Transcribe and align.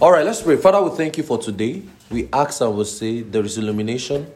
All 0.00 0.10
right, 0.10 0.24
let's 0.24 0.40
pray. 0.40 0.56
Father, 0.56 0.80
we 0.80 0.96
thank 0.96 1.18
you 1.18 1.22
for 1.22 1.36
today. 1.36 1.82
We 2.10 2.26
ask 2.32 2.62
and 2.62 2.74
we 2.74 2.84
say 2.84 3.20
there 3.20 3.44
is 3.44 3.58
illumination. 3.58 4.32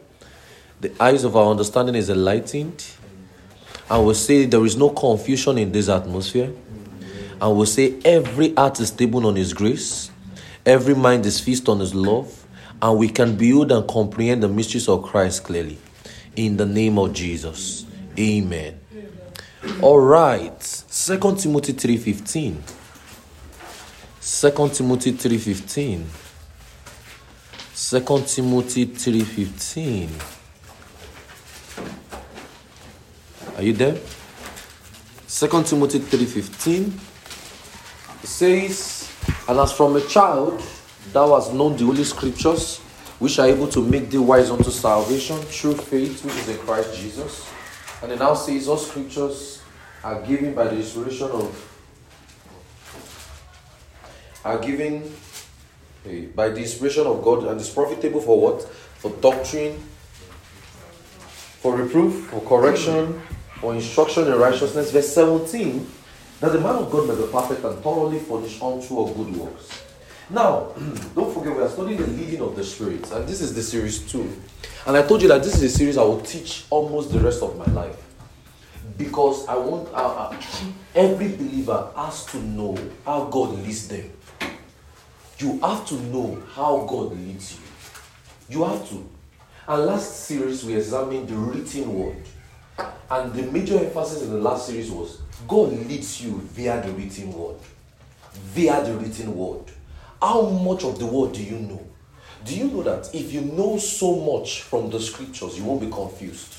The 0.82 0.92
eyes 1.02 1.24
of 1.24 1.36
our 1.36 1.50
understanding 1.50 1.94
is 1.94 2.10
enlightened. 2.10 2.84
And 3.88 4.06
we 4.06 4.12
say 4.12 4.44
there 4.44 4.62
is 4.66 4.76
no 4.76 4.90
confusion 4.90 5.56
in 5.56 5.72
this 5.72 5.88
atmosphere. 5.88 6.52
And 7.40 7.56
we 7.56 7.64
say 7.64 7.98
every 8.04 8.52
heart 8.52 8.78
is 8.78 8.88
stable 8.88 9.26
on 9.26 9.36
His 9.36 9.54
grace, 9.54 10.10
every 10.66 10.94
mind 10.94 11.24
is 11.24 11.40
feast 11.40 11.66
on 11.70 11.80
His 11.80 11.94
love, 11.94 12.46
and 12.82 12.98
we 12.98 13.08
can 13.08 13.34
build 13.34 13.72
and 13.72 13.88
comprehend 13.88 14.42
the 14.42 14.48
mysteries 14.48 14.86
of 14.86 15.02
Christ 15.04 15.44
clearly. 15.44 15.78
In 16.36 16.58
the 16.58 16.66
name 16.66 16.98
of 16.98 17.14
Jesus. 17.14 17.86
Amen. 18.18 18.78
All 19.80 20.00
right. 20.00 20.62
Second 20.62 21.38
Timothy 21.38 21.72
3:15. 21.72 22.83
2 24.24 24.70
Timothy 24.72 25.12
3:15. 25.12 26.06
2 27.74 28.24
Timothy 28.26 28.86
3:15. 28.86 30.08
Are 33.58 33.62
you 33.62 33.74
there? 33.74 33.98
2 35.28 35.62
Timothy 35.64 35.98
3:15 35.98 36.98
says, 38.24 39.08
And 39.46 39.60
as 39.60 39.72
from 39.72 39.94
a 39.96 40.00
child 40.00 40.58
thou 41.12 41.34
hast 41.34 41.52
known 41.52 41.76
the 41.76 41.84
holy 41.84 42.04
scriptures, 42.04 42.78
which 43.18 43.38
are 43.38 43.48
able 43.48 43.68
to 43.68 43.82
make 43.82 44.08
thee 44.08 44.16
wise 44.16 44.48
unto 44.48 44.70
salvation 44.70 45.36
through 45.52 45.74
faith 45.76 46.24
which 46.24 46.34
is 46.34 46.48
in 46.48 46.56
Christ 46.64 46.96
Jesus. 46.96 47.44
And 48.02 48.10
it 48.10 48.20
now 48.20 48.32
says 48.32 48.68
all 48.68 48.78
scriptures 48.78 49.60
are 50.02 50.22
given 50.22 50.54
by 50.54 50.64
the 50.64 50.76
inspiration 50.76 51.30
of 51.30 51.73
are 54.44 54.58
given 54.58 55.02
eh, 56.06 56.26
by 56.34 56.50
the 56.50 56.60
inspiration 56.60 57.06
of 57.06 57.22
God 57.22 57.44
and 57.44 57.60
is 57.60 57.70
profitable 57.70 58.20
for 58.20 58.40
what? 58.40 58.62
For 58.98 59.10
doctrine, 59.20 59.78
for 61.60 61.76
reproof, 61.76 62.26
for 62.26 62.40
correction, 62.42 63.20
for 63.60 63.74
instruction 63.74 64.26
in 64.26 64.34
righteousness. 64.38 64.92
Verse 64.92 65.12
17 65.14 65.86
that 66.40 66.52
the 66.52 66.60
man 66.60 66.74
of 66.74 66.90
God 66.90 67.08
may 67.08 67.14
be 67.14 67.30
perfect 67.32 67.64
and 67.64 67.78
thoroughly 67.78 68.18
furnished 68.18 68.60
unto 68.62 68.96
all 68.96 69.14
good 69.14 69.34
works. 69.36 69.82
Now, 70.28 70.72
don't 71.14 71.32
forget, 71.32 71.56
we 71.56 71.62
are 71.62 71.68
studying 71.68 71.98
the 71.98 72.06
leading 72.06 72.40
of 72.42 72.56
the 72.56 72.64
Spirit, 72.64 73.10
and 73.12 73.26
this 73.26 73.40
is 73.40 73.54
the 73.54 73.62
series 73.62 74.00
two. 74.10 74.30
And 74.86 74.96
I 74.96 75.02
told 75.06 75.22
you 75.22 75.28
that 75.28 75.42
this 75.42 75.54
is 75.56 75.62
a 75.62 75.70
series 75.70 75.96
I 75.96 76.02
will 76.02 76.20
teach 76.20 76.64
almost 76.70 77.12
the 77.12 77.20
rest 77.20 77.42
of 77.42 77.56
my 77.56 77.66
life 77.72 77.96
because 78.98 79.46
I 79.46 79.56
want 79.56 79.88
uh, 79.94 80.36
every 80.94 81.28
believer 81.28 81.90
has 81.96 82.26
to 82.26 82.38
know 82.38 82.76
how 83.06 83.24
God 83.24 83.58
leads 83.60 83.88
them. 83.88 84.10
You 85.38 85.58
have 85.60 85.86
to 85.88 85.94
know 85.94 86.42
how 86.52 86.86
God 86.88 87.12
leads 87.12 87.58
you. 87.58 88.56
You 88.56 88.64
have 88.64 88.88
to. 88.90 89.08
And 89.66 89.86
last 89.86 90.26
series 90.26 90.64
we 90.64 90.76
examined 90.76 91.28
the 91.28 91.36
written 91.36 91.92
word. 91.92 92.16
And 93.10 93.32
the 93.32 93.42
major 93.50 93.78
emphasis 93.78 94.22
in 94.22 94.30
the 94.30 94.38
last 94.38 94.66
series 94.66 94.90
was 94.90 95.20
God 95.48 95.72
leads 95.72 96.22
you 96.22 96.38
via 96.52 96.80
the 96.82 96.92
written 96.92 97.32
word. 97.32 97.56
Via 98.32 98.84
the 98.84 98.94
written 98.94 99.36
word. 99.36 99.62
How 100.20 100.42
much 100.48 100.84
of 100.84 100.98
the 100.98 101.06
word 101.06 101.32
do 101.32 101.42
you 101.42 101.58
know? 101.58 101.86
Do 102.44 102.54
you 102.54 102.68
know 102.68 102.82
that 102.82 103.14
if 103.14 103.32
you 103.32 103.40
know 103.40 103.78
so 103.78 104.16
much 104.16 104.62
from 104.62 104.90
the 104.90 105.00
scriptures, 105.00 105.58
you 105.58 105.64
won't 105.64 105.80
be 105.80 105.90
confused? 105.90 106.54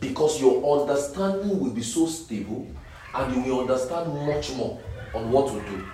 Because 0.00 0.40
your 0.40 0.80
understanding 0.80 1.60
will 1.60 1.70
be 1.70 1.82
so 1.82 2.06
stable 2.06 2.66
and 3.14 3.34
you 3.34 3.42
will 3.42 3.60
understand 3.60 4.12
much 4.26 4.52
more 4.54 4.80
on 5.14 5.30
what 5.30 5.48
to 5.52 5.60
do. 5.68 5.84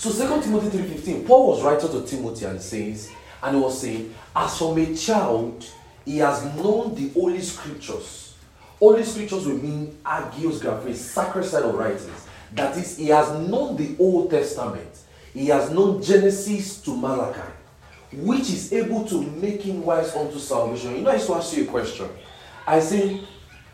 So 0.00 0.10
2 0.10 0.42
Timothy 0.42 0.78
3.15, 0.78 1.26
Paul 1.26 1.48
was 1.48 1.62
writing 1.62 1.90
to 1.90 2.06
Timothy 2.06 2.46
and 2.46 2.58
says, 2.58 3.10
and 3.42 3.54
he 3.54 3.62
was 3.62 3.82
saying, 3.82 4.14
as 4.34 4.56
from 4.56 4.78
a 4.78 4.96
child, 4.96 5.62
he 6.06 6.16
has 6.16 6.42
known 6.56 6.94
the 6.94 7.10
holy 7.10 7.42
scriptures. 7.42 8.34
Holy 8.78 9.04
scriptures 9.04 9.46
will 9.46 9.58
mean 9.58 9.98
agios 10.02 10.58
graphes, 10.62 10.98
sacred 10.98 11.44
side 11.44 11.64
of 11.64 11.74
writings. 11.74 12.26
That 12.54 12.78
is, 12.78 12.96
he 12.96 13.08
has 13.08 13.28
known 13.46 13.76
the 13.76 13.94
Old 13.98 14.30
Testament. 14.30 14.88
He 15.34 15.48
has 15.48 15.70
known 15.70 16.02
Genesis 16.02 16.80
to 16.80 16.96
Malachi, 16.96 17.52
which 18.10 18.48
is 18.48 18.72
able 18.72 19.04
to 19.04 19.20
make 19.20 19.60
him 19.60 19.84
wise 19.84 20.16
unto 20.16 20.38
salvation. 20.38 20.96
You 20.96 21.02
know, 21.02 21.10
I 21.10 21.16
used 21.16 21.26
to 21.26 21.34
ask 21.34 21.54
you 21.54 21.64
a 21.64 21.66
question. 21.66 22.08
I 22.66 22.80
say, 22.80 23.20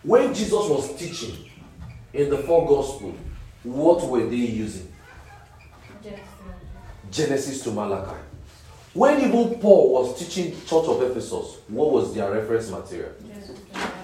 when 0.02 0.34
Jesus 0.34 0.50
was 0.50 0.92
teaching 0.96 1.48
in 2.12 2.30
the 2.30 2.38
four 2.38 2.66
gospel, 2.66 3.14
what 3.62 4.02
were 4.10 4.26
they 4.26 4.34
using? 4.34 4.92
Genesis 7.16 7.62
to 7.62 7.70
Malachi. 7.70 8.20
When 8.92 9.20
even 9.20 9.58
Paul 9.58 9.92
was 9.92 10.18
teaching 10.18 10.52
Church 10.66 10.86
of 10.86 11.02
Ephesus, 11.02 11.58
what 11.68 11.90
was 11.90 12.14
their 12.14 12.30
reference 12.30 12.70
material? 12.70 13.12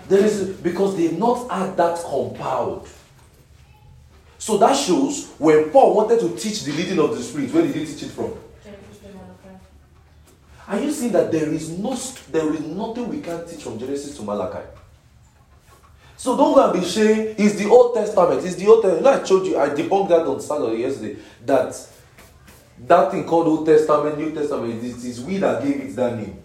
There 0.08 0.24
is 0.24 0.48
because 0.56 0.96
they've 0.96 1.16
not 1.16 1.50
had 1.50 1.76
that 1.76 2.02
compiled. 2.02 2.88
So 4.38 4.58
that 4.58 4.74
shows 4.74 5.28
when 5.38 5.70
Paul 5.70 5.94
wanted 5.94 6.20
to 6.20 6.36
teach 6.36 6.64
the 6.64 6.72
leading 6.72 6.98
of 6.98 7.16
the 7.16 7.22
Spirit, 7.22 7.52
where 7.52 7.62
did 7.62 7.74
he 7.76 7.86
teach 7.86 8.02
it 8.02 8.10
from? 8.10 8.32
Are 10.68 10.80
you 10.80 10.90
seeing 10.90 11.12
that 11.12 11.30
there 11.30 11.48
is 11.48 11.70
no 11.70 11.94
there 12.30 12.52
is 12.54 12.60
nothing 12.60 13.08
we 13.08 13.20
can 13.20 13.46
teach 13.46 13.62
from 13.62 13.78
Genesis 13.78 14.16
to 14.16 14.22
Malachi? 14.22 14.66
So 16.16 16.36
don't 16.36 16.54
go 16.54 16.70
and 16.70 16.80
be 16.80 16.86
saying 16.86 17.34
it's 17.38 17.56
the 17.56 17.68
Old 17.68 17.94
Testament. 17.94 18.44
It's 18.44 18.54
the 18.56 18.66
Old 18.68 18.82
Testament. 18.82 19.04
You 19.04 19.10
know, 19.10 19.22
I 19.22 19.26
told 19.26 19.46
you, 19.46 19.58
I 19.58 19.68
debunked 19.70 20.08
that 20.10 20.26
on 20.26 20.40
Saturday 20.40 20.82
yesterday. 20.82 21.16
That 21.44 21.74
that 22.86 23.10
thing 23.10 23.24
called 23.24 23.46
Old 23.46 23.66
Testament, 23.66 24.18
New 24.18 24.32
Testament, 24.32 24.82
it 24.82 25.04
is 25.04 25.20
we 25.20 25.38
that 25.38 25.62
gave 25.62 25.80
it 25.80 25.96
that 25.96 26.16
name. 26.16 26.42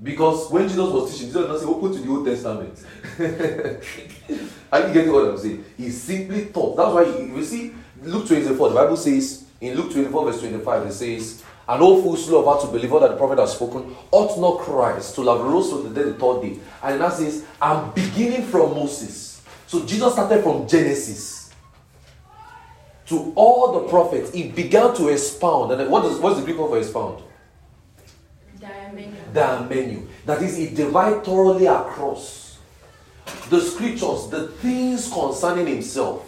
Because 0.00 0.50
when 0.50 0.68
Jesus 0.68 0.78
was 0.78 1.10
teaching, 1.10 1.26
Jesus 1.26 1.42
did 1.42 1.48
not 1.48 1.58
say, 1.58 1.66
open 1.66 1.92
to 1.92 1.98
the 1.98 2.08
Old 2.08 2.24
Testament. 2.24 2.84
Are 4.72 4.86
you 4.86 4.94
getting 4.94 5.12
what 5.12 5.28
I'm 5.28 5.38
saying? 5.38 5.64
He 5.76 5.90
simply 5.90 6.46
taught. 6.46 6.76
That's 6.76 6.94
why 6.94 7.02
you 7.02 7.44
see 7.44 7.74
Luke 8.02 8.28
24, 8.28 8.68
the 8.68 8.74
Bible 8.74 8.96
says, 8.96 9.44
in 9.60 9.76
Luke 9.76 9.92
24, 9.92 10.24
verse 10.24 10.40
25, 10.40 10.86
it 10.86 10.92
says, 10.92 11.42
An 11.68 11.80
old 11.80 12.04
fool 12.04 12.16
slew 12.16 12.38
of 12.38 12.44
heart 12.44 12.60
to 12.60 12.68
believe 12.68 12.92
all 12.92 13.00
that 13.00 13.10
the 13.10 13.16
prophet 13.16 13.40
has 13.40 13.54
spoken, 13.54 13.96
ought 14.12 14.38
not 14.38 14.60
Christ 14.60 15.16
to 15.16 15.26
have 15.26 15.40
rose 15.40 15.70
from 15.70 15.82
the 15.82 15.90
dead 15.90 16.14
the 16.14 16.18
third 16.18 16.42
day. 16.42 16.60
And 16.82 17.00
that 17.00 17.14
says, 17.14 17.44
I'm 17.60 17.90
beginning 17.90 18.44
from 18.44 18.74
Moses. 18.74 19.42
So 19.66 19.84
Jesus 19.84 20.12
started 20.12 20.44
from 20.44 20.68
Genesis 20.68 21.37
to 23.08 23.32
all 23.34 23.80
the 23.80 23.88
prophets. 23.88 24.32
He 24.32 24.48
began 24.48 24.94
to 24.96 25.08
expound. 25.08 25.72
And 25.72 25.90
what 25.90 26.04
is 26.04 26.18
what's 26.18 26.38
the 26.38 26.44
Greek 26.44 26.58
word 26.58 26.68
for 26.68 26.78
expound? 26.78 27.22
Diamenu. 29.32 30.06
That 30.26 30.42
is, 30.42 30.56
he 30.56 30.68
divided 30.68 31.24
thoroughly 31.24 31.66
across 31.66 32.58
the 33.50 33.60
scriptures, 33.60 34.28
the 34.28 34.48
things 34.48 35.10
concerning 35.10 35.66
himself. 35.66 36.24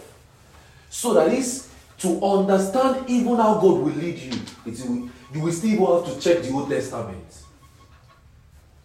So 0.89 1.13
that 1.13 1.31
is 1.33 1.69
to 1.99 2.23
understand 2.23 3.09
even 3.09 3.35
how 3.35 3.55
God 3.55 3.79
will 3.79 3.93
lead 3.93 4.17
you. 4.17 4.39
It 4.65 4.79
will, 4.87 5.09
you 5.33 5.41
will 5.41 5.51
still 5.51 6.03
have 6.03 6.13
to 6.13 6.19
check 6.19 6.43
the 6.43 6.51
Old 6.51 6.69
Testament. 6.69 7.43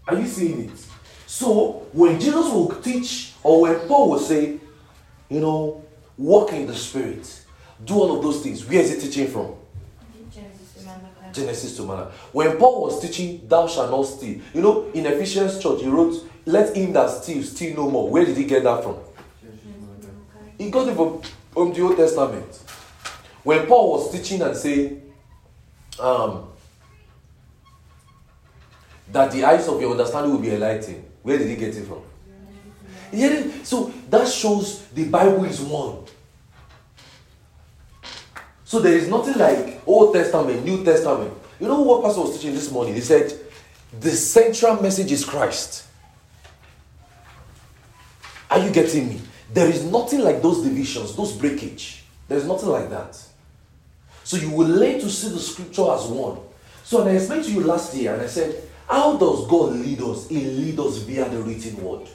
Are 0.07 0.19
you 0.19 0.27
seeing 0.27 0.71
it? 0.71 0.87
So 1.27 1.87
when 1.93 2.21
Jesus 2.21 2.47
will 2.53 2.69
teach, 2.83 3.33
or 3.43 3.63
when 3.63 3.81
Paul 3.89 4.11
will 4.11 4.19
say, 4.19 4.59
you 5.29 5.41
know, 5.41 5.85
walk 6.17 6.53
in 6.53 6.67
the 6.67 6.75
spirit, 6.75 7.43
do 7.85 7.95
all 7.95 8.17
of 8.17 8.23
those 8.23 8.43
things, 8.43 8.65
where 8.67 8.81
is 8.81 8.95
he 8.95 9.01
teaching 9.01 9.29
from? 9.29 9.55
Genesis 11.33 11.77
to 11.77 11.83
Malachi. 11.83 12.17
When 12.33 12.57
Paul 12.57 12.83
was 12.83 13.01
teaching, 13.01 13.47
thou 13.47 13.67
shalt 13.67 13.91
not 13.91 14.05
steal. 14.05 14.41
You 14.55 14.63
know, 14.63 14.91
in 14.95 15.05
Ephesians 15.05 15.63
church, 15.63 15.83
he 15.83 15.89
wrote, 15.89 16.27
let 16.47 16.75
him 16.75 16.93
that 16.95 17.11
steals 17.11 17.51
steal 17.51 17.77
no 17.77 17.91
more. 17.91 18.09
Where 18.09 18.25
did 18.25 18.37
he 18.37 18.45
get 18.45 18.65
that 18.65 18.83
from? 18.83 18.97
He 20.57 20.71
got 20.71 20.89
it 20.89 20.95
from, 20.95 21.21
from 21.53 21.73
the 21.73 21.83
Old 21.83 21.97
Testament. 21.97 22.63
When 23.43 23.67
Paul 23.67 23.93
was 23.93 24.13
teaching 24.13 24.41
and 24.43 24.57
saying 24.57 25.13
um, 26.01 26.49
that 29.13 29.31
the 29.31 29.45
eyes 29.45 29.69
of 29.69 29.81
your 29.81 29.91
understanding 29.91 30.33
will 30.33 30.41
be 30.41 30.51
enlightened, 30.51 31.05
where 31.23 31.37
did 31.37 31.49
he 31.49 31.57
get 31.57 31.77
it 31.77 31.87
from? 31.87 32.03
Yeah, 33.13 33.47
so 33.63 33.93
that 34.11 34.27
shows 34.29 34.87
the 34.89 35.05
Bible 35.05 35.45
is 35.45 35.61
one. 35.61 36.05
So 38.67 38.81
there 38.81 38.97
is 38.97 39.07
nothing 39.07 39.39
like 39.39 39.81
Old 39.87 40.13
Testament, 40.13 40.65
New 40.65 40.85
Testament. 40.85 41.33
You 41.61 41.69
know 41.69 41.83
what 41.83 42.03
Pastor 42.03 42.23
was 42.23 42.37
teaching 42.37 42.53
this 42.53 42.71
morning? 42.73 42.95
He 42.95 43.01
said, 43.01 43.33
the 44.01 44.11
central 44.11 44.83
message 44.83 45.13
is 45.13 45.25
Christ. 45.25 45.87
Are 48.51 48.59
you 48.59 48.73
getting 48.73 49.09
me? 49.09 49.21
There 49.55 49.69
is 49.69 49.85
nothing 49.85 50.21
like 50.21 50.43
those 50.43 50.65
divisions, 50.65 51.15
those 51.15 51.33
breakage. 51.33 52.03
There 52.27 52.37
is 52.37 52.45
nothing 52.45 52.69
like 52.69 52.91
that. 52.91 53.17
So 54.25 54.37
you 54.37 54.51
will 54.51 54.67
learn 54.67 54.99
to 54.99 55.09
see 55.11 55.29
the 55.29 55.39
scripture 55.39 55.89
as 55.93 56.07
one. 56.07 56.41
So 56.83 57.03
and 57.03 57.11
I 57.11 57.13
explained 57.13 57.45
to 57.45 57.53
you 57.53 57.61
last 57.61 57.95
year, 57.95 58.15
and 58.15 58.23
I 58.23 58.27
said, 58.27 58.69
how 58.89 59.17
does 59.17 59.47
God 59.47 59.75
lead 59.75 60.01
us? 60.01 60.29
He 60.29 60.45
leads 60.45 60.81
us 60.81 60.97
via 60.99 61.29
the 61.29 61.41
written 61.41 61.81
word. 61.85 62.09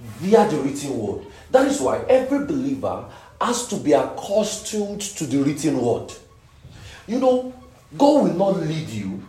Via 0.00 0.48
the 0.48 0.56
written 0.56 0.98
word. 0.98 1.26
That 1.50 1.66
is 1.66 1.80
why 1.80 1.98
every 2.08 2.46
believer 2.46 3.04
has 3.44 3.66
to 3.68 3.76
be 3.76 3.92
accustomed 3.92 5.00
to 5.00 5.26
the 5.26 5.38
written 5.38 5.80
word. 5.80 6.12
You 7.06 7.20
know, 7.20 7.52
God 7.96 8.24
will 8.24 8.34
not 8.34 8.60
lead 8.60 8.88
you 8.88 9.22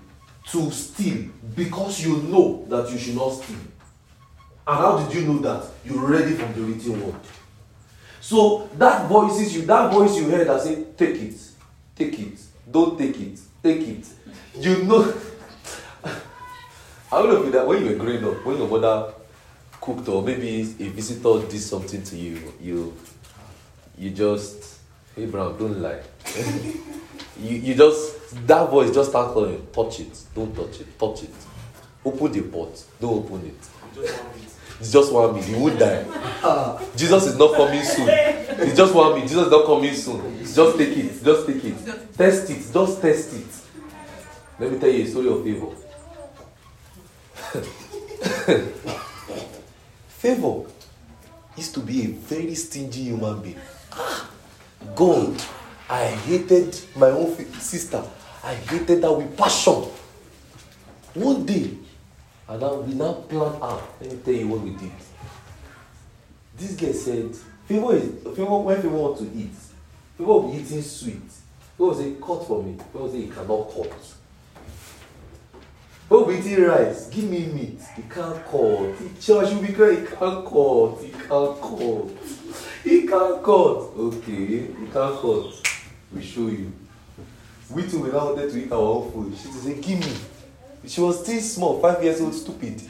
to 0.47 0.71
steal 0.71 1.29
because 1.55 2.03
you 2.05 2.17
know 2.23 2.65
that 2.69 2.89
you 2.91 2.97
should 2.97 3.15
not 3.15 3.31
steal. 3.31 3.57
And 4.67 4.77
how 4.77 5.03
did 5.03 5.15
you 5.15 5.27
know 5.27 5.39
that? 5.39 5.69
You 5.85 6.05
read 6.05 6.31
it 6.31 6.37
from 6.37 6.53
the 6.53 6.61
written 6.61 7.05
word. 7.05 7.19
So 8.21 8.69
that 8.77 9.07
voices 9.07 9.55
you, 9.55 9.63
that 9.63 9.91
voice 9.93 10.15
you 10.17 10.29
heard 10.29 10.47
that 10.47 10.61
say, 10.61 10.85
take 10.97 11.21
it, 11.21 11.35
take 11.95 12.17
it, 12.17 12.39
don't 12.71 12.97
take 12.97 13.19
it, 13.19 13.39
take 13.61 13.81
it. 13.81 14.07
You 14.57 14.83
know. 14.83 15.13
I 16.03 17.21
don't 17.21 17.29
know 17.29 17.43
if 17.45 17.51
that 17.53 17.67
when 17.67 17.83
you 17.83 17.91
were 17.91 17.97
growing 17.97 18.23
up, 18.23 18.45
when 18.45 18.57
your 18.57 18.67
mother 18.67 19.13
cooked 19.79 20.07
or 20.07 20.23
maybe 20.23 20.61
a 20.61 20.89
visitor 20.89 21.47
did 21.47 21.61
something 21.61 22.01
to 22.01 22.17
you, 22.17 22.53
you 22.59 22.93
you 23.97 24.09
just 24.11 24.79
hey 25.15 25.25
Brown, 25.25 25.57
don't 25.57 25.81
lie. 25.81 26.01
you 27.41 27.57
you 27.57 27.75
just 27.75 28.45
that 28.47 28.69
voice 28.69 28.93
just 28.93 29.09
start 29.09 29.33
calling, 29.33 29.65
touch 29.71 29.99
it, 30.01 30.19
don't 30.33 30.53
touch 30.55 30.81
it, 30.81 30.99
touch 30.99 31.23
it. 31.23 31.29
Open 32.03 32.31
the 32.31 32.41
pot, 32.41 32.83
don't 32.99 33.25
open 33.25 33.45
it. 33.47 33.57
Just 33.95 34.13
one 34.13 34.33
bit. 34.33 34.51
it's 34.79 34.91
just 34.91 35.11
one 35.13 35.33
minute, 35.33 35.49
you 35.49 35.57
would 35.57 35.79
die. 35.79 36.03
Jesus 36.95 37.27
is 37.27 37.37
not 37.37 37.55
coming 37.55 37.81
soon. 37.83 38.09
It's 38.09 38.75
just 38.77 38.93
one 38.93 39.13
minute, 39.13 39.29
Jesus 39.29 39.45
is 39.45 39.51
not 39.51 39.65
coming 39.65 39.93
soon. 39.93 40.39
Just 40.39 40.77
take 40.77 40.97
it, 40.97 41.23
just 41.23 41.47
take 41.47 41.63
it. 41.63 42.13
Test 42.17 42.49
it, 42.49 42.73
just 42.73 43.01
test 43.01 43.33
it. 43.33 43.47
Let 44.59 44.71
me 44.71 44.79
tell 44.79 44.89
you 44.89 45.03
a 45.03 45.07
story 45.07 45.29
of 45.29 45.43
favor. 45.43 45.75
favor 50.07 50.63
used 51.57 51.73
to 51.73 51.79
be 51.79 52.03
a 52.03 52.07
very 52.07 52.55
stingy 52.55 53.03
human 53.03 53.41
being. 53.41 53.59
God, 54.95 55.41
I 55.89 56.05
hated 56.05 56.79
my 56.95 57.09
own 57.09 57.35
sister. 57.59 58.03
I 58.43 58.55
hated 58.55 59.03
her 59.03 59.13
with 59.13 59.37
passion. 59.37 59.83
One 61.13 61.45
day, 61.45 61.71
and 62.47 62.61
now 62.61 62.75
we 62.75 62.93
now 62.93 63.13
plan 63.13 63.61
out. 63.61 63.81
Let 64.01 64.11
me 64.11 64.17
tell 64.23 64.33
you 64.33 64.47
what 64.47 64.61
we 64.61 64.71
did. 64.71 64.91
This 66.57 66.75
girl 66.75 66.93
said, 66.93 67.35
Favor 67.67 67.95
is 67.95 68.09
favor 68.35 68.57
when 68.59 68.81
favor 68.81 68.89
want 68.95 69.17
to 69.17 69.23
eat, 69.23 69.53
favor 70.17 70.33
will 70.33 70.51
be 70.51 70.59
eating 70.59 70.81
sweet. 70.83 71.21
Will 71.77 71.93
say, 71.93 72.13
cut 72.21 72.47
for 72.47 72.63
me. 72.63 72.77
Will 72.93 73.11
say, 73.11 73.19
you 73.19 73.31
cannot 73.31 73.73
cut. 73.73 73.93
Will 76.07 76.25
be 76.25 76.35
eating 76.35 76.63
rice. 76.63 77.07
Give 77.09 77.25
me 77.25 77.47
meat. 77.47 77.81
He 77.95 78.03
can't 78.03 78.45
cut. 78.45 78.95
He 78.99 79.21
should 79.21 79.65
be 79.65 79.73
crying. 79.73 80.01
He 80.01 80.05
can't 80.05 80.45
cut. 80.45 81.01
He 81.01 81.09
can't 81.09 81.59
cut. 81.59 82.44
He 82.85 83.07
can't 83.07 83.41
cut. 83.43 83.97
Okay, 83.97 84.45
he 84.45 84.85
can't 84.93 85.19
cut. 85.19 85.45
We 86.13 86.21
show 86.21 86.47
you. 86.47 86.71
We 87.71 87.81
too 87.89 88.03
we 88.03 88.09
now 88.09 88.25
wanted 88.25 88.51
to 88.51 88.63
eat 88.63 88.71
our 88.71 88.77
own 88.77 89.11
food. 89.11 89.35
She 89.35 89.47
said, 89.47 89.81
give 89.81 89.99
me. 89.99 90.13
She 90.85 91.01
was 91.01 91.23
still 91.23 91.41
small, 91.41 91.81
five 91.81 92.03
years 92.03 92.21
old, 92.21 92.35
stupid. 92.35 92.79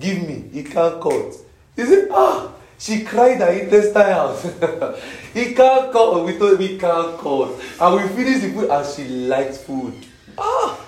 Give 0.00 0.26
me. 0.26 0.48
He 0.50 0.62
can't 0.64 0.98
cut. 0.98 1.34
He 1.76 1.84
said, 1.84 2.08
ah, 2.10 2.52
she 2.78 3.04
cried 3.04 3.38
her 3.38 3.52
intestine 3.52 3.96
out. 3.96 4.40
he 5.34 5.52
can't 5.52 5.92
cut. 5.92 6.24
We 6.24 6.38
told 6.38 6.58
him 6.58 6.66
he 6.66 6.78
can't 6.78 7.18
cut. 7.18 7.50
And 7.82 7.96
we 7.96 8.08
finished 8.16 8.40
the 8.40 8.52
food 8.52 8.70
and 8.70 8.86
she 8.86 9.04
liked 9.26 9.56
food. 9.56 9.94
Ah! 10.38 10.80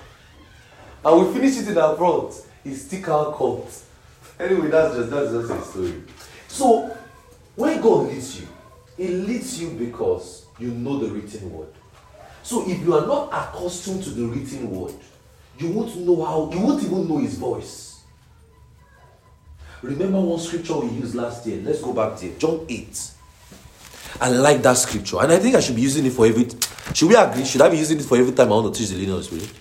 And 1.05 1.27
we 1.27 1.35
finished 1.35 1.61
it 1.61 1.69
in 1.69 1.75
her 1.75 1.95
front. 1.95 2.35
He 2.65 2.75
still 2.75 3.03
can't 3.03 3.37
cut. 3.37 3.85
Anyway, 4.39 4.69
that's 4.69 4.95
just 4.95 5.11
that's 5.11 5.33
just 5.33 5.51
a 5.51 5.63
story. 5.63 6.03
So 6.47 6.97
when 7.57 7.81
God 7.81 8.09
leads 8.09 8.41
you, 8.41 8.49
He 8.97 9.09
leads 9.09 9.61
you 9.61 9.71
because 9.71 10.47
you 10.59 10.71
know 10.71 10.99
the 10.99 11.09
written 11.09 11.53
word. 11.53 11.69
So 12.43 12.69
if 12.69 12.81
you 12.83 12.95
are 12.95 13.07
not 13.07 13.29
accustomed 13.33 14.03
to 14.05 14.11
the 14.11 14.25
written 14.25 14.71
word, 14.71 14.95
you 15.59 15.71
won't 15.71 15.95
know 15.97 16.25
how, 16.25 16.51
you 16.51 16.61
won't 16.61 16.83
even 16.83 17.09
know 17.09 17.19
his 17.19 17.35
voice. 17.35 18.01
Remember 19.83 20.21
one 20.21 20.41
scripture 20.41 20.79
we 20.79 20.89
used 20.89 21.15
last 21.15 21.47
year? 21.47 21.61
Let's 21.63 21.83
go 21.83 21.93
back 21.93 22.19
there. 22.19 22.33
John 22.39 22.65
8. 22.69 23.11
I 24.21 24.31
like 24.31 24.63
that 24.63 24.77
scripture. 24.77 25.19
And 25.21 25.31
I 25.31 25.39
think 25.39 25.55
I 25.55 25.61
should 25.61 25.77
be 25.77 25.83
using 25.83 26.07
it 26.07 26.13
for 26.13 26.27
every. 26.27 26.49
Should 26.95 27.09
we 27.09 27.17
agree? 27.17 27.45
Should 27.45 27.61
I 27.61 27.69
be 27.69 27.79
using 27.79 27.99
it 27.99 28.05
for 28.05 28.17
every 28.17 28.33
time 28.33 28.49
I 28.49 28.51
want 28.57 28.75
to 28.75 28.79
teach 28.81 28.91
the 28.91 29.05
the 29.05 29.23
Spirit? 29.23 29.53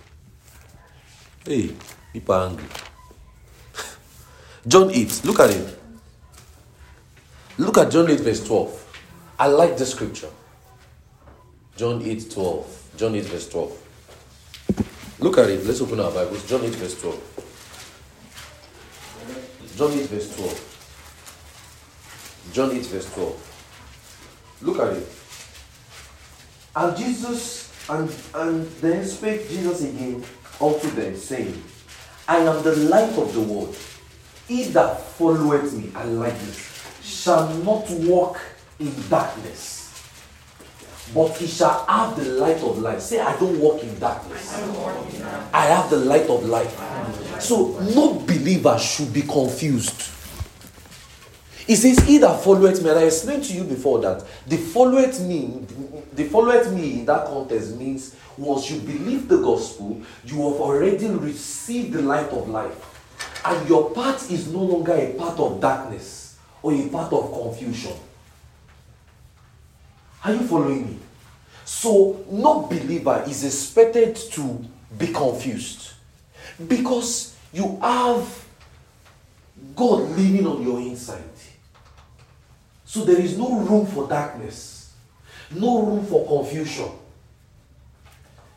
Hey, 1.45 1.75
people 2.13 2.35
are 2.35 2.47
angry. 2.47 2.65
John 4.67 4.91
8. 4.91 5.21
Look 5.23 5.39
at 5.39 5.49
it. 5.49 5.79
Look 7.57 7.77
at 7.77 7.89
John 7.89 8.09
8, 8.09 8.19
verse 8.19 8.45
12. 8.45 8.83
I 9.39 9.47
like 9.47 9.77
this 9.77 9.91
scripture. 9.91 10.29
John 11.77 12.01
8 12.01 12.31
12. 12.31 12.91
John 12.97 13.15
8 13.15 13.23
verse 13.25 13.47
12. 13.49 13.71
Look 15.19 15.37
at 15.37 15.49
it. 15.49 15.63
Let's 15.63 15.79
open 15.79 15.99
our 15.99 16.11
Bibles. 16.11 16.43
John 16.49 16.63
8 16.63 16.73
verse 16.75 16.99
12. 16.99 17.21
John 19.77 19.91
8 19.91 20.07
verse 20.07 20.35
12. 20.35 20.73
John 22.51 22.71
8 22.71 22.85
verse 22.87 23.13
12. 23.13 24.57
Look 24.63 24.79
at 24.79 24.97
it. 24.97 25.07
And 26.75 26.97
Jesus, 26.97 27.71
and, 27.89 28.09
and 28.33 28.67
then 28.81 29.05
spake 29.05 29.47
Jesus 29.49 29.83
again 29.83 30.23
unto 30.59 30.89
them, 30.91 31.15
saying, 31.15 31.63
I 32.27 32.37
am 32.37 32.63
the 32.63 32.75
light 32.75 33.15
of 33.17 33.33
the 33.33 33.41
world. 33.41 33.77
He 34.47 34.63
that 34.65 35.01
followeth 35.01 35.73
me, 35.73 35.91
I 35.93 36.05
like 36.05 36.37
this, 36.39 37.01
shall 37.03 37.53
not 37.55 37.89
walk 37.89 38.39
in 38.79 38.93
darkness 39.09 39.77
but 41.13 41.29
he 41.37 41.47
shall 41.47 41.85
have 41.85 42.15
the 42.17 42.25
light 42.33 42.57
of 42.57 42.79
life. 42.79 42.99
Say, 43.01 43.19
I 43.19 43.37
don't 43.39 43.59
walk 43.59 43.81
in 43.83 43.97
darkness. 43.99 44.53
I, 45.53 45.65
have 45.65 45.89
the 45.89 45.97
light 45.97 46.29
of 46.29 46.45
life. 46.45 47.41
So, 47.41 47.79
no 47.95 48.13
believer 48.13 48.77
should 48.77 49.13
be 49.13 49.21
confused. 49.21 50.11
He 51.65 51.75
says, 51.75 51.99
He 51.99 52.17
that 52.19 52.41
followeth 52.43 52.83
me, 52.83 52.89
and 52.89 52.99
I 52.99 53.03
explained 53.03 53.43
to 53.45 53.53
you 53.53 53.63
before 53.63 53.99
that 53.99 54.23
the 54.47 54.57
followeth 54.57 55.21
me, 55.21 55.65
the 56.13 56.25
followeth 56.25 56.71
me 56.73 56.99
in 56.99 57.05
that 57.05 57.25
context 57.25 57.75
means 57.75 58.15
once 58.37 58.69
you 58.69 58.79
believe 58.79 59.27
the 59.27 59.37
gospel, 59.37 60.01
you 60.25 60.35
have 60.49 60.61
already 60.61 61.07
received 61.07 61.93
the 61.93 62.01
light 62.01 62.29
of 62.29 62.47
life. 62.49 62.96
And 63.47 63.69
your 63.69 63.91
path 63.91 64.29
is 64.29 64.51
no 64.51 64.61
longer 64.61 64.91
a 64.93 65.13
path 65.13 65.39
of 65.39 65.61
darkness 65.61 66.37
or 66.61 66.73
a 66.73 66.89
path 66.89 67.13
of 67.13 67.31
confusion. 67.31 67.93
Are 70.23 70.33
you 70.33 70.39
following 70.39 70.85
me? 70.85 70.99
So, 71.63 72.25
no 72.29 72.63
believer 72.63 73.23
is 73.25 73.45
expected 73.45 74.17
to 74.33 74.65
be 74.97 75.07
confused 75.07 75.93
because 76.67 77.37
you 77.53 77.77
have 77.81 78.45
God 79.75 80.09
living 80.17 80.45
on 80.45 80.61
your 80.61 80.79
inside. 80.79 81.23
So, 82.83 83.05
there 83.05 83.19
is 83.19 83.37
no 83.37 83.59
room 83.59 83.85
for 83.85 84.09
darkness, 84.09 84.93
no 85.51 85.83
room 85.83 86.05
for 86.05 86.25
confusion. 86.27 86.89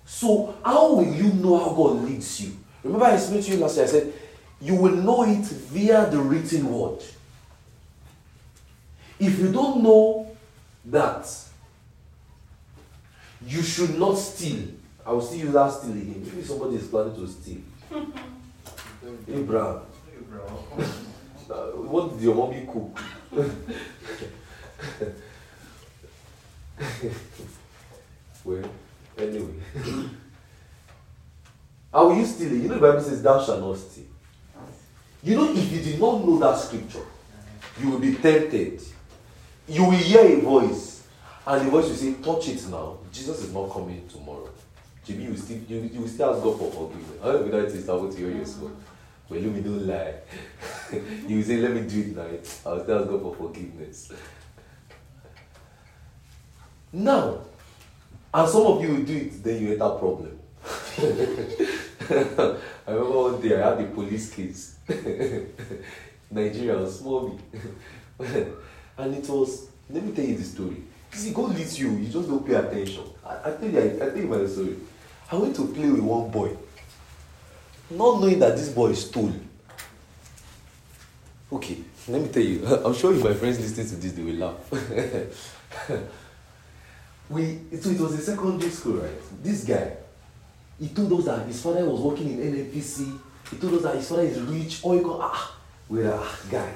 So, 0.04 0.56
how 0.64 0.94
will 0.94 1.14
you 1.14 1.32
know 1.34 1.58
how 1.58 1.74
God 1.74 2.02
leads 2.02 2.40
you? 2.40 2.56
Remember, 2.82 3.06
I 3.06 3.14
explained 3.14 3.44
to 3.44 3.52
you 3.52 3.58
last 3.58 3.76
year, 3.76 3.84
I 3.84 3.88
said, 3.88 4.12
you 4.60 4.74
will 4.74 4.94
know 4.94 5.24
it 5.24 5.44
via 5.44 6.08
the 6.10 6.18
written 6.18 6.70
word. 6.72 7.02
If 9.18 9.38
you 9.38 9.52
don't 9.52 9.82
know 9.82 10.36
that 10.86 11.26
you 13.46 13.62
should 13.62 13.98
not 13.98 14.14
steal. 14.16 14.68
I 15.04 15.12
will 15.12 15.22
see 15.22 15.38
you 15.38 15.50
last 15.50 15.82
steal 15.82 15.92
again. 15.92 16.22
Maybe 16.24 16.42
somebody 16.42 16.76
is 16.76 16.86
planning 16.88 17.14
to 17.14 17.26
steal. 17.26 17.58
Abraham. 19.28 19.80
uh, 21.50 21.54
what 21.88 22.12
did 22.12 22.20
your 22.22 22.34
mommy 22.34 22.66
cook? 22.70 23.00
well, 28.44 28.70
anyway. 29.18 29.54
How 31.92 32.08
will 32.08 32.16
you 32.16 32.26
steal 32.26 32.52
it? 32.52 32.56
You 32.62 32.68
know 32.68 32.74
the 32.74 32.80
Bible 32.80 33.00
says, 33.00 33.22
Thou 33.22 33.42
shalt 33.42 33.60
not 33.60 33.78
steal. 33.78 34.04
You 35.22 35.36
know, 35.36 35.52
if 35.52 35.70
you 35.72 35.80
did 35.80 36.00
not 36.00 36.24
know 36.24 36.38
that 36.38 36.56
scripture, 36.58 37.04
you 37.80 37.90
will 37.90 37.98
be 37.98 38.14
tempted. 38.14 38.80
You 39.68 39.84
will 39.84 39.90
hear 39.90 40.20
a 40.20 40.40
voice, 40.40 41.06
and 41.46 41.66
the 41.66 41.70
voice 41.70 41.88
will 41.88 41.94
say, 41.94 42.14
Touch 42.14 42.48
it 42.48 42.66
now. 42.68 42.98
Jesus 43.12 43.44
is 43.44 43.52
not 43.52 43.70
coming 43.70 44.08
tomorrow. 44.08 44.50
Jimmy, 45.04 45.24
you 45.24 45.30
will 45.30 45.36
still 45.36 45.58
you, 45.68 45.90
you 45.92 46.00
will 46.00 46.08
still 46.08 46.34
ask 46.34 46.42
God 46.42 46.58
for 46.58 46.70
forgiveness. 46.70 47.18
I 47.22 47.32
don't 47.32 47.50
know 47.50 47.58
if 47.58 47.74
it's 47.74 47.84
about 47.84 48.12
to 48.12 48.18
hear 48.18 48.30
your 48.30 48.46
soul. 48.46 48.70
Don't 49.28 49.86
lie. 49.86 50.14
you 51.28 51.36
will 51.36 51.44
say, 51.44 51.56
Let 51.58 51.72
me 51.72 51.82
do 51.82 52.00
it 52.00 52.16
now. 52.16 52.22
I 52.22 52.74
will 52.74 52.82
still 52.84 52.98
ask 52.98 53.10
God 53.10 53.22
for 53.22 53.34
forgiveness. 53.36 54.12
Now, 56.92 57.40
and 58.32 58.48
some 58.48 58.66
of 58.66 58.82
you 58.82 58.94
will 58.94 59.02
do 59.02 59.16
it, 59.16 59.42
then 59.42 59.62
you 59.62 59.72
enter 59.72 59.84
a 59.84 59.98
problem. 59.98 60.38
I 62.86 62.92
remember 62.92 63.18
one 63.18 63.40
day 63.40 63.60
I 63.60 63.70
had 63.70 63.80
a 63.80 63.84
police 63.86 64.34
case. 64.34 64.76
Nigeria 66.30 66.78
was 66.78 66.98
small 66.98 67.28
me. 67.28 67.38
and 68.98 69.14
it 69.14 69.28
was, 69.28 69.68
let 69.88 70.04
me 70.04 70.12
tell 70.12 70.24
you 70.24 70.36
the 70.36 70.44
story. 70.44 70.82
See, 71.12 71.32
God 71.32 71.56
leads 71.56 71.78
you, 71.78 71.90
you 71.92 72.08
just 72.08 72.28
don't 72.28 72.46
pay 72.46 72.54
attention. 72.54 73.04
I, 73.24 73.50
I 73.50 73.52
tell 73.52 73.68
you, 73.68 73.78
I, 73.78 73.84
I 74.06 74.10
tell 74.10 74.16
you 74.18 74.26
my 74.26 74.46
story. 74.46 74.76
I 75.30 75.36
went 75.36 75.56
to 75.56 75.66
play 75.68 75.88
with 75.88 76.00
one 76.00 76.30
boy, 76.30 76.56
not 77.90 78.20
knowing 78.20 78.38
that 78.38 78.56
this 78.56 78.70
boy 78.70 78.88
is 78.88 79.06
stole. 79.06 79.32
Okay, 81.52 81.78
let 82.08 82.22
me 82.22 82.28
tell 82.28 82.42
you. 82.42 82.66
I'm 82.84 82.94
sure 82.94 83.14
if 83.14 83.22
my 83.22 83.34
friends 83.34 83.58
listening 83.58 83.88
to 83.88 83.96
this, 83.96 84.12
they 84.12 84.22
will 84.22 84.34
laugh. 84.34 84.72
we 87.28 87.60
so 87.80 87.90
it 87.90 88.00
was 88.00 88.14
a 88.14 88.18
secondary 88.18 88.70
school, 88.70 88.94
right? 88.98 89.42
This 89.42 89.64
guy, 89.64 89.92
he 90.78 90.88
told 90.88 91.12
us 91.12 91.24
that 91.26 91.46
his 91.46 91.60
father 91.62 91.84
was 91.84 92.00
working 92.00 92.30
in 92.30 92.54
NNPC. 92.54 93.18
He 93.50 93.56
told 93.56 93.74
us 93.74 93.82
that 93.82 93.96
his 93.96 94.08
father 94.08 94.22
is 94.22 94.40
rich. 94.40 94.80
Or 94.82 94.94
he 94.94 95.00
go, 95.00 95.18
ah, 95.20 95.56
we're 95.88 96.12
ah, 96.12 96.38
guy. 96.50 96.72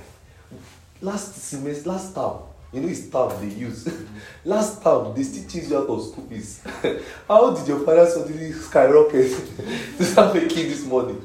Last 1.00 1.34
semester, 1.34 1.88
last 1.90 2.14
term, 2.14 2.38
you 2.72 2.80
know 2.80 2.88
his 2.88 3.08
term 3.10 3.30
they 3.40 3.54
use. 3.54 3.88
last 4.44 4.82
term, 4.82 5.14
they 5.14 5.22
still 5.22 5.48
teach 5.48 5.68
you 5.68 5.78
out 5.78 5.86
of 5.86 6.02
school 6.02 6.26
fees. 6.26 6.62
How 7.28 7.54
did 7.54 7.68
your 7.68 7.80
father 7.80 8.06
suddenly 8.06 8.52
skyrocket 8.52 9.30
to 9.98 10.04
start 10.04 10.34
making 10.34 10.68
this 10.68 10.84
money? 10.84 11.16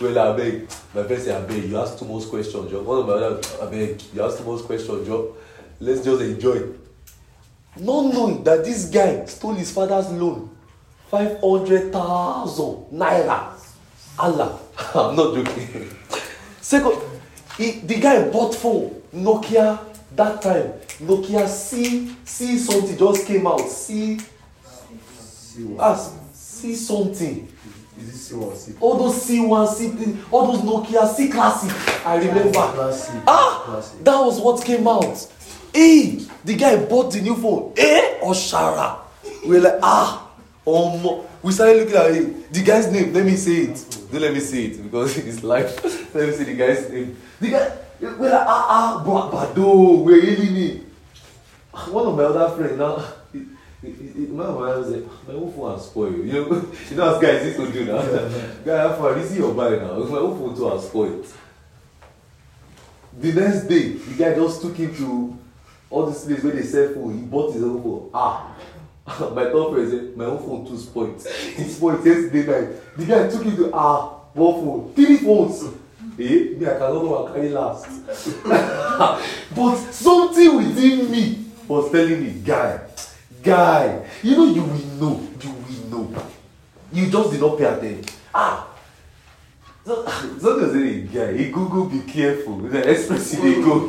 Well, 0.00 0.18
I 0.18 0.36
beg. 0.36 0.62
My 0.94 1.02
friend 1.02 1.22
say, 1.22 1.44
beg, 1.46 1.64
you 1.64 1.78
ask 1.78 1.98
too 1.98 2.06
much 2.06 2.28
questions, 2.30 2.70
Joe. 2.70 2.82
One 2.82 3.00
of 3.00 3.06
my 3.06 3.12
other, 3.14 3.40
I 3.62 3.70
beg, 3.70 4.02
you 4.14 4.24
ask 4.24 4.38
too 4.38 4.44
much 4.44 4.62
questions, 4.64 5.06
Joe. 5.06 5.36
Let's 5.78 6.02
just 6.02 6.22
enjoy. 6.22 6.62
Not 7.76 8.12
knowing 8.14 8.42
that 8.44 8.64
this 8.64 8.86
guy 8.88 9.24
stole 9.26 9.54
his 9.54 9.70
father's 9.72 10.10
loan. 10.10 10.50
500,000 11.10 11.92
naira. 12.92 13.52
Allah. 14.18 14.58
I'm 14.94 15.16
not 15.16 15.34
joking. 15.34 15.90
Second, 16.60 16.98
he, 17.56 17.72
the 17.80 18.00
guy 18.00 18.28
bought 18.30 18.54
phone. 18.54 19.02
Nokia 19.14 19.78
that 20.16 20.40
time. 20.42 20.72
Nokia 21.00 21.46
C, 21.48 22.14
C 22.24 22.58
something 22.58 22.96
just 22.96 23.26
came 23.26 23.46
out. 23.46 23.60
C, 23.68 24.18
C, 25.18 25.76
ah, 25.78 25.94
C 26.32 26.74
something. 26.74 27.48
Is 27.98 28.30
it 28.32 28.34
C1, 28.36 28.56
C? 28.56 28.72
all 28.80 28.96
those 28.96 29.14
C1, 29.28 29.68
C3, 29.68 30.32
all 30.32 30.52
those 30.52 30.62
Nokia 30.62 31.06
C 31.14 31.28
classic. 31.28 32.06
I 32.06 32.16
remember. 32.16 32.52
Classic. 32.52 33.14
Ah, 33.26 33.62
Classic. 33.66 34.04
that 34.04 34.18
was 34.18 34.40
what 34.40 34.64
came 34.64 34.86
out. 34.88 35.26
Hey, 35.74 36.24
the 36.44 36.56
guy 36.56 36.76
bought 36.84 37.12
the 37.12 37.20
new 37.20 37.36
phone. 37.36 37.74
Eh, 37.76 38.20
Oshara. 38.22 38.98
We 39.44 39.56
were 39.56 39.60
like, 39.60 39.78
ah, 39.82 40.30
um, 40.66 41.26
we 41.42 41.52
started 41.52 41.78
looking 41.78 41.96
at 41.96 42.10
it. 42.10 42.52
The 42.52 42.62
guy's 42.62 42.90
name, 42.92 43.12
let 43.12 43.24
me 43.24 43.36
say 43.36 43.52
it. 43.64 43.86
Don't 44.10 44.20
let 44.20 44.32
me 44.32 44.40
say 44.40 44.64
it 44.66 44.82
because 44.82 45.16
it's 45.26 45.42
live. 45.42 45.74
let 46.14 46.28
me 46.28 46.34
see 46.34 46.44
the 46.44 46.54
guy's 46.54 46.90
name. 46.90 47.16
The 47.40 47.50
guy, 47.50 47.72
we're 48.00 48.30
like, 48.30 48.46
ah, 48.46 49.02
ah, 49.04 49.04
Bado, 49.04 50.04
we're 50.04 50.20
really 50.20 50.50
need. 50.50 50.86
One 51.88 52.06
of 52.06 52.16
my 52.16 52.24
other 52.24 52.56
friends 52.56 52.76
now, 52.78 52.96
one 53.82 54.46
of 54.46 54.54
my 54.60 54.76
was 54.76 54.90
like, 54.90 55.04
my 55.26 55.34
own 55.34 55.52
phone 55.52 55.72
has 55.72 55.86
spoiled. 55.86 56.16
You 56.16 56.32
know, 56.32 56.72
you 56.90 56.96
know, 56.96 57.14
as 57.14 57.22
guys 57.22 57.46
used 57.46 57.56
to 57.58 57.72
do 57.72 57.84
now. 57.86 58.02
Guy, 58.64 58.76
how 58.88 58.94
far 58.94 59.18
is 59.18 59.36
your 59.36 59.54
buy 59.54 59.70
now? 59.70 59.98
My 59.98 60.18
own 60.18 60.38
phone 60.38 60.56
too 60.56 60.68
has 60.68 60.86
spoiled. 60.86 61.26
The 63.18 63.32
next 63.32 63.62
day, 63.62 63.92
the 63.92 64.14
guy 64.14 64.34
just 64.34 64.60
took 64.62 64.76
him 64.76 64.94
to 64.96 65.38
all 65.88 66.06
this 66.06 66.24
place 66.24 66.42
where 66.44 66.52
they 66.52 66.62
sell 66.62 66.92
phone. 66.94 67.18
He 67.18 67.24
bought 67.24 67.54
his 67.54 67.62
own 67.62 67.82
phone. 67.82 68.10
Ah, 68.12 68.54
my 69.34 69.44
third 69.44 69.72
friend 69.72 69.90
said, 69.90 70.16
my 70.16 70.24
own 70.26 70.38
phone 70.38 70.66
too 70.66 70.78
spoiled. 70.78 71.16
It 71.16 71.70
spoiled 71.70 72.04
yesterday 72.04 72.46
night. 72.46 72.96
The 72.96 73.06
guy 73.06 73.28
took 73.28 73.42
him 73.44 73.56
to 73.56 73.70
ah, 73.72 74.08
one 74.34 74.54
phone, 74.54 74.92
three 74.94 75.16
phones. 75.18 75.64
Eh, 76.18 76.52
me 76.58 76.66
I 76.66 76.72
cannot 76.76 77.02
know 77.02 77.26
I 77.26 77.32
carry 77.32 77.48
last. 77.48 77.86
but 79.56 79.76
something 79.90 80.54
within 80.54 81.10
me 81.10 81.46
was 81.66 81.90
telling 81.90 82.22
me, 82.22 82.42
guy, 82.44 82.78
guy, 83.42 84.04
you 84.22 84.36
know 84.36 84.44
you 84.52 84.60
will 84.62 84.86
know, 85.00 85.28
you 85.40 85.50
will 85.50 86.10
know. 86.10 86.22
You 86.92 87.10
just 87.10 87.30
did 87.30 87.40
not 87.40 87.56
pay 87.56 87.64
attention. 87.64 88.04
Ah, 88.34 88.68
so, 89.86 90.06
so 90.38 90.60
does 90.60 90.72
say, 90.74 91.00
guy, 91.02 91.32
he 91.38 91.50
Google 91.50 91.86
be 91.86 92.00
careful. 92.00 92.58
The 92.58 92.90
express 92.90 93.30
they 93.30 93.54
go. 93.54 93.86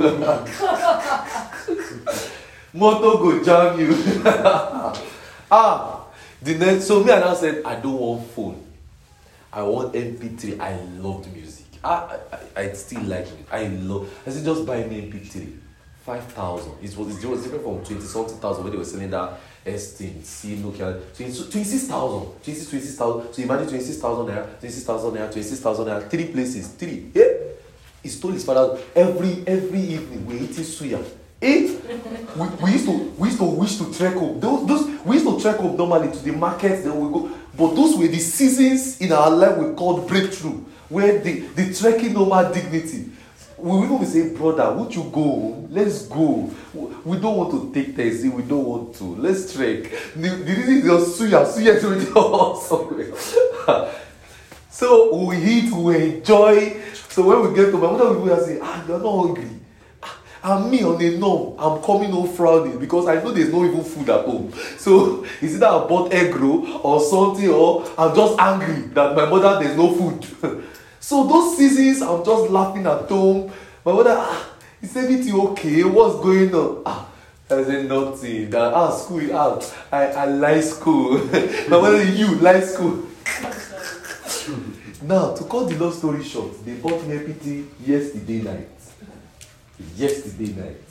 Motor 2.74 3.18
go 3.20 3.44
jam 3.44 3.80
you. 3.80 3.94
ah, 5.51 6.08
the 6.42 6.58
next. 6.58 6.86
So 6.86 7.04
me 7.04 7.12
and 7.12 7.24
I 7.24 7.34
said, 7.34 7.63
I 7.66 7.75
don't 7.75 7.98
want 8.00 8.28
phone. 8.32 8.66
I 9.51 9.63
want 9.63 9.94
MP3. 9.94 10.60
I 10.60 10.80
loved 11.00 11.32
music. 11.34 11.66
I, 11.84 12.18
I, 12.56 12.62
I 12.62 12.72
still 12.74 13.01
like 13.04 13.28
it. 13.28 13.46
I 13.51 13.68
love. 13.68 14.10
I 14.25 14.30
said, 14.30 14.46
just 14.46 14.66
buy 14.66 14.84
me 14.86 15.12
MP3. 15.12 15.58
Five 16.06 16.24
thousand. 16.32 16.74
It 16.82 16.96
was 16.98 17.24
it 17.24 17.28
was 17.30 17.44
different 17.44 17.63
from 17.63 17.84
twenty 17.84 18.01
something 18.01 18.38
thousand 18.38 18.63
when 18.63 18.72
they 18.72 18.80
were 18.80 18.86
selling 18.86 19.10
that 19.12 19.34
S 19.66 19.94
thing. 19.94 20.24
See, 20.24 20.56
Nokia. 20.56 21.00
Twenty 21.16 21.32
six 21.32 21.88
thousand. 21.88 22.28
Twenty 22.42 22.54
six, 22.54 22.70
twenty 22.70 22.86
six 22.86 22.98
thousand. 22.98 23.34
So 23.34 23.42
imagine 23.44 23.68
twenty 23.68 23.84
six 23.84 23.98
thousand 24.00 24.25
naira, 24.34 24.48
twenty 24.60 24.74
six 24.74 24.86
thousand 24.86 25.12
naira, 25.12 25.32
twenty 25.32 25.44
six 25.44 25.60
thousand 25.60 25.86
naira. 25.86 26.10
Three 26.10 26.28
places. 26.28 26.70
Three. 26.70 27.12
Yeah. 27.13 27.24
He 28.01 28.10
stole 28.10 28.32
his 28.32 28.44
father 28.46 28.82
every 28.96 29.44
every 29.46 29.80
evening. 29.82 30.25
We 30.25 30.36
eating 30.40 30.63
suya. 30.63 31.06
Eight. 31.41 31.81
we, 32.36 32.48
we 32.63 32.71
used 32.71 32.86
to 32.86 32.91
we 33.17 33.27
used 33.29 33.39
to 33.39 33.45
wish 33.45 33.77
to 33.77 33.91
trek 33.93 34.15
up. 34.15 34.39
Those 34.39 34.67
those 34.67 34.86
we 35.03 35.15
used 35.15 35.27
to 35.27 35.39
trek 35.41 35.57
home 35.57 35.75
normally 35.75 36.12
to 36.12 36.19
the 36.19 36.31
market. 36.33 36.83
Then 36.83 37.00
we 37.00 37.12
go. 37.12 37.31
But 37.57 37.75
those 37.75 37.98
were 37.98 38.07
the 38.07 38.19
seasons 38.19 39.01
in 39.01 39.12
our 39.12 39.29
life 39.29 39.57
we 39.57 39.74
called 39.74 40.07
breakthrough, 40.07 40.63
where 40.89 41.19
the 41.19 41.39
the 41.55 41.74
trekking 41.74 42.13
normal 42.13 42.53
dignity. 42.53 43.10
We 43.57 43.83
even 43.86 44.05
say, 44.07 44.36
brother, 44.36 44.71
would 44.74 44.93
you 44.95 45.03
go? 45.13 45.67
Let's 45.69 46.07
go. 46.07 46.50
We 46.74 47.19
don't 47.19 47.38
want 47.38 47.51
to 47.51 47.71
take 47.71 47.95
taxi. 47.95 48.27
We 48.27 48.41
don't 48.41 48.65
want 48.65 48.95
to. 48.95 49.03
Let's 49.03 49.53
trek. 49.53 49.83
The, 50.15 50.29
the 50.29 50.53
reason 50.55 50.77
is 50.77 50.83
just 50.83 51.21
suya, 51.21 51.45
suya 51.45 51.79
to 51.79 52.62
somewhere. 52.67 53.91
so 54.71 55.13
we 55.13 55.38
eat, 55.38 55.71
we 55.71 56.15
enjoy. 56.15 56.81
So 57.10 57.21
when 57.21 57.48
we 57.48 57.55
get 57.55 57.69
to 57.69 57.77
my 57.77 57.91
mother, 57.91 58.17
we 58.17 58.29
say, 58.43 58.57
ah, 58.63 58.83
you're 58.88 59.00
not 59.00 59.27
hungry. 59.27 59.61
And 60.43 60.71
me 60.71 60.83
on 60.83 61.00
a 61.00 61.17
norm, 61.17 61.53
I'm 61.60 61.83
coming 61.83 62.10
home 62.10 62.27
frowning 62.27 62.79
because 62.79 63.07
I 63.07 63.15
know 63.15 63.31
there's 63.31 63.53
no 63.53 63.63
even 63.63 63.83
food 63.83 64.10
at 64.10 64.25
home. 64.25 64.51
So 64.77 65.24
is 65.41 65.55
either 65.55 65.67
I 65.67 65.86
bought 65.88 66.12
egg 66.12 66.36
roll 66.36 66.67
or 66.83 67.00
something, 67.00 67.48
or 67.48 67.86
I'm 67.95 68.15
just 68.15 68.39
angry 68.39 68.88
that 68.93 69.15
my 69.15 69.29
mother 69.29 69.63
there's 69.63 69.77
no 69.77 69.93
food. 69.93 70.25
so 71.00 71.27
those 71.27 71.57
seasons, 71.57 72.01
I'm 72.01 72.25
just 72.25 72.50
laughing 72.50 72.88
at 72.88 73.07
home. 73.07 73.51
My 73.86 73.93
mother, 73.93 74.15
ah, 74.17 74.50
is 74.81 74.98
everything 74.98 75.36
okay? 75.36 75.83
What's 75.83 76.15
going 76.24 76.53
on? 76.55 76.81
Ah, 76.88 77.07
I 77.48 77.63
said 77.63 77.88
nothing. 77.88 78.50
That 78.50 78.74
ah, 78.74 78.89
school, 78.89 79.21
ah, 79.33 79.62
I, 79.91 80.05
I 80.05 80.25
like 80.25 80.63
school. 80.63 81.17
my 81.69 81.79
mother, 81.79 82.03
you 82.03 82.33
like 82.38 82.63
school. 82.63 83.05
now, 85.03 85.36
to 85.36 85.43
cut 85.43 85.69
the 85.69 85.77
long 85.77 85.93
story 85.93 86.24
short, 86.24 86.65
they 86.65 86.74
bought 86.74 87.05
me 87.05 87.15
APT 87.17 87.86
yesterday 87.88 88.41
night 88.41 88.81
yesterday 89.96 90.54
night. 90.54 90.82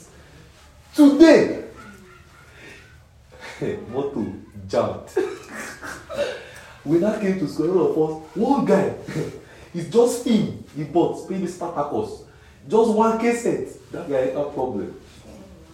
Today, 0.95 1.63
motor 3.89 4.33
jammed. 4.67 5.09
we 6.85 6.99
now 6.99 7.17
came 7.19 7.39
to 7.39 7.47
school, 7.47 7.79
all 7.79 8.19
of 8.19 8.25
us, 8.25 8.35
one 8.35 8.65
guy, 8.65 8.93
it's 9.73 9.89
just 9.89 10.25
him, 10.25 10.63
he 10.75 10.83
bought, 10.83 11.29
maybe 11.29 11.47
Spartacus, 11.47 12.23
just 12.67 12.91
one 12.91 13.19
cassette. 13.19 13.69
That 13.91 14.09
guy 14.09 14.17
a 14.17 14.43
problem. 14.45 14.99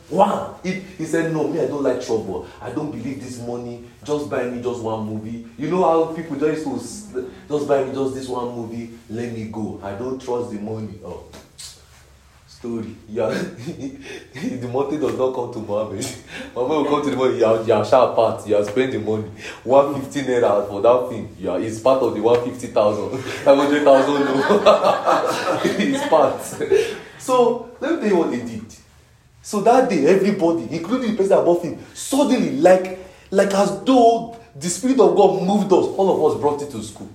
One. 0.09 0.55
He, 0.63 0.71
he 0.97 1.05
said, 1.05 1.33
No, 1.33 1.49
me, 1.49 1.59
I 1.59 1.67
don't 1.67 1.83
like 1.83 2.01
trouble. 2.01 2.47
I 2.61 2.71
don't 2.71 2.91
believe 2.91 3.21
this 3.21 3.39
money. 3.45 3.83
Just 4.05 4.29
buy 4.29 4.45
me 4.45 4.61
just 4.61 4.81
one 4.81 5.05
movie. 5.05 5.45
You 5.57 5.69
know 5.69 5.83
how 5.83 6.15
people 6.15 6.37
just 6.37 6.65
used 6.65 7.11
to 7.13 7.29
just 7.49 7.67
buy 7.67 7.83
me 7.83 7.93
just 7.93 8.15
this 8.15 8.29
one 8.29 8.55
movie, 8.55 8.97
let 9.09 9.33
me 9.33 9.49
go. 9.51 9.81
I 9.83 9.91
don't 9.95 10.21
trust 10.21 10.51
the 10.51 10.59
money. 10.59 10.99
Oh 11.03 11.25
story. 12.57 12.95
Yeah, 13.07 13.29
the 14.33 14.67
money 14.73 14.97
does 14.97 15.15
not 15.17 15.33
come 15.35 15.53
to 15.53 15.59
Mohammed. 15.59 16.05
Mohammed 16.55 16.77
will 16.77 16.85
come 16.85 17.03
to 17.03 17.09
the 17.11 17.15
money. 17.15 17.37
You 17.37 17.45
are, 17.45 17.61
you 17.63 17.73
are 17.73 17.85
sharp 17.85 18.15
part. 18.15 18.47
You 18.47 18.57
are 18.57 18.63
spend 18.65 18.93
the 18.93 18.99
money. 18.99 19.29
One 19.63 20.01
fifty 20.01 20.23
naira 20.23 20.67
for 20.67 20.81
that 20.81 21.09
thing. 21.09 21.35
Yeah, 21.39 21.57
it's 21.57 21.79
part 21.79 22.01
of 22.01 22.15
the 22.15 22.21
one 22.21 22.43
fifty 22.43 22.67
thousand. 22.67 23.19
Five 23.45 23.57
hundred 23.57 23.83
thousand. 23.83 24.27
It's 25.93 26.07
part. 26.07 26.41
So 27.19 27.69
let 27.79 27.93
me 27.93 27.99
tell 27.99 28.09
you 28.09 28.17
what 28.17 28.31
they 28.31 28.39
did. 28.39 28.65
So 29.41 29.61
that 29.61 29.89
day, 29.89 30.07
everybody, 30.07 30.67
including 30.71 31.11
the 31.11 31.17
person 31.17 31.37
above 31.37 31.61
him, 31.61 31.77
suddenly, 31.93 32.57
like, 32.57 32.99
like 33.31 33.53
as 33.53 33.81
though 33.83 34.37
the 34.55 34.67
spirit 34.67 34.99
of 34.99 35.15
God 35.15 35.43
moved 35.43 35.71
us, 35.71 35.85
all 35.95 36.09
of 36.27 36.33
us 36.33 36.41
brought 36.41 36.61
it 36.63 36.71
to 36.71 36.83
school. 36.83 37.09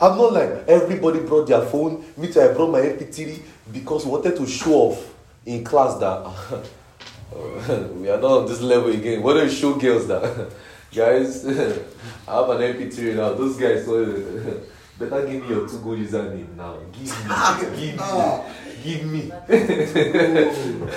I'm 0.00 0.16
not 0.16 0.32
like 0.32 0.50
everybody 0.68 1.20
brought 1.20 1.46
their 1.48 1.62
phone. 1.62 2.04
Me 2.16 2.30
too, 2.30 2.40
I 2.40 2.48
brought 2.52 2.70
my 2.70 2.80
MP3 2.80 3.40
because 3.72 4.04
we 4.04 4.12
wanted 4.12 4.36
to 4.36 4.46
show 4.46 4.72
off 4.72 5.14
in 5.44 5.64
class 5.64 5.98
that 5.98 6.22
oh, 7.34 7.90
we 7.96 8.08
are 8.10 8.20
not 8.20 8.30
on 8.42 8.46
this 8.46 8.60
level 8.60 8.90
again. 8.90 9.22
What 9.22 9.34
do 9.34 9.44
you 9.44 9.50
show 9.50 9.74
girls 9.74 10.06
that 10.08 10.50
guys? 10.94 11.46
I 12.28 12.34
have 12.34 12.50
an 12.50 12.58
MP3 12.58 13.16
now. 13.16 13.32
Those 13.34 13.56
guys, 13.56 13.84
so 13.84 14.62
Better 14.98 15.26
give 15.26 15.42
me 15.42 15.48
your 15.50 15.68
two 15.68 15.78
go 15.80 15.90
username 15.90 16.56
now. 16.56 16.78
Give 16.90 17.02
me. 17.02 17.10
Ah, 17.28 17.58
give 17.60 17.72
me. 17.76 17.96
Ah. 18.00 18.44
Give 18.82 19.04
me. 19.04 19.30
Oh. 19.30 20.88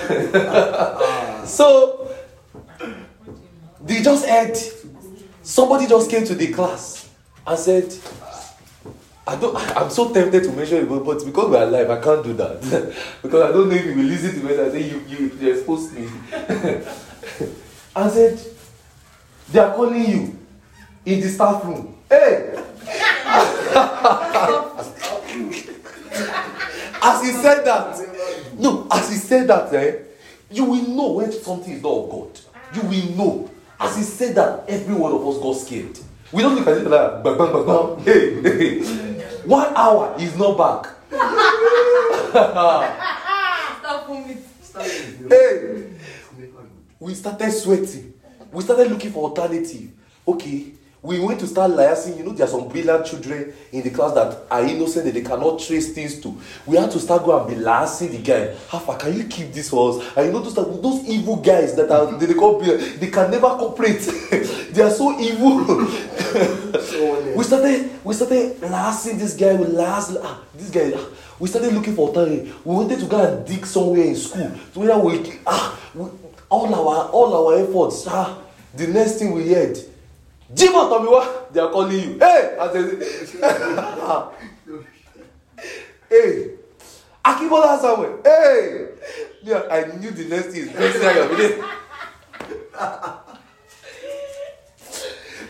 Ah. 0.46 1.44
so 1.44 2.10
they 3.84 4.00
just 4.00 4.24
had 4.24 4.56
somebody 5.42 5.86
just 5.86 6.10
came 6.10 6.24
to 6.24 6.34
the 6.34 6.50
class 6.50 7.10
and 7.46 7.58
said, 7.58 7.92
I 9.30 9.36
don't 9.36 9.54
I'm 9.76 9.88
so 9.90 10.12
tempted 10.12 10.42
to 10.42 10.50
mention 10.50 10.78
it, 10.78 10.88
but 10.88 11.24
because 11.24 11.50
we're 11.50 11.62
alive, 11.62 11.88
I 11.88 12.00
can't 12.00 12.24
do 12.24 12.32
that. 12.32 12.60
because 13.22 13.42
I 13.48 13.52
don't 13.52 13.68
know 13.68 13.76
if 13.76 13.86
you 13.86 13.94
will 13.94 14.02
listen 14.02 14.40
to 14.40 14.44
me. 14.44 14.54
I 14.54 14.70
say 14.70 14.90
you 14.90 15.04
you, 15.06 15.30
you 15.40 15.52
exposed 15.52 15.92
me. 15.92 16.08
and 17.94 18.10
said, 18.10 18.40
They 19.52 19.60
are 19.60 19.72
calling 19.72 20.04
you 20.04 20.36
in 21.06 21.20
the 21.20 21.28
staff 21.28 21.64
room. 21.64 21.96
Hey! 22.08 22.56
as 27.00 27.22
he 27.22 27.30
said 27.30 27.64
that, 27.64 28.54
no, 28.58 28.88
as 28.90 29.10
he 29.10 29.16
said 29.16 29.46
that, 29.46 29.72
eh, 29.72 29.98
you 30.50 30.64
will 30.64 30.88
know 30.88 31.12
when 31.12 31.30
something 31.30 31.72
is 31.72 31.80
not 31.80 31.90
of 31.90 32.10
God. 32.10 32.40
You 32.74 32.82
will 32.82 33.16
know. 33.16 33.50
As 33.78 33.96
he 33.96 34.02
said 34.02 34.34
that, 34.34 34.64
every 34.66 34.96
one 34.96 35.12
of 35.12 35.24
us 35.24 35.38
got 35.38 35.52
scared. 35.52 36.00
We 36.32 36.42
don't 36.42 36.54
look 36.54 36.66
at 36.68 36.78
it 36.78 36.86
like 36.86 37.24
bang, 37.24 37.36
bang, 37.36 37.52
bang, 37.52 37.66
bang. 37.66 37.98
Hey, 38.04 38.42
hey. 38.42 38.82
One 39.44 39.74
hour 39.74 40.14
is 40.18 40.36
not 40.36 40.56
back. 40.56 40.86
hey, 45.28 45.90
we 47.00 47.14
started 47.14 47.50
sweating. 47.50 48.14
We 48.52 48.62
started 48.62 48.90
looking 48.92 49.10
for 49.10 49.24
alternative. 49.24 49.90
Okay, 50.26 50.72
we 51.02 51.18
went 51.18 51.40
to 51.40 51.46
start 51.46 51.70
liaising. 51.70 52.18
You 52.18 52.24
know, 52.24 52.32
there 52.32 52.46
are 52.46 52.50
some 52.50 52.68
brilliant 52.68 53.06
children 53.06 53.54
in 53.72 53.82
the 53.82 53.90
class 53.90 54.12
that 54.14 54.42
are 54.50 54.62
innocent 54.62 55.06
that 55.06 55.14
they 55.14 55.22
cannot 55.22 55.58
trace 55.58 55.94
things 55.94 56.20
to. 56.20 56.36
We 56.66 56.76
had 56.76 56.90
to 56.90 57.00
start 57.00 57.24
going 57.24 57.48
and 57.48 57.58
be 57.58 57.64
liaising 57.64 58.10
the 58.10 58.18
guy. 58.18 58.54
How 58.68 58.80
far 58.80 58.98
can 58.98 59.16
you 59.16 59.24
keep 59.24 59.52
this 59.52 59.70
for 59.70 59.90
us? 59.90 60.16
And 60.16 60.26
you 60.26 60.32
know, 60.32 60.40
those, 60.40 60.54
those 60.54 61.08
evil 61.08 61.36
guys 61.36 61.74
that 61.76 61.90
are 61.90 62.18
they, 62.18 62.26
they, 62.26 62.34
call, 62.34 62.60
they 62.60 63.10
can 63.10 63.30
never 63.30 63.48
cooperate. 63.48 64.00
they 64.72 64.82
are 64.82 64.90
so 64.90 65.18
evil. 65.18 65.64
we 67.36 67.44
started 67.44 68.04
we 68.04 68.14
started 68.14 68.60
liaising 68.60 69.18
this 69.18 69.34
guy. 69.36 69.54
We 69.54 69.66
liaised, 69.66 70.20
ah, 70.22 70.42
this 70.54 70.70
guy. 70.70 70.92
Ah, 70.94 71.06
we 71.38 71.48
started 71.48 71.72
looking 71.72 71.96
for 71.96 72.08
alternative. 72.08 72.54
We 72.66 72.74
wanted 72.74 73.00
to 73.00 73.06
go 73.06 73.24
and 73.24 73.46
dig 73.46 73.64
somewhere 73.64 74.04
in 74.04 74.16
school. 74.16 74.52
So 74.74 74.80
where 74.80 74.98
we 74.98 75.32
ah 75.46 75.80
we, 75.94 76.10
all 76.50 76.74
our 76.74 77.08
all 77.08 77.48
our 77.48 77.62
efforts. 77.62 78.04
Ah, 78.06 78.38
the 78.74 78.86
next 78.86 79.18
thing 79.18 79.32
we 79.32 79.48
heard 79.54 79.78
Jimoh 80.54 80.88
Tomiwa, 80.90 81.52
they 81.52 81.60
are 81.60 81.70
calling 81.70 81.98
you. 81.98 82.18
Hey! 82.18 82.56
I 82.60 82.72
said, 82.72 82.90
hey! 86.08 86.50
Akibola 87.24 87.78
Samuel, 87.80 88.20
hey! 88.24 88.88
Yeah, 89.42 89.62
I 89.70 89.84
knew 89.96 90.10
the 90.10 90.24
next 90.24 90.46
thing 90.48 90.62
is 90.62 90.72
pressing 90.72 91.62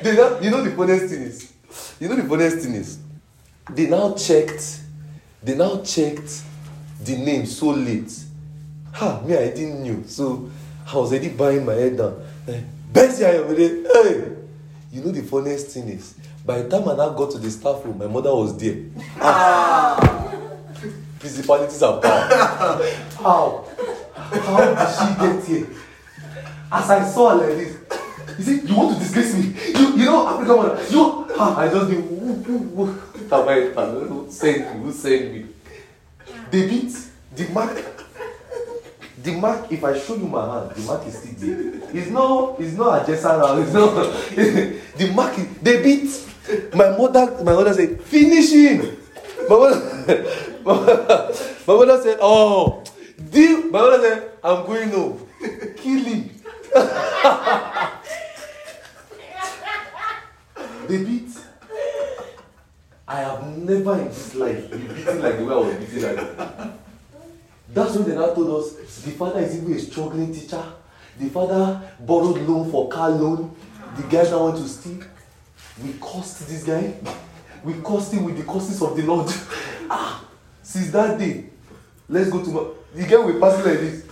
They 0.03 0.17
now, 0.17 0.39
you 0.41 0.51
know 0.51 0.63
the 0.65 0.71
funniest 0.77 1.07
thing 1.13 1.23
is, 1.23 1.53
you 1.99 2.09
know 2.09 2.17
the 2.17 2.25
funniest 2.29 2.59
thing 2.59 2.75
is, 2.75 2.99
they 3.71 3.87
now 3.89 4.13
checked, 4.15 4.81
they 5.43 5.55
now 5.57 5.81
checked 5.83 6.43
the 7.03 7.17
name 7.17 7.47
so 7.47 7.71
late. 7.71 8.13
Ha, 8.93 9.21
me, 9.23 9.35
I 9.37 9.49
didn't 9.51 9.83
know. 9.85 10.03
So 10.07 10.51
I 10.87 10.97
was 10.97 11.11
already 11.13 11.29
buying 11.31 11.65
my 11.65 11.73
head 11.75 11.97
down. 11.97 12.23
Bessie, 12.93 13.25
I 13.25 13.33
hey! 13.33 14.37
You 14.93 15.03
know 15.05 15.13
the 15.13 15.23
funniest 15.23 15.69
thing 15.69 15.89
is, 15.89 16.15
by 16.45 16.63
the 16.63 16.69
time 16.69 16.89
I 16.89 16.97
now 16.97 17.11
got 17.11 17.31
to 17.31 17.39
the 17.39 17.49
staff 17.49 17.85
room, 17.85 17.99
my 17.99 18.09
mother 18.09 18.35
was 18.35 18.57
there. 18.59 18.77
Ah. 19.21 19.97
Principalities 21.21 21.81
are 21.83 22.01
power. 22.01 22.27
How? 23.23 23.65
How 24.17 24.75
did 24.75 24.91
she 24.99 25.07
get 25.21 25.45
here? 25.47 25.67
As 26.73 26.91
I 26.91 27.05
saw 27.05 27.39
her 27.39 27.47
like 27.47 27.57
this, 27.57 27.77
you 28.39 28.45
see, 28.45 28.67
you 28.67 28.75
want 28.75 28.95
to 28.97 29.01
disgrace 29.01 29.35
me? 29.35 29.55
You, 29.79 29.97
you 29.97 30.05
know, 30.07 30.27
African 30.27 30.57
mother, 30.57 30.83
you, 30.91 31.27
ah, 31.39 31.57
I 31.57 31.69
just 31.69 31.89
knew, 31.89 32.01
who, 32.01 32.35
who, 32.43 32.59
who, 32.59 32.87
who 32.87 34.31
sent 34.31 34.75
me, 34.75 34.83
who 34.83 34.93
sent 34.93 35.33
me? 35.33 35.47
They 36.51 36.69
beat 36.69 36.97
the 37.37 37.49
mark 37.53 37.90
the 39.23 39.33
mark 39.33 39.71
if 39.73 39.83
i 39.85 39.99
show 39.99 40.15
you 40.17 40.27
my 40.27 40.45
hand 40.47 40.71
the 40.75 40.81
mark 40.83 41.07
is 41.07 41.19
still 41.19 41.35
there. 41.37 41.81
It's 41.93 42.11
no 42.11 42.57
it's 42.59 42.75
not 42.77 43.07
ajesara 43.07 43.61
it's 43.63 43.73
not 43.73 43.95
the 44.99 45.13
mark 45.15 45.39
is 45.39 45.47
they 45.63 45.83
beat. 45.83 46.11
My 46.75 46.91
mother 46.97 47.43
my 47.45 47.53
mother 47.53 47.75
say 47.75 47.97
finish 47.97 48.53
him. 48.53 48.97
My 49.51 49.57
mother 49.57 51.35
my 51.67 51.75
mother 51.75 52.03
said 52.03 52.19
oh 52.21 52.83
deal 53.31 53.63
my 53.71 53.81
mother 53.81 54.01
said 54.03 54.31
i'm 54.45 54.67
going 54.67 54.91
home. 54.91 55.27
Kill 55.77 56.05
him. 56.05 56.31
They 60.89 61.05
beat. 61.05 61.31
I 63.07 63.21
have 63.21 63.47
never 63.59 63.95
in 64.01 64.09
this 64.09 64.35
life 64.35 64.71
been 64.71 64.87
beaten 64.89 65.23
like 65.23 65.39
the 65.39 65.45
way 65.45 65.55
i 65.55 65.57
was 65.59 65.75
beaten 65.77 66.03
like 66.03 66.37
that 66.37 66.80
That's 67.73 67.95
when 67.95 68.09
they 68.09 68.15
now 68.17 68.35
told 68.35 68.63
us 68.65 68.73
the 69.05 69.13
father 69.13 69.41
is 69.41 69.57
even 69.57 69.73
a 69.73 69.79
struggling 69.79 70.33
teacher. 70.35 70.63
The 71.19 71.29
father 71.29 71.81
borrowed 72.01 72.39
loan 72.49 72.71
for 72.71 72.89
car 72.89 73.11
loan. 73.11 73.55
The 73.97 74.03
guy 74.05 74.25
now 74.25 74.47
went 74.47 74.57
to 74.59 74.69
steal. 74.69 75.03
We 75.83 75.95
cursed 76.01 76.49
this 76.49 76.65
guy. 76.65 76.95
We 77.63 77.75
cursed 77.75 78.13
him 78.13 78.25
with 78.25 78.39
the 78.39 78.45
curses 78.45 78.83
of 78.83 78.97
the 78.97 79.03
Lord. 79.03 79.31
ah, 79.91 80.25
since 80.63 80.91
that 80.91 81.19
day, 81.19 81.47
let's 82.09 82.31
go 82.31 82.43
to 82.45 82.77
the 82.95 83.07
guy 83.07 83.17
will 83.17 83.39
pass 83.39 83.65
like 83.65 83.79
this. 83.79 84.07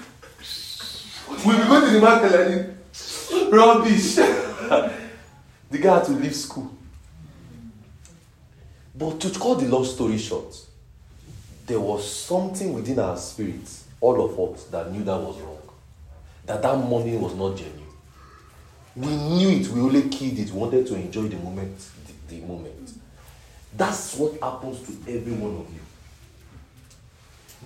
We 1.44 1.54
will 1.54 1.66
go 1.66 1.86
to 1.86 1.92
the 1.92 2.00
market 2.00 2.30
like 2.32 2.46
this. 2.92 3.48
Rubbish. 3.50 4.14
the 5.70 5.78
guy 5.78 5.94
had 5.96 6.04
to 6.04 6.12
leave 6.12 6.34
school. 6.36 6.70
But 8.94 9.20
to 9.20 9.30
cut 9.30 9.60
the 9.60 9.66
long 9.66 9.84
story 9.84 10.18
short, 10.18 10.54
there 11.68 11.78
was 11.78 12.10
something 12.10 12.72
within 12.72 12.98
our 12.98 13.16
spirits, 13.16 13.84
all 14.00 14.24
of 14.24 14.54
us, 14.54 14.64
that 14.64 14.90
knew 14.90 15.04
that 15.04 15.18
was 15.18 15.38
wrong. 15.40 15.58
That 16.46 16.62
that 16.62 16.76
money 16.76 17.16
was 17.16 17.34
not 17.34 17.56
genuine. 17.56 17.84
We 18.96 19.06
knew 19.06 19.50
it, 19.50 19.68
we 19.68 19.80
only 19.80 20.08
killed 20.08 20.38
it, 20.38 20.50
we 20.50 20.58
wanted 20.58 20.86
to 20.88 20.94
enjoy 20.94 21.28
the 21.28 21.36
moment, 21.36 21.78
the, 22.06 22.34
the 22.34 22.40
moment. 22.44 22.94
That's 23.76 24.16
what 24.16 24.40
happens 24.40 24.80
to 24.86 24.92
every 25.12 25.34
one 25.34 25.60
of 25.60 25.66
you. 25.72 25.80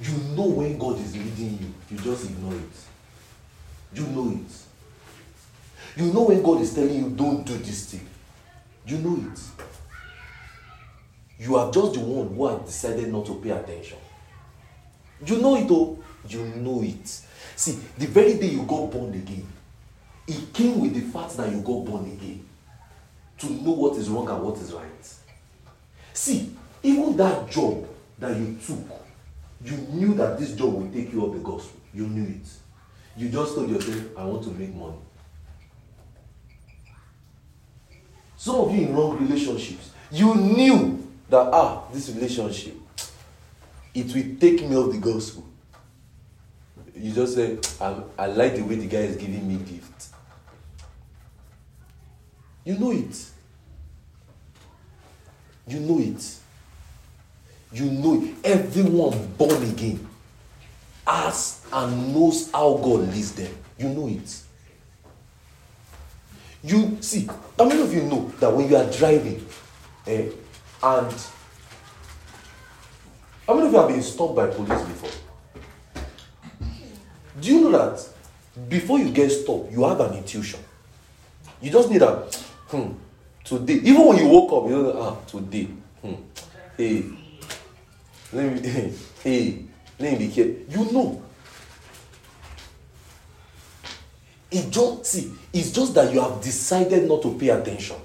You 0.03 0.35
know 0.35 0.47
when 0.47 0.77
God 0.77 0.99
is 0.99 1.17
leading 1.17 1.59
you, 1.61 1.75
you 1.91 1.99
just 1.99 2.25
ignore 2.29 2.55
it. 2.55 3.95
You 3.95 4.07
know 4.09 4.31
it. 4.33 4.53
You 5.97 6.13
know 6.13 6.23
when 6.23 6.43
God 6.43 6.61
is 6.61 6.75
telling 6.75 6.95
you, 6.95 7.11
don't 7.11 7.45
do 7.47 7.57
this 7.59 7.93
thing. 7.93 8.07
You 8.87 8.99
know 8.99 9.31
it. 9.31 9.41
You 11.43 11.57
are 11.57 11.73
just 11.73 11.95
the 11.95 12.01
one 12.01 12.33
who 12.37 12.47
have 12.47 12.65
decided 12.65 13.13
not 13.13 13.27
to 13.27 13.35
pay 13.35 13.51
attention. 13.51 13.99
You 15.27 15.39
know 15.39 15.57
it, 15.57 15.67
oh, 15.69 15.99
you 16.29 16.45
know 16.45 16.81
it. 16.85 17.09
See, 17.57 17.81
the 17.99 18.07
very 18.07 18.35
day 18.35 18.47
you 18.47 18.63
got 18.63 18.93
born 18.93 19.13
again, 19.13 19.49
it 20.29 20.53
came 20.53 20.79
with 20.79 20.95
the 20.95 21.01
fact 21.01 21.37
that 21.39 21.51
you 21.51 21.59
got 21.59 21.85
born 21.85 22.05
again 22.05 22.47
to 23.39 23.51
know 23.51 23.73
what 23.73 23.99
is 23.99 24.09
wrong 24.09 24.29
and 24.29 24.41
what 24.41 24.57
is 24.59 24.73
right. 24.73 24.85
See, 26.13 26.55
even 26.81 27.17
that 27.17 27.51
job 27.51 27.89
that 28.21 28.37
you 28.37 28.57
took, 28.65 28.79
you 29.65 29.77
knew 29.91 30.15
that 30.15 30.39
this 30.39 30.55
job 30.55 30.73
will 30.75 30.93
take 30.93 31.13
you 31.13 31.27
up 31.27 31.33
the 31.33 31.41
gospel. 31.41 31.81
You 31.93 32.07
knew 32.07 32.37
it. 32.37 32.49
You 33.17 33.31
just 33.31 33.57
told 33.57 33.69
yourself, 33.69 34.17
I 34.17 34.25
want 34.25 34.45
to 34.45 34.51
make 34.51 34.73
money. 34.73 34.95
Some 38.37 38.55
of 38.55 38.73
you 38.73 38.87
in 38.87 38.95
wrong 38.95 39.19
relationships, 39.19 39.91
you 40.13 40.37
knew 40.37 41.02
that 41.33 41.49
ah 41.51 41.85
this 41.93 42.11
relationship 42.11 42.75
it 43.95 44.07
will 44.15 44.37
take 44.39 44.69
me 44.69 44.77
off 44.77 44.91
the 44.93 44.99
gospel. 44.99 45.45
You 46.95 47.13
just 47.13 47.35
say 47.35 47.59
i 47.81 47.97
i 48.19 48.27
like 48.27 48.55
the 48.55 48.63
way 48.63 48.77
the 48.77 48.87
guy 48.87 48.99
is 48.99 49.17
giving 49.17 49.47
me 49.49 49.57
gift. 49.57 50.09
You 52.65 52.79
know 52.79 52.93
it. 52.93 53.27
You 55.67 55.81
know 55.81 55.99
it. 55.99 56.37
You 57.73 57.87
know 57.91 58.23
it. 58.23 58.35
Everyone 58.45 59.27
born 59.39 59.63
again 59.63 60.07
asks 61.07 61.67
and 61.73 62.15
knows 62.15 62.51
how 62.53 62.75
god 62.77 63.09
leads 63.13 63.33
them. 63.33 63.53
You 63.79 63.89
know 63.89 64.07
it. 64.09 64.43
You 66.63 66.99
see 67.01 67.27
how 67.59 67.65
many 67.65 67.81
of 67.81 67.93
you 67.93 68.03
know 68.03 68.31
that 68.39 68.55
when 68.55 68.69
you 68.69 68.77
are 68.77 68.91
driving 68.91 69.45
eh, 70.07 70.29
and 70.83 71.15
how 73.47 73.55
many 73.55 73.67
of 73.67 73.73
you 73.73 73.79
have 73.79 73.89
been 73.89 74.03
stopped 74.03 74.35
by 74.37 74.47
police 74.47 74.83
before? 74.83 75.11
Do 77.41 77.49
you 77.55 77.61
know 77.63 77.71
that 77.73 78.09
before 78.69 78.99
you 78.99 79.11
get 79.11 79.31
stopped, 79.31 79.73
you 79.73 79.85
have 79.85 80.01
an 80.01 80.15
intuition? 80.19 80.61
You 81.61 81.71
just 81.71 81.91
need 81.91 82.03
a 82.03 82.17
hmm, 82.69 82.93
today. 83.45 83.75
Even 83.75 84.07
when 84.07 84.19
you 84.19 84.29
woke 84.29 84.53
up, 84.53 84.71
you 84.71 84.83
know, 84.83 85.01
ah, 85.01 85.17
today. 85.27 85.69
Hmm, 86.01 86.15
hey, 86.77 87.05
let 88.33 88.53
me, 88.53 88.69
hey, 89.25 89.65
let 89.99 90.13
me 90.13 90.27
be 90.27 90.33
careful. 90.33 90.55
You 90.69 90.93
know. 90.93 91.23
It 94.51 94.71
just 94.71 95.07
see, 95.07 95.33
it's 95.53 95.73
just 95.73 95.95
that 95.95 96.13
you 96.13 96.21
have 96.21 96.43
decided 96.43 97.09
not 97.09 97.23
to 97.23 97.39
pay 97.39 97.49
attention. 97.49 97.97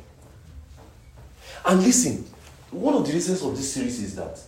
And 1.65 1.83
listen, 1.83 2.25
one 2.71 2.95
of 2.95 3.05
the 3.05 3.13
reasons 3.13 3.41
of 3.43 3.55
this 3.55 3.73
series 3.73 4.01
is 4.01 4.15
that 4.15 4.39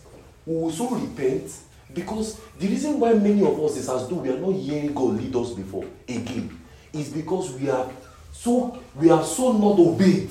we 0.46 0.54
will 0.54 0.70
so 0.70 0.90
repent 0.90 1.50
because 1.92 2.40
the 2.58 2.68
reason 2.68 3.00
why 3.00 3.12
many 3.14 3.42
of 3.42 3.58
us 3.60 3.76
is 3.76 3.88
as 3.88 4.08
though 4.08 4.16
we 4.16 4.30
are 4.30 4.38
not 4.38 4.52
hearing 4.52 4.92
God 4.94 5.16
lead 5.16 5.34
us 5.34 5.50
before 5.50 5.84
again 6.08 6.58
is 6.92 7.10
because 7.10 7.52
we 7.52 7.68
are 7.68 7.90
so 8.32 8.80
we 8.94 9.10
are 9.10 9.24
so 9.24 9.52
not 9.52 9.78
obeyed. 9.78 10.30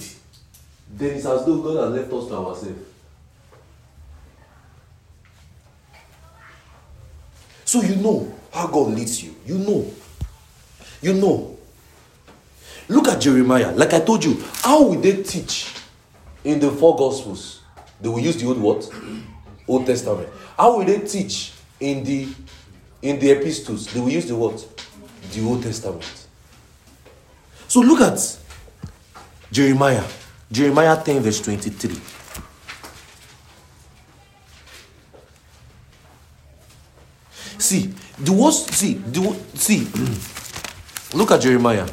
Then 0.91 1.15
it's 1.15 1.25
as 1.25 1.45
though 1.45 1.61
God 1.61 1.83
has 1.83 2.01
left 2.01 2.13
us 2.13 2.27
to 2.27 2.35
ourselves. 2.35 2.79
So 7.65 7.81
you 7.81 7.97
know 7.97 8.33
how 8.51 8.65
God 8.65 8.89
leads 8.95 9.23
you. 9.23 9.35
You 9.45 9.59
know. 9.59 9.93
You 11.01 11.13
know. 11.13 11.55
Look 12.87 13.07
at 13.07 13.21
Jeremiah. 13.21 13.71
Like 13.71 13.93
I 13.93 13.99
told 13.99 14.23
you, 14.23 14.43
how 14.63 14.81
will 14.81 14.99
they 14.99 15.21
teach 15.21 15.75
in 16.43 16.59
the 16.59 16.71
four 16.71 16.95
gospels? 16.95 17.58
They 18.01 18.09
will 18.09 18.19
use 18.19 18.37
the 18.37 18.47
old 18.47 18.59
what? 18.59 18.89
Old 19.67 19.85
Testament. 19.85 20.29
How 20.57 20.77
will 20.77 20.85
they 20.85 20.99
teach 20.99 21.53
in 21.79 22.03
the 22.03 22.27
in 23.01 23.19
the 23.19 23.31
epistles? 23.31 23.87
They 23.93 23.99
will 23.99 24.09
use 24.09 24.27
the 24.27 24.35
what? 24.35 24.65
The 25.31 25.45
Old 25.45 25.63
Testament. 25.63 26.27
So 27.67 27.81
look 27.81 28.01
at 28.01 28.19
Jeremiah. 29.51 30.03
Jeremiah 30.51 31.01
10, 31.03 31.21
verse 31.21 31.41
23. 31.41 31.95
See, 37.59 37.93
the 38.17 38.31
worst, 38.31 38.73
see, 38.73 38.93
the 38.93 39.37
see, 39.53 39.87
look 41.13 41.29
at 41.29 41.41
Jeremiah. 41.41 41.87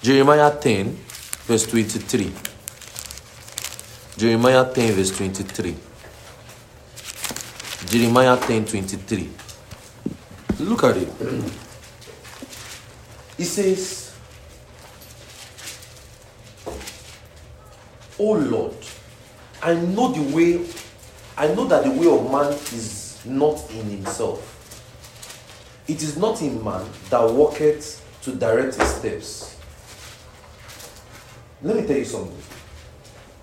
Jeremiah 0.00 0.56
10, 0.58 0.96
verse 1.44 1.66
23. 1.66 2.47
Jeremiah 4.18 4.64
10, 4.64 4.94
verse 4.94 5.16
23. 5.16 5.76
Jeremiah 7.86 8.36
10, 8.36 8.66
23. 8.66 9.30
Look 10.58 10.82
at 10.82 10.96
it. 10.96 11.08
It 13.38 13.44
says, 13.44 14.12
Oh 18.18 18.32
Lord, 18.32 18.74
I 19.62 19.74
know 19.74 20.10
the 20.10 20.34
way, 20.34 20.66
I 21.36 21.54
know 21.54 21.66
that 21.66 21.84
the 21.84 21.90
way 21.92 22.08
of 22.08 22.28
man 22.28 22.52
is 22.74 23.20
not 23.24 23.70
in 23.70 23.88
himself. 23.88 24.42
It 25.86 26.02
is 26.02 26.16
not 26.16 26.42
in 26.42 26.64
man 26.64 26.84
that 27.10 27.22
walketh 27.22 28.04
to 28.22 28.34
direct 28.34 28.74
his 28.74 28.88
steps. 28.88 29.56
Let 31.62 31.76
me 31.76 31.86
tell 31.86 31.98
you 31.98 32.04
something. 32.04 32.47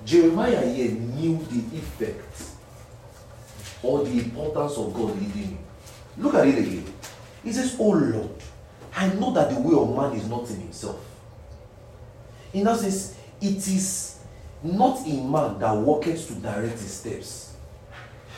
Jeremiah 0.05 0.65
here 0.71 0.91
knew 0.91 1.37
the 1.49 1.77
effect 1.77 2.43
or 3.81 4.03
the 4.05 4.11
importance 4.11 4.77
of 4.77 4.93
God 4.93 5.19
leading 5.19 5.49
him. 5.49 5.57
Look 6.17 6.35
at 6.35 6.47
it 6.47 6.57
again. 6.59 6.85
He 7.43 7.51
says, 7.51 7.75
Oh 7.79 7.89
Lord, 7.89 8.29
I 8.95 9.07
know 9.09 9.31
that 9.33 9.49
the 9.49 9.59
way 9.59 9.75
of 9.75 9.95
man 9.95 10.17
is 10.17 10.27
not 10.29 10.49
in 10.49 10.61
himself. 10.61 10.99
In 12.53 12.63
that 12.63 12.77
sense, 12.79 13.17
it 13.41 13.57
is 13.67 14.19
not 14.63 15.05
in 15.05 15.29
man 15.29 15.59
that 15.59 15.75
walketh 15.75 16.27
to 16.27 16.35
direct 16.35 16.79
his 16.79 16.93
steps. 16.93 17.55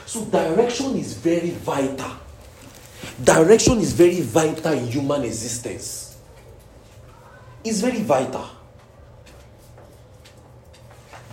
So, 0.06 0.26
direction 0.26 0.96
is 0.96 1.14
very 1.14 1.52
vital. 1.52 2.12
Direction 3.24 3.80
is 3.80 3.94
very 3.94 4.22
vital 4.22 4.74
in 4.74 4.88
human 4.88 5.24
existence. 5.24 6.18
It's 7.64 7.82
very 7.82 8.02
vital. 8.02 8.50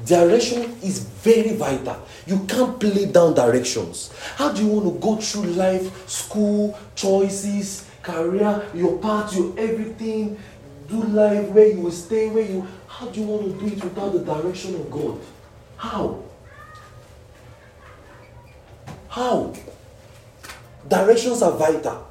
Direction 0.04 0.62
is 0.82 0.98
very 0.98 1.56
vital. 1.56 1.96
You 2.26 2.44
can't 2.46 2.78
play 2.78 3.06
down 3.06 3.34
directions. 3.34 4.12
How 4.36 4.52
do 4.52 4.62
you 4.62 4.68
want 4.68 4.94
to 4.94 5.00
go 5.00 5.16
through 5.16 5.52
life, 5.52 6.08
school, 6.08 6.78
choices, 6.94 7.88
career, 8.02 8.68
your 8.74 8.98
path, 8.98 9.34
your 9.34 9.58
everything, 9.58 10.38
do 10.88 11.02
life 11.02 11.48
where 11.48 11.68
you 11.68 11.80
will 11.80 11.90
stay, 11.90 12.28
where 12.28 12.44
you. 12.44 12.66
How 12.86 13.06
do 13.06 13.20
you 13.20 13.26
want 13.26 13.42
to 13.44 13.58
do 13.58 13.74
it 13.74 13.82
without 13.82 14.12
the 14.12 14.20
direction 14.20 14.74
of 14.76 14.90
God? 14.90 15.20
How? 15.76 16.22
How? 19.08 19.52
Directions 20.86 21.42
are 21.42 21.52
vital. 21.52 22.08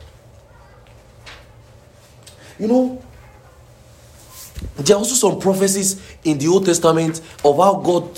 You 2.59 2.67
know, 2.67 3.05
there 4.75 4.95
are 4.95 4.99
also 4.99 5.13
some 5.13 5.39
prophecies 5.39 6.01
in 6.23 6.37
the 6.37 6.47
Old 6.47 6.65
Testament 6.65 7.21
of 7.45 7.57
how 7.57 7.75
God 7.75 8.17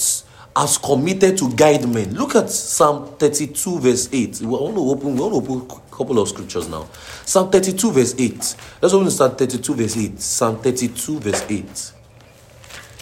has 0.56 0.78
committed 0.78 1.38
to 1.38 1.52
guide 1.54 1.88
men. 1.88 2.14
Look 2.14 2.36
at 2.36 2.50
Psalm 2.50 3.16
32, 3.18 3.80
verse 3.80 4.10
8. 4.12 4.40
We 4.42 4.48
want 4.48 4.76
to 4.76 4.82
open, 4.82 5.16
we 5.16 5.22
want 5.22 5.46
to 5.46 5.54
open 5.54 5.78
a 5.78 5.96
couple 5.96 6.18
of 6.18 6.30
scriptures 6.30 6.70
now. 6.70 6.88
Psalm 7.26 7.52
32, 7.52 7.92
verse 7.92 8.16
8. 8.18 8.56
Let's 8.82 8.94
open 8.94 9.12
Psalm 9.12 9.36
32, 9.36 9.74
verse 9.74 9.98
8. 9.98 10.20
Psalm 10.20 10.58
32, 10.60 11.20
verse 11.20 11.46
8. 11.50 11.92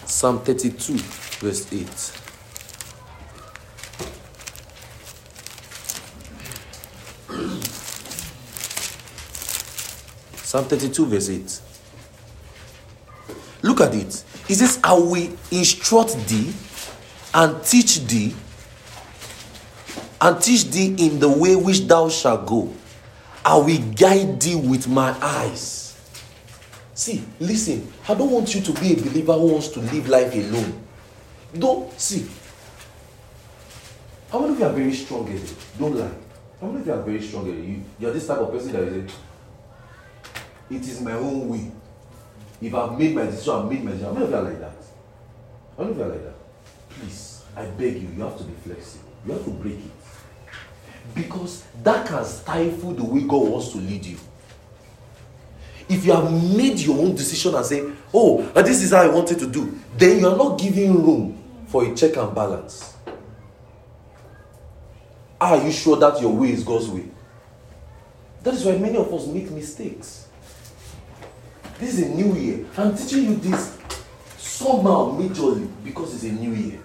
Psalm 0.06 0.40
32, 0.40 0.96
verse 0.96 1.72
8. 1.72 1.88
Psalm 10.42 10.64
32, 10.66 11.06
verse 11.06 11.30
8. 11.30 11.60
Look 13.64 13.80
at 13.80 13.94
it. 13.94 14.22
He 14.46 14.52
says, 14.52 14.78
I 14.84 14.92
will 14.92 15.32
instruct 15.50 16.28
thee 16.28 16.52
and 17.32 17.64
teach 17.64 18.06
thee 18.06 18.34
and 20.20 20.38
teach 20.38 20.70
thee 20.70 20.94
in 20.98 21.18
the 21.18 21.30
way 21.30 21.56
which 21.56 21.80
thou 21.86 22.10
shalt 22.10 22.44
go. 22.44 22.70
I 23.42 23.56
will 23.56 23.80
guide 23.92 24.38
thee 24.38 24.54
with 24.54 24.86
my 24.86 25.16
eyes. 25.18 25.98
See, 26.92 27.24
listen, 27.40 27.90
I 28.06 28.12
don't 28.12 28.30
want 28.30 28.54
you 28.54 28.60
to 28.60 28.72
be 28.74 28.92
a 28.92 28.96
believer 28.96 29.32
who 29.32 29.52
wants 29.52 29.68
to 29.68 29.80
live 29.80 30.10
life 30.10 30.34
alone. 30.34 30.84
Don't 31.58 31.98
see. 31.98 32.26
How 34.30 34.40
many 34.40 34.52
of 34.52 34.58
you 34.60 34.66
are 34.66 34.72
very 34.74 34.92
strong 34.92 35.26
headed? 35.26 35.50
Don't 35.78 35.96
lie. 35.96 36.10
How 36.60 36.66
many 36.66 36.80
of 36.80 36.86
you 36.86 36.92
are 36.92 37.02
very 37.02 37.22
strong 37.22 37.46
headed? 37.46 37.64
You, 37.64 37.82
you're 37.98 38.12
this 38.12 38.26
type 38.26 38.40
of 38.40 38.52
person 38.52 38.72
that 38.72 38.82
is 38.82 39.04
it. 39.04 39.14
It 40.70 40.82
is 40.82 41.00
my 41.00 41.12
own 41.12 41.48
way. 41.48 41.70
If 42.64 42.74
I've 42.74 42.98
made 42.98 43.14
my 43.14 43.26
decision, 43.26 43.54
I've 43.54 43.70
made 43.70 43.84
my 43.84 43.90
decision. 43.90 44.06
How 44.06 44.12
many 44.14 44.24
of 44.24 44.30
you 44.30 44.36
are 44.36 44.42
like 44.42 44.60
that? 44.60 44.76
How 45.76 45.84
many 45.84 45.90
of 45.90 45.98
you 45.98 46.04
are 46.04 46.08
like 46.08 46.24
that? 46.24 46.34
Please, 46.88 47.42
I 47.54 47.66
beg 47.66 47.94
you, 47.96 48.08
you 48.16 48.22
have 48.22 48.38
to 48.38 48.44
be 48.44 48.54
flexible. 48.64 49.10
You 49.26 49.32
have 49.32 49.44
to 49.44 49.50
break 49.50 49.74
it. 49.74 51.14
Because 51.14 51.64
that 51.82 52.06
can 52.06 52.24
stifle 52.24 52.92
the 52.92 53.04
way 53.04 53.20
God 53.20 53.48
wants 53.50 53.70
to 53.72 53.78
lead 53.78 54.06
you. 54.06 54.16
If 55.90 56.06
you 56.06 56.12
have 56.12 56.32
made 56.56 56.78
your 56.78 56.98
own 56.98 57.14
decision 57.14 57.54
and 57.54 57.66
say, 57.66 57.84
oh, 58.14 58.50
uh, 58.54 58.62
this 58.62 58.82
is 58.82 58.92
how 58.92 59.02
I 59.02 59.08
wanted 59.08 59.38
to 59.40 59.46
do, 59.46 59.78
then 59.98 60.20
you 60.20 60.28
are 60.28 60.36
not 60.36 60.58
giving 60.58 61.04
room 61.04 61.38
for 61.66 61.84
a 61.84 61.94
check 61.94 62.16
and 62.16 62.34
balance. 62.34 62.94
Are 65.38 65.62
you 65.62 65.70
sure 65.70 65.98
that 65.98 66.18
your 66.18 66.32
way 66.32 66.52
is 66.52 66.64
God's 66.64 66.88
way? 66.88 67.10
That 68.42 68.54
is 68.54 68.64
why 68.64 68.78
many 68.78 68.96
of 68.96 69.12
us 69.12 69.26
make 69.26 69.50
mistakes. 69.50 70.23
This 71.78 71.98
is 71.98 72.06
a 72.06 72.08
new 72.08 72.34
year. 72.34 72.64
I'm 72.76 72.96
teaching 72.96 73.24
you 73.24 73.36
this 73.36 73.78
somehow 74.38 75.18
majorly 75.18 75.68
because 75.84 76.14
it's 76.14 76.24
a 76.24 76.32
new 76.32 76.52
year. 76.52 76.80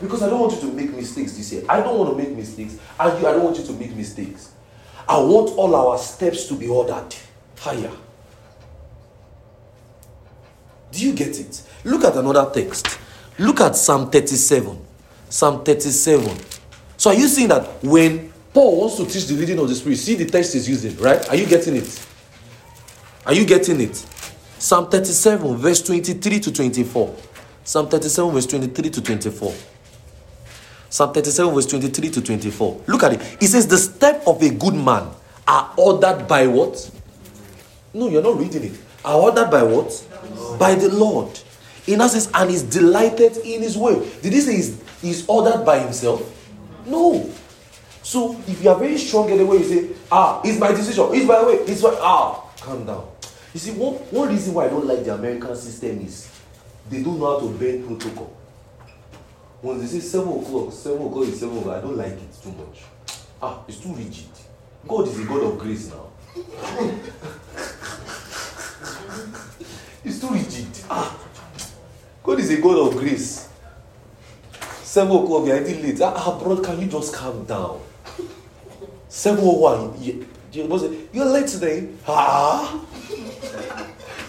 Because 0.00 0.22
I 0.22 0.30
don't 0.30 0.40
want 0.40 0.54
you 0.54 0.60
to 0.60 0.72
make 0.74 0.92
mistakes 0.92 1.36
this 1.36 1.52
year. 1.52 1.62
I 1.68 1.80
don't 1.80 1.96
want 1.96 2.10
to 2.10 2.16
make 2.16 2.36
mistakes. 2.36 2.76
And 2.98 3.20
you, 3.20 3.26
I 3.26 3.32
don't 3.32 3.44
want 3.44 3.58
you 3.58 3.64
to 3.64 3.72
make 3.74 3.94
mistakes. 3.94 4.52
I 5.08 5.18
want 5.18 5.50
all 5.56 5.74
our 5.74 5.98
steps 5.98 6.46
to 6.48 6.54
be 6.54 6.66
ordered 6.66 7.14
higher. 7.58 7.90
Do 10.90 11.06
you 11.06 11.14
get 11.14 11.38
it? 11.38 11.62
Look 11.84 12.04
at 12.04 12.16
another 12.16 12.50
text. 12.52 12.98
Look 13.38 13.60
at 13.60 13.76
Psalm 13.76 14.10
37. 14.10 14.78
Psalm 15.28 15.64
37. 15.64 16.36
So 16.96 17.10
are 17.10 17.16
you 17.16 17.28
seeing 17.28 17.48
that 17.48 17.82
when 17.82 18.32
Paul 18.52 18.80
wants 18.80 18.96
to 18.96 19.06
teach 19.06 19.26
the 19.26 19.34
leading 19.34 19.58
of 19.58 19.68
the 19.68 19.74
Spirit, 19.74 19.96
see 19.96 20.14
the 20.14 20.26
text 20.26 20.54
is 20.54 20.68
using, 20.68 20.96
right? 20.98 21.26
Are 21.28 21.36
you 21.36 21.46
getting 21.46 21.76
it? 21.76 22.06
Are 23.24 23.32
you 23.32 23.46
getting 23.46 23.80
it? 23.80 24.04
Psalm 24.62 24.88
37, 24.88 25.56
verse 25.56 25.82
23 25.82 26.38
to 26.38 26.52
24. 26.52 27.16
Psalm 27.64 27.88
37, 27.88 28.32
verse 28.32 28.46
23 28.46 28.90
to 28.90 29.02
24. 29.02 29.54
Psalm 30.88 31.12
37, 31.12 31.52
verse 31.52 31.66
23 31.66 32.10
to 32.10 32.22
24. 32.22 32.80
Look 32.86 33.02
at 33.02 33.14
it. 33.14 33.42
It 33.42 33.48
says, 33.48 33.66
The 33.66 33.76
step 33.76 34.22
of 34.24 34.40
a 34.40 34.50
good 34.50 34.74
man 34.74 35.08
are 35.48 35.74
ordered 35.76 36.28
by 36.28 36.46
what? 36.46 36.88
No, 37.92 38.08
you're 38.08 38.22
not 38.22 38.38
reading 38.38 38.62
it. 38.62 38.78
Are 39.04 39.18
ordered 39.18 39.50
by 39.50 39.64
what? 39.64 39.90
By 40.60 40.76
the 40.76 40.90
Lord. 40.90 41.40
In 41.88 42.00
essence, 42.00 42.30
and 42.32 42.48
is 42.48 42.62
delighted 42.62 43.38
in 43.38 43.62
his 43.62 43.76
way. 43.76 43.94
Did 44.22 44.32
he 44.32 44.40
say 44.40 44.54
he's, 44.54 44.80
is 45.02 45.24
ordered 45.26 45.64
by 45.64 45.80
himself? 45.80 46.22
No. 46.86 47.28
So 48.04 48.40
if 48.46 48.62
you 48.62 48.70
are 48.70 48.78
very 48.78 48.96
strong 48.96 49.28
in 49.28 49.38
the 49.38 49.44
way 49.44 49.56
you 49.56 49.64
say, 49.64 49.90
ah, 50.12 50.40
it's 50.44 50.60
my 50.60 50.70
decision, 50.70 51.08
it's 51.10 51.26
my 51.26 51.44
way, 51.44 51.54
it's 51.54 51.82
my 51.82 51.96
ah, 52.00 52.48
calm 52.60 52.86
down. 52.86 53.11
You 53.54 53.60
see, 53.60 53.72
one, 53.72 53.94
one 53.94 54.28
reason 54.30 54.54
why 54.54 54.66
I 54.66 54.68
don't 54.68 54.86
like 54.86 55.04
the 55.04 55.14
American 55.14 55.54
system 55.56 56.00
is 56.00 56.30
they 56.88 57.02
don't 57.02 57.18
know 57.18 57.38
how 57.38 57.46
to 57.46 57.52
bend 57.52 57.86
protocol. 57.86 58.34
When 59.60 59.78
they 59.78 59.86
say 59.86 60.00
seven 60.00 60.40
o'clock, 60.40 60.72
seven 60.72 61.06
o'clock 61.06 61.28
is 61.28 61.38
seven 61.38 61.58
o'clock, 61.58 61.76
I 61.76 61.80
don't 61.82 61.96
like 61.96 62.12
it 62.12 62.42
too 62.42 62.52
much. 62.52 62.82
Ah, 63.40 63.62
it's 63.68 63.78
too 63.78 63.92
rigid. 63.92 64.26
God 64.88 65.06
is 65.06 65.20
a 65.20 65.24
God 65.24 65.42
of 65.42 65.58
grace 65.58 65.90
now. 65.90 66.08
it's 70.04 70.20
too 70.20 70.30
rigid. 70.30 70.66
Ah, 70.88 71.16
God 72.22 72.40
is 72.40 72.50
a 72.50 72.60
God 72.60 72.88
of 72.88 72.96
grace. 72.96 73.48
Seven 74.82 75.16
o'clock, 75.16 75.46
you're 75.46 75.56
already 75.56 75.82
late. 75.82 76.00
Ah, 76.00 76.14
ah, 76.16 76.38
bro, 76.38 76.56
can 76.56 76.80
you 76.80 76.86
just 76.86 77.14
calm 77.14 77.44
down? 77.44 77.80
Seven 79.08 79.44
oh 79.44 79.94
you're 80.52 81.24
late 81.24 81.46
today. 81.46 81.88
Ah, 82.06 82.84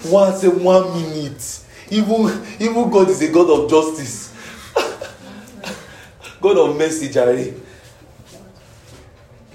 once 0.06 0.44
in 0.44 0.64
one 0.64 0.94
minute. 0.94 1.60
Even, 1.90 2.46
even 2.60 2.90
God 2.90 3.10
is 3.10 3.22
a 3.22 3.32
God 3.32 3.50
of 3.50 3.70
justice. 3.70 4.34
God 6.42 6.58
of 6.58 6.78
mercy, 6.78 7.10
Jerry. 7.10 7.54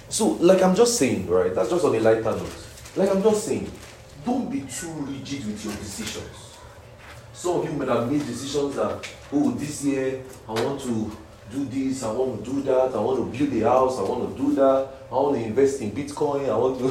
So, 0.08 0.28
like 0.40 0.62
I'm 0.62 0.74
just 0.74 0.98
saying, 0.98 1.26
right? 1.26 1.54
That's 1.54 1.70
just 1.70 1.84
on 1.84 1.94
a 1.94 2.00
lighter 2.00 2.22
note. 2.22 2.66
Like 2.96 3.10
I'm 3.10 3.22
just 3.22 3.44
saying, 3.44 3.70
don't 4.24 4.50
be 4.50 4.60
too 4.62 4.90
rigid 4.90 5.46
with 5.46 5.64
your 5.64 5.74
decisions. 5.74 6.56
Some 7.32 7.60
of 7.60 7.64
you 7.64 7.72
might 7.72 7.88
have 7.88 8.10
made 8.10 8.26
decisions 8.26 8.74
that, 8.76 9.08
oh, 9.32 9.50
this 9.52 9.84
year 9.84 10.22
I 10.48 10.52
want 10.52 10.80
to 10.82 11.16
do 11.50 11.64
this, 11.64 12.02
I 12.02 12.12
want 12.12 12.44
to 12.44 12.50
do 12.50 12.62
that, 12.62 12.94
I 12.94 13.00
want 13.00 13.32
to 13.32 13.38
build 13.38 13.62
a 13.62 13.68
house, 13.68 13.98
I 13.98 14.02
want 14.02 14.36
to 14.36 14.42
do 14.42 14.54
that, 14.56 14.88
I 15.10 15.14
want 15.14 15.36
to 15.36 15.42
invest 15.44 15.80
in 15.80 15.90
Bitcoin, 15.92 16.48
I 16.48 16.56
want 16.56 16.78
to. 16.78 16.88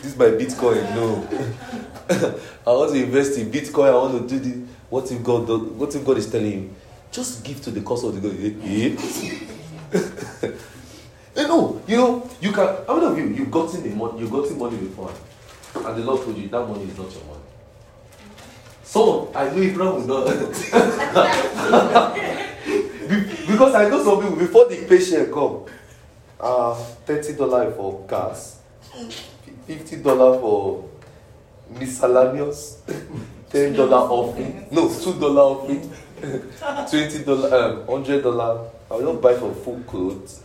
this 0.00 0.04
is 0.04 0.16
my 0.16 0.26
Bitcoin, 0.26 0.82
no. 0.94 1.26
I 2.66 2.70
want 2.70 2.92
to 2.92 3.02
invest 3.02 3.38
in 3.38 3.50
Bitcoin, 3.50 3.88
I 3.88 3.94
want 3.94 4.28
to 4.28 4.38
do 4.38 4.38
this. 4.38 4.68
What 4.88 5.10
if 5.10 5.22
God 5.22 5.46
does, 5.46 5.60
what 5.60 5.94
if 5.94 6.04
God 6.04 6.18
is 6.18 6.30
telling 6.30 6.52
you? 6.52 6.70
Just 7.10 7.44
give 7.44 7.60
to 7.62 7.70
the 7.70 7.80
cause 7.80 8.04
of 8.04 8.14
the 8.14 8.20
God. 8.20 8.36
You 11.34 11.48
know, 11.48 11.82
you 11.86 11.96
know, 11.96 12.30
you 12.40 12.52
can 12.52 12.66
how 12.86 12.96
many 12.96 13.06
of 13.06 13.18
you 13.18 13.34
you've 13.34 13.50
gotten 13.50 13.82
the 13.82 13.88
money 13.90 14.20
you've 14.20 14.30
gotten 14.30 14.58
money 14.58 14.76
before 14.76 15.12
and 15.74 15.96
the 15.96 16.04
Lord 16.04 16.22
told 16.22 16.36
you 16.36 16.48
that 16.48 16.68
money 16.68 16.84
is 16.84 16.96
not 16.96 17.10
your 17.12 17.24
money. 17.24 17.40
So 18.92 19.32
I 19.34 19.48
know 19.48 19.62
Abraham 19.62 20.06
will 20.06 20.06
not 20.06 20.26
because 23.48 23.74
I 23.74 23.88
know 23.88 24.04
some 24.04 24.20
people 24.20 24.36
before 24.36 24.68
the 24.68 24.84
patient 24.86 25.32
come, 25.32 25.64
uh 26.38 26.74
thirty 27.06 27.32
dollar 27.32 27.70
for 27.72 28.04
gas, 28.06 28.60
fifty 29.66 29.96
dollar 29.96 30.38
for 30.38 30.84
miscellaneous, 31.70 32.82
ten 33.48 33.72
dollar 33.72 33.96
offering, 34.12 34.66
no 34.70 34.92
two 34.92 35.18
dollar 35.18 35.40
offering, 35.40 35.90
twenty 36.90 37.24
dollar, 37.24 37.48
um, 37.56 37.86
hundred 37.86 38.22
dollar. 38.22 38.68
I 38.90 38.96
will 38.96 39.14
not 39.14 39.22
buy 39.22 39.32
for 39.36 39.54
full 39.54 39.80
clothes. 39.84 40.42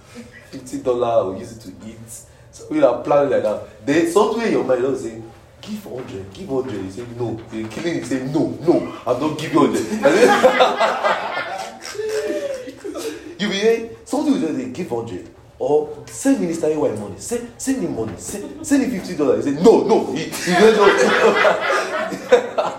Fifty 0.52 0.78
dollar, 0.82 1.08
I 1.08 1.22
will 1.24 1.38
use 1.38 1.52
it 1.58 1.60
to 1.64 1.70
eat. 1.86 2.10
So 2.52 2.64
we 2.72 2.82
are 2.82 3.04
planning 3.04 3.32
like 3.32 3.44
that. 3.44 3.86
Then 3.86 4.10
somewhere 4.10 4.48
your 4.50 4.64
mind, 4.64 4.98
say, 4.98 5.22
give 5.68 5.84
hundred, 5.84 6.34
give 6.34 6.48
hundred. 6.48 6.84
You 6.86 6.92
say 6.92 7.06
no. 7.18 7.38
You're 7.52 7.68
killing. 7.68 7.96
You 7.96 8.04
say 8.06 8.26
no, 8.28 8.58
no. 8.66 8.94
I'm 9.06 9.20
not 9.20 9.38
giving 9.38 9.60
hundred. 9.60 9.84
you 13.42 13.50
be 13.50 13.56
hearing 13.56 13.90
something 14.06 14.32
will 14.34 14.40
just 14.42 14.56
say 14.56 14.70
give 14.70 14.90
hundred. 14.90 15.28
Or 15.60 16.04
send 16.06 16.40
Minister 16.40 16.68
AY 16.68 16.76
money. 16.76 17.16
Send, 17.18 17.50
send 17.58 17.82
him 17.82 17.96
money. 17.96 18.14
Send, 18.18 18.64
send 18.66 18.84
him 18.84 18.92
fifty 18.92 19.16
dollars. 19.18 19.44
He 19.46 19.56
say 19.56 19.62
no, 19.64 19.84
no. 19.88 20.14
He, 20.14 20.26
he 20.26 20.52
not 20.52 20.90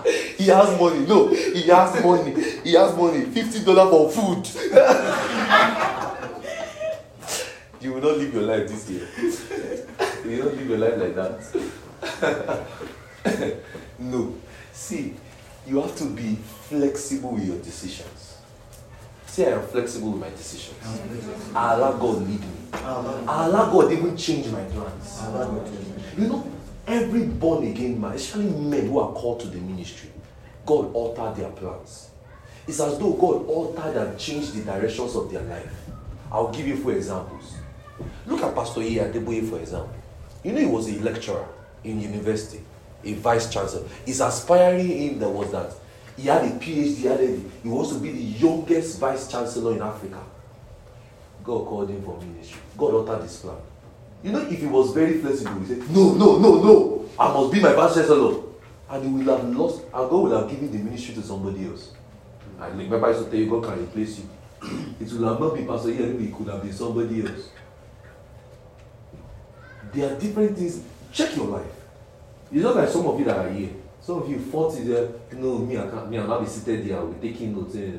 he 0.37 0.45
has 0.47 0.79
money. 0.79 1.05
No, 1.05 1.27
he 1.27 1.63
has 1.67 2.01
money. 2.03 2.33
He 2.63 2.73
has 2.73 2.95
money. 2.95 3.25
Fifty 3.25 3.63
dollars 3.65 3.89
for 3.91 4.09
food. 4.11 4.47
you 7.81 7.93
will 7.93 8.01
not 8.01 8.17
live 8.17 8.33
your 8.33 8.43
life 8.43 8.67
this 8.67 8.89
year. 8.89 9.07
You 10.25 10.37
will 10.37 10.45
not 10.45 10.55
live 10.55 10.69
your 10.69 10.77
life 10.77 10.97
like 10.97 11.15
that. 11.15 11.41
no. 13.99 14.35
See, 14.71 15.15
you 15.67 15.81
have 15.81 15.95
to 15.97 16.05
be 16.05 16.35
flexible 16.35 17.31
with 17.33 17.45
your 17.45 17.57
decisions. 17.57 18.37
See, 19.27 19.45
I 19.45 19.51
am 19.51 19.67
flexible 19.67 20.11
with 20.11 20.21
my 20.21 20.29
decisions. 20.29 20.75
I 21.55 21.73
allow 21.73 21.93
God 21.93 22.27
lead 22.27 22.39
me. 22.41 22.47
I 22.73 23.45
allow 23.45 23.71
God 23.71 23.91
even 23.91 24.17
change 24.17 24.47
my 24.47 24.63
plans. 24.65 25.21
You 26.17 26.27
know, 26.27 26.51
every 26.87 27.25
born 27.25 27.67
again 27.67 27.99
man, 27.99 28.13
especially 28.13 28.49
men 28.49 28.87
who 28.87 28.99
are 28.99 29.13
called 29.13 29.41
to 29.41 29.47
the 29.47 29.59
ministry, 29.59 30.09
God 30.65 30.93
altered 30.93 31.35
their 31.35 31.51
plans. 31.51 32.09
It's 32.67 32.79
as 32.79 32.97
though 32.97 33.13
God 33.13 33.47
altered 33.47 33.95
and 33.97 34.19
changed 34.19 34.53
the 34.53 34.63
directions 34.63 35.15
of 35.15 35.31
their 35.31 35.41
life. 35.41 35.73
I'll 36.31 36.51
give 36.51 36.67
you 36.67 36.77
four 36.77 36.93
examples. 36.93 37.55
Look 38.25 38.41
at 38.41 38.53
Pastor 38.55 38.81
E. 38.81 38.95
Adeboye, 38.95 39.49
for 39.49 39.59
example. 39.59 39.95
You 40.43 40.53
know, 40.53 40.59
he 40.59 40.65
was 40.65 40.87
a 40.87 40.99
lecturer 41.01 41.47
in 41.83 42.01
university, 42.01 42.61
a 43.03 43.13
vice 43.13 43.51
chancellor. 43.51 43.87
His 44.05 44.21
aspiring 44.21 44.91
aim 44.91 45.19
that 45.19 45.29
was 45.29 45.51
that 45.51 45.73
he 46.17 46.27
had 46.27 46.43
a 46.43 46.49
PhD, 46.49 46.95
he, 46.95 47.05
had 47.05 47.21
a, 47.21 47.39
he 47.63 47.69
wants 47.69 47.93
to 47.93 47.99
be 47.99 48.11
the 48.11 48.17
youngest 48.17 48.99
vice 48.99 49.31
chancellor 49.31 49.73
in 49.73 49.81
Africa. 49.81 50.21
God 51.43 51.65
called 51.65 51.89
him 51.89 52.03
for 52.03 52.19
ministry. 52.19 52.59
God 52.77 52.93
altered 52.93 53.23
his 53.23 53.37
plan. 53.37 53.55
You 54.21 54.33
know, 54.33 54.41
if 54.41 54.59
he 54.59 54.65
was 54.65 54.93
very 54.93 55.19
flexible, 55.19 55.61
he 55.61 55.67
said, 55.67 55.89
No, 55.89 56.13
no, 56.15 56.37
no, 56.37 56.61
no, 56.61 57.09
I 57.17 57.31
must 57.31 57.53
be 57.53 57.61
my 57.61 57.71
vice 57.73 57.95
chancellor. 57.95 58.43
And 58.89 59.03
he 59.03 59.23
will 59.23 59.37
have 59.37 59.47
lost, 59.55 59.83
and 59.83 59.91
God 59.91 60.11
will 60.11 60.41
have 60.41 60.49
given 60.49 60.71
the 60.71 60.79
ministry 60.79 61.15
to 61.15 61.21
somebody 61.21 61.65
else. 61.65 61.91
And 62.59 62.77
remember, 62.77 63.05
I 63.05 63.11
used 63.11 63.25
to 63.25 63.31
tell 63.31 63.39
you, 63.39 63.49
God 63.49 63.63
can 63.63 63.83
replace 63.83 64.19
you. 64.19 64.29
it 64.99 65.11
will 65.13 65.29
have 65.29 65.39
not 65.39 65.55
been 65.55 65.67
Pastor 65.67 65.93
here, 65.93 66.07
it 66.07 66.35
could 66.35 66.47
have 66.47 66.61
been 66.61 66.73
somebody 66.73 67.21
else. 67.21 67.49
There 69.93 70.13
are 70.13 70.19
different 70.19 70.57
things. 70.57 70.83
Check 71.11 71.35
your 71.35 71.47
life. 71.47 71.71
It's 72.51 72.63
not 72.63 72.75
like 72.75 72.89
some 72.89 73.05
of 73.05 73.19
you 73.19 73.25
that 73.25 73.37
are 73.37 73.49
here. 73.51 73.69
Some 74.01 74.23
of 74.23 74.29
you 74.29 74.39
40 74.39 74.83
there, 74.83 75.09
no, 75.33 75.59
me, 75.59 75.77
I 75.77 75.87
can't, 75.87 76.09
me, 76.09 76.17
I'm 76.17 76.27
not 76.27 76.41
be 76.41 76.47
seated 76.47 76.87
there, 76.87 76.97
I'll 76.97 77.07
be 77.07 77.29
taking 77.29 77.55
notes. 77.55 77.75
Eh. 77.75 77.91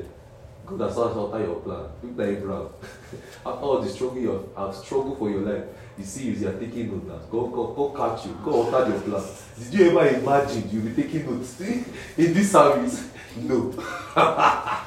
God 0.65 0.81
has 0.81 0.97
not 0.97 1.11
alter 1.11 1.39
your 1.39 1.55
plan. 1.55 1.85
Look 2.03 2.17
like 2.17 2.37
Abraham. 2.37 2.67
After 3.45 3.49
all 3.49 3.81
the 3.81 3.89
struggle 3.89 4.17
you 4.19 4.49
have 4.57 4.75
struggled 4.75 5.17
for 5.17 5.29
your 5.29 5.41
life, 5.41 5.63
you 5.97 6.03
see 6.03 6.31
you 6.31 6.47
are 6.47 6.53
taking 6.53 6.91
notes 6.91 7.07
now. 7.07 7.19
God, 7.29 7.51
God, 7.53 7.75
God 7.75 8.17
catch 8.17 8.25
you. 8.25 8.37
God 8.43 8.73
alter 8.73 8.89
your 8.89 9.01
plan. 9.01 9.23
Did 9.59 9.73
you 9.73 9.89
ever 9.89 10.07
imagine 10.19 10.69
you'll 10.71 10.85
be 10.93 11.03
taking 11.03 11.25
notes 11.25 11.59
in 12.17 12.33
this 12.33 12.51
service? 12.51 13.09
No. 13.37 13.71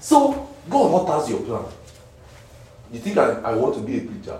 so 0.00 0.48
God 0.68 0.76
alters 0.76 1.30
your 1.30 1.40
plan. 1.40 1.64
You 2.92 3.00
think 3.00 3.16
I, 3.18 3.30
I 3.40 3.54
want 3.54 3.74
to 3.76 3.80
be 3.82 3.98
a 3.98 4.00
preacher? 4.00 4.38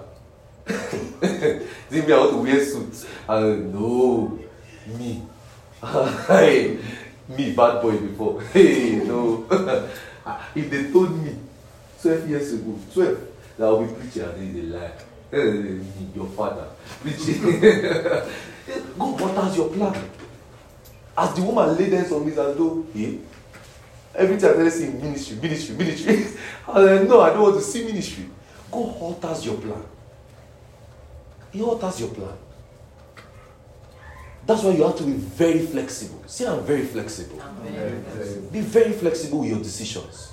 me 1.91 2.13
I 2.13 2.19
want 2.19 2.31
to 2.31 2.37
wear 2.39 2.65
suits? 2.65 3.07
Uh, 3.29 3.41
no. 3.41 4.39
Me. 4.87 5.23
hey, 6.27 6.79
me, 7.29 7.53
bad 7.53 7.83
boy 7.83 7.97
before. 7.99 8.43
Hey, 8.53 8.97
no. 8.97 9.47
if 10.55 10.71
they 10.71 10.93
told 10.93 11.23
me 11.23 11.37
12 12.03 12.29
years 12.29 12.53
ago, 12.53 12.79
12, 12.93 13.19
that 13.57 13.67
I 13.67 13.71
will 13.71 13.87
be 13.87 13.95
preaching 13.95 14.23
and 14.23 14.57
they 14.57 14.63
lie. 14.63 14.93
Hey, 15.31 15.81
your 16.15 16.27
father 16.29 16.69
preaching. 17.01 17.43
God 18.99 19.21
waters 19.21 19.57
your 19.57 19.69
plan. 19.69 20.11
As 21.17 21.35
the 21.35 21.43
woman 21.43 21.77
laid 21.77 21.93
hands 21.93 22.13
on 22.13 22.25
me, 22.25 22.33
as 22.33 22.37
though, 22.57 22.87
yeah, 22.95 23.19
every 24.15 24.39
time 24.39 24.65
I 24.65 24.69
see 24.69 24.89
ministry, 24.89 25.37
ministry, 25.37 25.77
ministry. 25.77 26.27
I 26.67 26.81
like, 26.81 27.09
no, 27.09 27.21
I 27.21 27.31
don't 27.31 27.43
want 27.43 27.57
to 27.57 27.63
see 27.63 27.85
ministry. 27.85 28.27
God 28.71 28.97
alters 29.01 29.45
your 29.45 29.57
plan. 29.57 29.83
He 31.53 31.63
alters 31.63 32.01
your 32.01 32.11
plan. 32.11 32.37
That's 34.47 34.63
why 34.63 34.71
you 34.71 34.83
have 34.83 34.97
to 34.97 35.03
be 35.03 35.13
very 35.13 35.59
flexible. 35.59 36.23
See, 36.27 36.47
I'm 36.47 36.65
very 36.65 36.85
flexible. 36.85 37.41
I'm 37.43 37.55
very 37.71 38.01
flexible. 38.03 38.51
Be 38.51 38.61
very 38.61 38.93
flexible 38.93 39.41
with 39.41 39.51
your 39.51 39.59
decisions. 39.59 40.33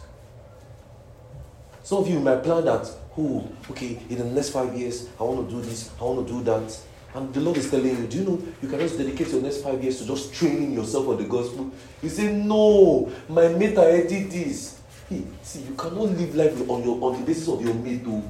Some 1.84 2.00
of 2.00 2.08
you 2.08 2.20
might 2.20 2.42
plan 2.42 2.66
that, 2.66 2.90
oh, 3.18 3.48
okay, 3.70 4.00
in 4.10 4.18
the 4.18 4.26
next 4.26 4.50
five 4.50 4.74
years, 4.74 5.10
I 5.20 5.24
want 5.24 5.50
to 5.50 5.56
do 5.56 5.62
this, 5.62 5.92
I 6.00 6.04
want 6.04 6.28
to 6.28 6.34
do 6.34 6.44
that. 6.44 6.80
And 7.14 7.34
the 7.34 7.42
Lord 7.42 7.58
is 7.58 7.70
telling 7.70 7.88
you, 7.88 8.08
do 8.08 8.18
you 8.18 8.24
know 8.24 8.42
you 8.62 8.68
can 8.68 8.80
just 8.80 8.98
dedicate 8.98 9.28
your 9.28 9.42
next 9.42 9.58
five 9.62 9.82
years 9.84 10.00
to 10.00 10.08
just 10.08 10.34
training 10.34 10.74
yourself 10.74 11.08
on 11.08 11.18
the 11.18 11.26
gospel? 11.26 11.72
You 12.02 12.10
say, 12.10 12.34
no, 12.34 13.12
my 13.30 13.50
mate 13.50 13.78
already 13.78 14.08
did 14.08 14.32
this. 14.32 14.82
Hey, 15.10 15.24
see, 15.44 15.62
you 15.62 15.76
cannot 15.76 16.10
live 16.10 16.36
life 16.36 16.70
on 16.70 16.84
your 16.84 17.04
on 17.04 17.20
the 17.20 17.26
basis 17.26 17.48
of 17.48 17.62
your 17.62 17.74
mate, 17.74 18.04
though. 18.04 18.24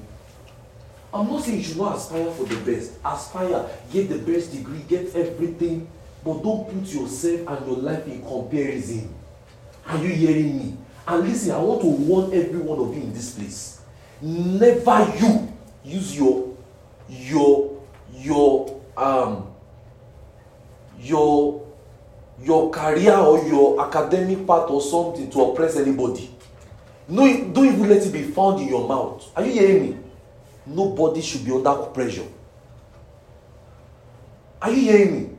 I'm 1.16 1.28
not 1.28 1.44
saying 1.44 1.60
you 1.60 1.64
should 1.64 1.78
not 1.78 1.96
aspire 1.96 2.30
for 2.32 2.44
the 2.44 2.58
best. 2.70 2.92
Aspire, 3.06 3.70
get 3.90 4.10
the 4.10 4.18
best 4.18 4.52
degree, 4.52 4.80
get 4.86 5.16
everything, 5.16 5.88
but 6.26 6.44
don't 6.44 6.68
put 6.68 6.94
yourself 6.94 7.48
and 7.48 7.68
your 7.68 7.78
life 7.78 8.06
in 8.06 8.22
comparison. 8.22 9.16
Are 9.88 9.98
you 9.98 10.10
hearing 10.10 10.58
me? 10.58 10.78
And 11.08 11.26
listen, 11.26 11.52
I 11.52 11.60
want 11.60 11.82
to 11.82 11.88
warn 11.88 12.34
every 12.34 12.60
one 12.60 12.80
of 12.80 12.94
you 12.94 13.04
in 13.04 13.14
this 13.14 13.34
place. 13.34 13.80
Never 14.22 15.16
you 15.18 15.54
use 15.86 16.18
your 16.18 16.58
your 17.08 17.82
your 18.14 18.82
um 18.98 19.54
your 21.00 21.66
your 22.44 22.72
career 22.72 23.16
or 23.16 23.42
your 23.48 23.86
academic 23.88 24.46
part 24.46 24.70
or 24.70 24.82
something 24.82 25.30
to 25.30 25.42
oppress 25.44 25.78
anybody. 25.78 26.30
No, 27.08 27.26
don't 27.54 27.68
even 27.68 27.88
let 27.88 28.06
it 28.06 28.12
be 28.12 28.24
found 28.24 28.62
in 28.62 28.68
your 28.68 28.86
mouth. 28.86 29.32
Are 29.38 29.46
you 29.46 29.54
hearing 29.54 29.82
me? 29.82 30.05
Nobody 30.66 31.22
should 31.22 31.46
be 31.46 31.52
under 31.52 31.74
pressure. 31.88 32.26
Are 34.62 34.72
you 34.72 34.82
hearing 34.92 35.14
me? 35.14 35.30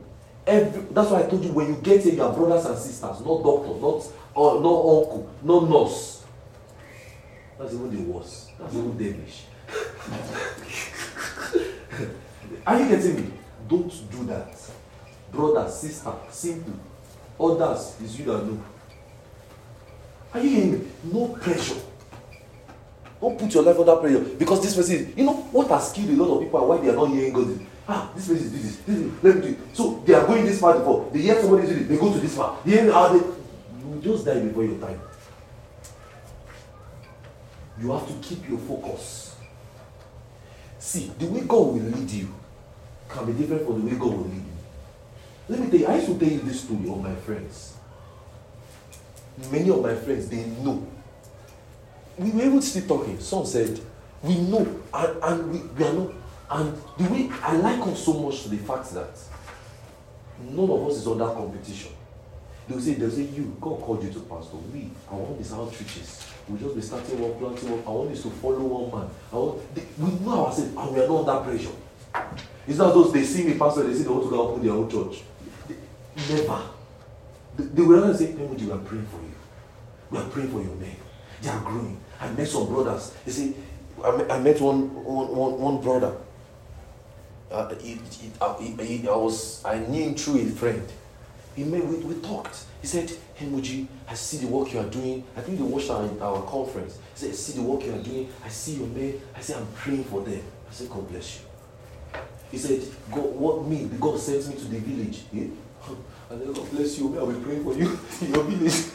Every, 0.45 0.81
that's 0.91 1.09
why 1.11 1.23
I 1.23 1.27
told 1.27 1.43
you 1.43 1.51
when 1.51 1.67
you 1.67 1.75
get 1.81 2.03
here, 2.03 2.13
you 2.13 2.23
are 2.23 2.33
brothers 2.33 2.65
and 2.65 2.77
sisters, 2.77 3.19
not 3.19 3.43
doctor, 3.43 3.75
not 3.81 4.05
uh, 4.35 4.59
not 4.59 4.79
uncle, 4.79 5.29
not 5.43 5.69
nurse. 5.69 6.23
That's 7.59 7.73
even 7.73 7.95
the 7.95 8.01
worst. 8.11 8.57
That's 8.57 8.73
even 8.73 8.97
devilish. 8.97 9.43
are 12.65 12.79
you 12.79 12.87
getting 12.87 13.15
me? 13.15 13.31
Don't 13.67 14.11
do 14.11 14.23
that. 14.27 14.55
Brother, 15.31 15.69
sister, 15.69 16.13
simple. 16.29 16.73
Others 17.39 17.97
is 18.01 18.19
you 18.19 18.25
that 18.25 18.45
know. 18.45 18.63
Are 20.33 20.39
you 20.39 20.49
hearing 20.49 20.71
me? 20.71 20.87
No 21.11 21.27
pressure. 21.29 21.75
Don't 23.19 23.37
put 23.37 23.53
your 23.53 23.63
life 23.63 23.79
under 23.79 23.95
pressure 23.95 24.19
because 24.19 24.61
this 24.61 24.75
person, 24.75 25.13
you 25.17 25.25
know, 25.25 25.33
what 25.51 25.67
has 25.69 25.91
killed 25.91 26.09
a 26.09 26.23
lot 26.23 26.35
of 26.35 26.43
people 26.43 26.59
and 26.59 26.69
why 26.69 26.77
they 26.77 26.89
are 26.89 26.95
not 26.95 27.09
hearing 27.09 27.33
God 27.33 27.59
ah, 27.87 28.11
this 28.15 28.27
person 28.27 28.45
is 28.45 28.51
this, 28.51 28.77
this, 28.77 28.99
this, 28.99 29.23
let 29.23 29.35
me 29.35 29.41
do 29.41 29.47
it. 29.47 29.57
So 29.75 30.03
they 30.05 30.13
are 30.13 30.25
going 30.25 30.45
this 30.45 30.59
far 30.59 30.77
before. 30.77 31.09
They 31.11 31.21
hear 31.21 31.41
somebody 31.41 31.67
do 31.67 31.75
it, 31.75 31.89
they 31.89 31.97
go 31.97 32.11
to 32.13 32.19
this 32.19 32.35
far. 32.35 32.57
They 32.65 32.71
hear, 32.71 32.91
ah, 32.93 33.13
they, 33.13 33.19
you 33.19 34.01
just 34.01 34.25
die 34.25 34.39
before 34.39 34.65
your 34.65 34.77
time. 34.79 34.99
You 37.79 37.91
have 37.91 38.07
to 38.07 38.27
keep 38.27 38.47
your 38.49 38.59
focus. 38.59 39.35
See, 40.79 41.11
the 41.17 41.25
way 41.27 41.41
God 41.41 41.67
will 41.67 41.73
lead 41.75 42.09
you 42.09 42.33
can 43.09 43.25
be 43.25 43.33
different 43.33 43.65
from 43.65 43.81
the 43.85 43.91
way 43.91 43.99
God 43.99 44.17
will 44.17 44.23
lead 44.23 44.35
you. 44.35 44.43
Let 45.49 45.59
me 45.59 45.69
tell 45.69 45.79
you, 45.79 45.87
I 45.87 45.95
used 45.95 46.07
to 46.07 46.19
tell 46.19 46.29
you 46.29 46.39
this 46.39 46.61
story 46.61 46.89
of 46.89 47.01
my 47.01 47.15
friends. 47.15 47.75
Many 49.51 49.69
of 49.69 49.81
my 49.81 49.95
friends, 49.95 50.27
they 50.29 50.45
know. 50.45 50.85
We 52.17 52.31
were 52.31 52.41
even 52.41 52.61
still 52.61 52.87
talking. 52.87 53.19
Some 53.19 53.45
said, 53.45 53.79
we 54.23 54.37
know, 54.39 54.81
and, 54.93 55.23
and 55.23 55.51
we, 55.51 55.59
we 55.59 55.83
are 55.85 55.93
not. 55.93 56.13
And 56.49 56.81
the 56.97 57.03
way 57.11 57.29
I 57.43 57.55
like 57.57 57.81
us 57.87 58.05
so 58.05 58.13
much 58.13 58.43
to 58.43 58.49
the 58.49 58.57
fact 58.57 58.93
that 58.93 59.19
none 60.49 60.69
of 60.69 60.87
us 60.87 60.97
is 60.97 61.07
under 61.07 61.25
competition. 61.27 61.91
They'll 62.67 62.79
say, 62.79 62.93
they'll 62.95 63.11
say, 63.11 63.23
you, 63.23 63.55
God 63.61 63.81
called 63.81 64.03
you 64.03 64.11
to 64.11 64.19
pastor. 64.21 64.57
We, 64.73 64.89
I 65.09 65.15
want 65.15 65.37
these 65.37 65.51
outreaches. 65.51 66.27
We'll 66.47 66.57
just 66.57 66.75
be 66.75 66.81
starting 66.81 67.19
one, 67.19 67.37
planting 67.39 67.71
one. 67.71 67.83
I 67.85 67.89
want 67.89 68.09
this 68.09 68.23
to 68.23 68.29
follow 68.29 68.59
one 68.59 68.99
man. 68.99 69.09
I 69.31 69.35
want, 69.35 69.75
they, 69.75 69.83
we 69.97 70.11
know 70.25 70.45
ourselves 70.47 70.75
and 70.75 70.95
we 70.95 71.01
are 71.01 71.07
not 71.07 71.27
under 71.27 71.49
pressure. 71.49 71.75
It's 72.67 72.77
not 72.77 72.93
those 72.93 73.13
they 73.13 73.23
see 73.23 73.43
me 73.43 73.57
pastor, 73.57 73.83
they 73.83 73.93
say 73.93 74.03
they 74.03 74.09
want 74.09 74.23
to 74.23 74.29
go 74.29 74.49
open 74.49 74.63
their 74.63 74.73
own 74.73 74.89
church. 74.89 75.21
They, 75.67 75.75
never. 76.33 76.61
They, 77.57 77.63
they 77.65 77.81
will 77.81 78.05
not 78.05 78.15
say, 78.17 78.27
Nemuji, 78.27 78.65
we 78.65 78.71
are 78.71 78.77
praying 78.79 79.05
for 79.07 79.17
you. 79.17 79.35
We 80.11 80.17
are 80.17 80.29
praying 80.29 80.51
for 80.51 80.61
your 80.61 80.75
men. 80.75 80.95
They 81.41 81.49
are 81.49 81.61
growing. 81.61 81.99
I 82.19 82.29
met 82.31 82.47
some 82.47 82.67
brothers. 82.67 83.13
You 83.25 83.31
see, 83.31 83.55
I 84.03 84.15
met, 84.15 84.31
I 84.31 84.39
met 84.39 84.61
one, 84.61 85.03
one, 85.03 85.35
one, 85.35 85.59
one 85.59 85.81
brother. 85.81 86.15
Uh, 87.51 87.73
uh, 88.41 88.55
I 88.59 89.15
was 89.15 89.63
I 89.63 89.79
knew 89.79 90.03
him 90.03 90.15
through 90.15 90.41
a 90.41 90.45
friend. 90.45 90.83
He 91.55 91.63
made, 91.63 91.83
we, 91.83 91.97
we 91.97 92.21
talked. 92.21 92.65
He 92.81 92.87
said, 92.87 93.11
Hey 93.33 93.47
Muji, 93.47 93.87
I 94.07 94.13
see 94.13 94.37
the 94.37 94.47
work 94.47 94.71
you 94.73 94.79
are 94.79 94.85
doing. 94.85 95.23
I 95.35 95.41
think 95.41 95.57
they 95.57 95.63
watched 95.63 95.89
our, 95.89 96.07
our 96.21 96.43
conference. 96.43 96.99
He 97.13 97.19
said, 97.19 97.29
I 97.31 97.33
see 97.33 97.53
the 97.53 97.63
work 97.63 97.83
you 97.83 97.93
are 97.93 98.03
doing. 98.03 98.29
I 98.45 98.49
see 98.49 98.73
your 98.73 98.87
men. 98.87 99.19
I 99.35 99.41
say, 99.41 99.55
I'm 99.55 99.65
praying 99.73 100.03
for 100.03 100.21
them. 100.21 100.41
I 100.69 100.73
said, 100.73 100.89
God 100.89 101.09
bless 101.09 101.39
you. 101.39 102.19
He 102.51 102.57
said, 102.57 102.81
God, 103.11 103.25
what 103.35 103.65
me? 103.65 103.89
God 103.99 104.19
sent 104.19 104.47
me 104.47 104.55
to 104.55 104.65
the 104.65 104.79
village. 104.79 105.21
Yeah? 105.33 105.45
And 106.29 106.53
God 106.53 106.69
bless 106.71 106.99
you. 106.99 107.17
I 107.17 107.23
will 107.23 107.39
pray 107.39 107.63
for 107.63 107.73
you 107.73 107.97
in 108.21 108.33
your 108.33 108.43
village. 108.43 108.85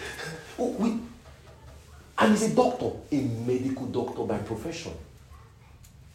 oh, 0.59 0.69
we, 0.79 0.99
and 2.23 2.33
he's 2.33 2.53
a 2.53 2.55
doctor, 2.55 2.91
a 3.11 3.17
medical 3.21 3.87
doctor 3.87 4.23
by 4.25 4.39
profession. 4.39 4.93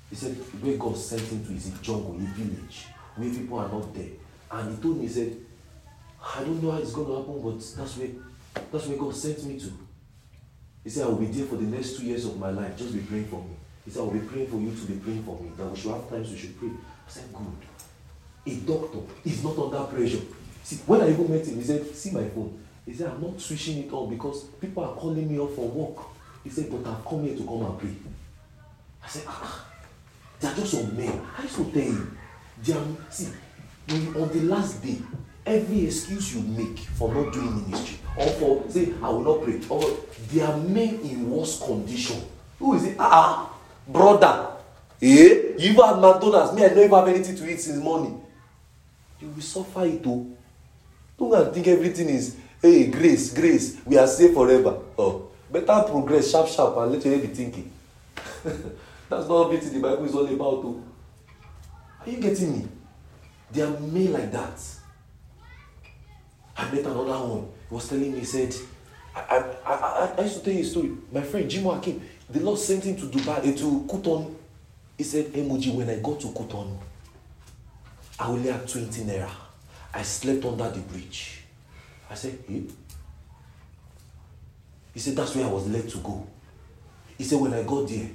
He 0.10 0.16
said, 0.16 0.36
where 0.62 0.78
God 0.78 0.98
sent 0.98 1.22
him 1.22 1.46
to 1.46 1.54
is 1.54 1.68
a 1.68 1.84
jungle, 1.84 2.16
a 2.16 2.20
village, 2.20 2.86
where 3.16 3.30
people 3.30 3.60
are 3.60 3.68
not 3.70 3.94
there. 3.94 4.10
And 4.50 4.76
he 4.76 4.82
told 4.82 4.98
me, 4.98 5.04
he 5.04 5.10
said, 5.10 5.36
I 6.36 6.40
don't 6.42 6.64
know 6.64 6.72
how 6.72 6.78
it's 6.78 6.94
going 6.94 7.08
to 7.08 7.18
happen, 7.18 7.42
but 7.42 7.60
that's 7.60 7.98
where, 7.98 8.10
that's 8.72 8.88
where 8.88 8.98
God 8.98 9.16
sent 9.16 9.44
me 9.44 9.60
to. 9.60 9.72
He 10.84 10.90
said, 10.90 11.06
I 11.06 11.10
will 11.10 11.18
be 11.18 11.26
there 11.26 11.46
for 11.46 11.58
the 11.58 11.64
next 11.64 11.98
two 11.98 12.06
years 12.06 12.26
of 12.26 12.40
my 12.40 12.52
life. 12.52 12.78
Just 12.78 12.94
be 12.94 13.00
praying 13.00 13.28
for 13.28 13.44
me. 13.44 13.56
He 13.84 13.92
said, 13.92 14.00
I 14.00 14.04
will 14.04 14.14
be 14.14 14.20
praying 14.20 14.48
for 14.48 14.58
you 14.58 14.72
to 14.72 14.86
be 14.86 15.00
praying 15.00 15.24
for 15.24 15.38
me. 15.42 15.52
That 15.58 15.66
we 15.66 15.78
should 15.78 15.92
have 15.92 16.10
times 16.10 16.32
we 16.32 16.38
should 16.38 16.58
pray. 16.58 16.70
I 16.70 17.10
said, 17.10 17.26
good. 17.34 18.54
A 18.54 18.56
doctor 18.66 19.00
is 19.26 19.44
not 19.44 19.58
under 19.58 19.84
pressure. 19.84 20.22
See, 20.64 20.78
when 20.86 21.02
I 21.02 21.10
even 21.10 21.30
met 21.30 21.46
him, 21.46 21.58
he 21.58 21.64
said, 21.64 21.94
see 21.94 22.12
my 22.12 22.24
phone. 22.30 22.64
He 22.88 22.94
said, 22.94 23.12
I'm 23.12 23.22
not 23.22 23.40
switching 23.40 23.84
it 23.84 23.92
on 23.92 24.10
because 24.10 24.46
people 24.62 24.84
are 24.84 24.96
calling 24.96 25.30
me 25.30 25.38
up 25.38 25.52
for 25.52 25.68
work. 25.68 26.06
He 26.44 26.50
said, 26.50 26.72
but 26.72 26.90
I've 26.90 27.04
come 27.06 27.24
here 27.26 27.36
to 27.36 27.44
come 27.44 27.66
and 27.66 27.78
pray. 27.78 27.90
I 29.04 29.08
said, 29.08 29.24
ah. 29.28 29.66
They 30.40 30.48
are 30.48 30.56
just 30.56 30.72
some 30.72 30.96
men. 30.96 31.22
I 31.38 31.44
used 31.44 31.56
to 31.56 31.66
tell 31.72 31.84
you. 31.84 32.08
They 32.64 32.74
are, 32.74 32.86
see, 33.10 33.28
when 33.90 34.08
on 34.22 34.30
the 34.30 34.42
last 34.44 34.82
day, 34.82 35.00
every 35.46 35.86
excuse 35.86 36.36
you 36.36 36.42
make 36.42 36.78
for 36.80 37.14
not 37.14 37.34
doing 37.34 37.64
ministry 37.64 37.98
or 38.18 38.28
for 38.28 38.64
say 38.70 38.94
I 39.02 39.10
will 39.10 39.22
not 39.24 39.44
pray 39.44 39.62
or 39.70 39.82
they 40.32 40.42
are 40.42 40.58
men 40.58 41.00
in 41.02 41.30
worse 41.30 41.62
condition. 41.64 42.22
Who 42.60 42.74
is 42.76 42.86
it? 42.86 42.96
Ah, 43.00 43.54
brother. 43.88 44.52
Eh? 45.02 45.08
You 45.08 45.72
even 45.72 45.76
had 45.76 46.00
McDonald's. 46.00 46.54
Me, 46.54 46.66
I 46.66 46.70
don't 46.70 46.80
even 46.80 46.92
have 46.92 47.08
anything 47.08 47.36
to 47.36 47.50
eat 47.52 47.60
since 47.62 47.78
morning. 47.82 48.22
You 49.20 49.30
will 49.30 49.42
suffer 49.42 49.86
it 49.86 50.04
too. 50.04 50.36
Don't 51.18 51.30
go 51.30 51.52
think 51.52 51.68
everything 51.68 52.10
is 52.10 52.36
hey 52.62 52.88
grace, 52.88 53.34
grace. 53.34 53.78
We 53.86 53.98
are 53.98 54.08
safe 54.08 54.34
forever. 54.34 54.80
Oh, 54.98 55.30
better 55.52 55.84
progress, 55.88 56.32
sharp, 56.32 56.48
sharp, 56.48 56.78
and 56.78 56.92
let 56.92 57.06
you 57.06 57.18
be 57.20 57.28
thinking. 57.28 57.72
That's 58.44 59.28
not 59.28 59.50
what 59.50 59.62
the 59.62 59.80
Bible 59.80 60.06
is 60.06 60.16
all 60.16 60.26
about. 60.26 60.62
Though. 60.64 60.84
Are 62.06 62.10
you 62.10 62.18
getting 62.18 62.54
me? 62.60 62.68
They 63.52 63.62
are 63.62 63.80
made 63.80 64.10
like 64.10 64.32
that. 64.32 64.62
I 66.56 66.72
met 66.72 66.86
another 66.86 67.28
one. 67.28 67.48
He 67.70 67.76
was 67.76 67.88
telling 67.88 68.12
me, 68.12 68.20
he 68.20 68.26
said, 68.26 68.54
I, 69.16 69.38
I, 69.66 69.74
I, 69.74 70.14
I 70.18 70.22
used 70.22 70.40
to 70.40 70.44
tell 70.44 70.54
you 70.54 70.62
a 70.62 70.66
story. 70.66 70.92
My 71.12 71.22
friend 71.22 71.50
Jim 71.50 71.64
Hakim, 71.64 72.02
the 72.30 72.40
Lord 72.40 72.60
sent 72.60 72.84
him 72.84 72.96
to 72.98 73.06
Dubai, 73.06 73.40
uh, 73.40 73.58
to 73.58 73.86
Kuton. 73.90 74.36
He 74.98 75.04
said, 75.04 75.28
Emoji, 75.28 75.74
when 75.74 75.90
I 75.90 76.00
got 76.00 76.20
to 76.22 76.28
Kuton, 76.32 76.78
I 78.20 78.28
only 78.28 78.50
had 78.50 78.68
20 78.68 79.04
naira. 79.04 79.30
I 79.94 80.02
slept 80.02 80.44
under 80.46 80.70
the 80.70 80.80
bridge. 80.80 81.37
I 82.10 82.16
said, 82.16 82.40
hey. 82.48 82.64
He 84.94 85.00
said, 85.00 85.16
that's 85.16 85.36
where 85.36 85.46
I 85.46 85.52
was 85.52 85.68
led 85.68 85.88
to 85.90 85.98
go. 86.00 86.26
He 87.18 87.24
said, 87.24 87.40
when 87.40 87.54
I 87.54 87.64
got 87.64 87.88
there, 87.88 88.10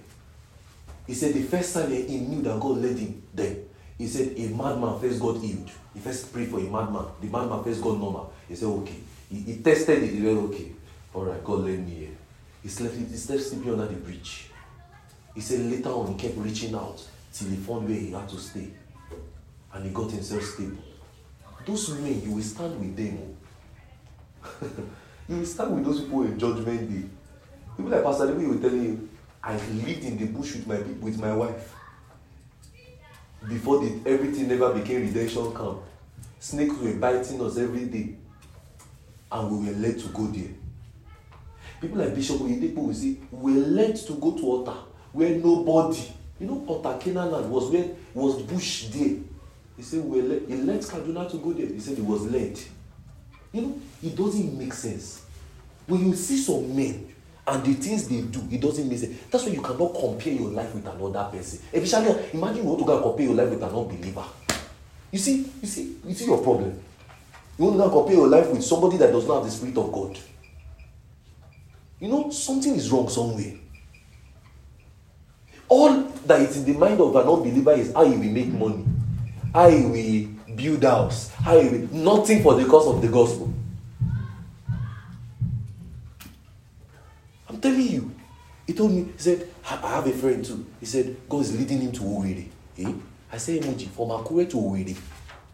he 1.06 1.14
said 1.14 1.34
the 1.34 1.42
first 1.42 1.74
time 1.74 1.90
he 1.90 2.18
knew 2.18 2.42
that 2.42 2.58
God 2.60 2.78
led 2.78 2.96
him 2.96 3.22
there, 3.34 3.56
he 3.98 4.06
said 4.06 4.34
a 4.36 4.48
madman 4.48 4.98
first 4.98 5.20
got 5.20 5.40
healed. 5.40 5.70
He 5.94 6.00
first 6.00 6.32
prayed 6.32 6.48
for 6.48 6.58
a 6.58 6.62
madman. 6.62 7.06
The 7.20 7.28
madman 7.28 7.62
first 7.62 7.82
got 7.82 7.98
normal. 7.98 8.32
He 8.48 8.54
said, 8.56 8.66
okay. 8.66 8.96
He, 9.30 9.40
he 9.40 9.56
tested 9.58 10.02
it. 10.02 10.10
He 10.10 10.18
said, 10.18 10.36
okay. 10.36 10.72
All 11.14 11.24
right, 11.24 11.44
God 11.44 11.60
led 11.60 11.86
me 11.86 11.94
here. 11.94 12.16
He 12.62 12.68
slept, 12.68 12.94
he 12.94 13.16
slept 13.16 13.42
sleeping 13.42 13.72
under 13.72 13.86
the 13.86 13.96
bridge. 13.96 14.48
He 15.34 15.40
said 15.40 15.60
later 15.60 15.90
on 15.90 16.12
he 16.12 16.14
kept 16.14 16.36
reaching 16.38 16.74
out 16.74 17.06
till 17.32 17.48
he 17.48 17.56
found 17.56 17.88
where 17.88 17.98
he 17.98 18.10
had 18.10 18.28
to 18.28 18.38
stay. 18.38 18.68
And 19.72 19.84
he 19.84 19.90
got 19.90 20.10
himself 20.10 20.42
stable. 20.42 20.82
Those 21.66 21.90
men, 21.90 22.22
you 22.22 22.32
will 22.32 22.42
stand 22.42 22.78
with 22.78 22.96
them. 22.96 23.18
Oh. 23.20 23.41
You 25.28 25.36
will 25.38 25.46
stand 25.46 25.74
with 25.74 25.84
those 25.84 26.00
people 26.00 26.24
in 26.24 26.38
judgment 26.38 26.90
day. 26.90 27.08
People 27.76 27.92
like 27.92 28.02
Pastor 28.02 28.26
David 28.26 28.48
will 28.48 28.58
tell 28.60 28.72
you, 28.76 29.08
I 29.42 29.54
lived 29.54 30.04
in 30.04 30.18
the 30.18 30.26
bush 30.26 30.56
with 30.56 30.66
my 30.66 30.76
with 31.00 31.18
my 31.20 31.34
wife. 31.34 31.74
Before 33.48 33.80
the, 33.80 34.00
everything 34.08 34.48
never 34.48 34.72
became 34.74 35.02
redemption 35.02 35.54
camp. 35.54 35.78
Snakes 36.38 36.76
were 36.76 36.94
biting 36.94 37.40
us 37.44 37.56
every 37.56 37.86
day. 37.86 38.16
And 39.30 39.50
we 39.50 39.66
were 39.68 39.78
led 39.78 39.98
to 40.00 40.08
go 40.08 40.26
there. 40.26 40.50
People 41.80 41.98
like 41.98 42.14
Bishop 42.14 42.36
Oyedepo 42.36 42.76
will 42.76 42.94
say, 42.94 43.16
we 43.30 43.54
were 43.54 43.66
led 43.66 43.96
to 43.96 44.12
go 44.14 44.32
to 44.36 44.42
altar 44.44 44.76
where 45.12 45.30
nobody, 45.30 46.02
you 46.40 46.46
know, 46.46 46.64
Altar 46.66 46.98
Canaan 47.00 47.50
was 47.50 47.70
where 47.70 47.88
was 48.14 48.42
bush 48.42 48.86
there. 48.88 49.16
He 49.76 49.82
said, 49.82 50.04
we 50.04 50.20
were 50.22 50.28
led, 50.28 50.42
he 50.48 50.56
led 50.56 50.80
Kaduna 50.80 51.30
to 51.30 51.38
go 51.38 51.52
there. 51.52 51.66
He 51.66 51.80
said 51.80 51.96
he 51.96 52.02
was 52.02 52.22
led. 52.30 52.58
You 53.52 53.62
know, 53.62 53.80
it 54.02 54.16
doesn't 54.16 54.58
make 54.58 54.72
sense. 54.72 55.24
When 55.86 56.06
you 56.06 56.14
see 56.14 56.38
some 56.38 56.74
men 56.74 57.12
and 57.46 57.64
the 57.64 57.74
things 57.74 58.08
they 58.08 58.20
do 58.22 58.46
it 58.50 58.60
doesn't 58.60 58.88
make 58.88 58.98
sense. 58.98 59.16
That's 59.30 59.44
why 59.44 59.52
you 59.52 59.60
cannot 59.62 59.94
compare 59.94 60.32
your 60.32 60.50
life 60.50 60.74
with 60.74 60.86
another 60.86 61.28
person. 61.36 61.58
Especially 61.72 62.30
imagine 62.32 62.62
you 62.62 62.68
want 62.68 62.78
to 62.80 62.86
go 62.86 62.94
and 62.94 63.02
compare 63.02 63.26
your 63.26 63.34
life 63.34 63.50
with 63.50 63.62
an 63.62 63.74
unbeliever. 63.74 64.24
You 65.10 65.18
see 65.18 65.50
you 65.60 65.68
see 65.68 65.96
you 66.06 66.14
see 66.14 66.26
your 66.26 66.42
problem. 66.42 66.80
You 67.58 67.64
want 67.66 67.76
to 67.76 67.88
go 67.88 68.00
compare 68.00 68.16
your 68.16 68.28
life 68.28 68.48
with 68.50 68.62
somebody 68.64 68.96
that 68.98 69.12
does 69.12 69.26
not 69.26 69.36
have 69.36 69.44
the 69.44 69.50
spirit 69.50 69.76
of 69.76 69.92
god. 69.92 70.18
You 72.00 72.08
know, 72.08 72.30
something 72.30 72.74
is 72.74 72.90
wrong 72.90 73.08
somewhere. 73.08 73.54
All 75.68 76.02
that 76.26 76.40
is 76.40 76.56
in 76.56 76.64
the 76.64 76.78
mind 76.78 77.00
of 77.00 77.14
an 77.14 77.28
unbeliever 77.28 77.72
is 77.72 77.92
how 77.92 78.04
he 78.04 78.16
will 78.16 78.32
make 78.32 78.48
money, 78.48 78.84
how 79.52 79.68
he 79.68 79.84
will 79.84 80.41
build 80.56 80.82
house, 80.84 81.30
how 81.30 81.56
will 81.56 81.88
nothing 81.92 82.42
for 82.42 82.54
the 82.54 82.64
cause 82.66 82.86
of 82.88 83.02
the 83.02 83.08
gospel. 83.08 83.52
I'm 87.48 87.60
telling 87.60 87.88
you. 87.88 88.10
He 88.66 88.72
told 88.74 88.92
me, 88.92 89.02
he 89.02 89.18
said, 89.18 89.48
I 89.68 89.76
have 89.76 90.06
a 90.06 90.12
friend 90.12 90.44
too. 90.44 90.64
He 90.80 90.86
said, 90.86 91.16
God 91.28 91.40
is 91.42 91.58
leading 91.58 91.80
him 91.80 91.92
to 91.92 92.00
Owerri. 92.00 92.48
Eh? 92.78 92.92
I 93.32 93.36
say 93.36 93.58
emoji 93.58 93.88
from 93.88 94.08
Akure 94.08 94.48
to 94.50 94.56
Owerri. 94.56 94.96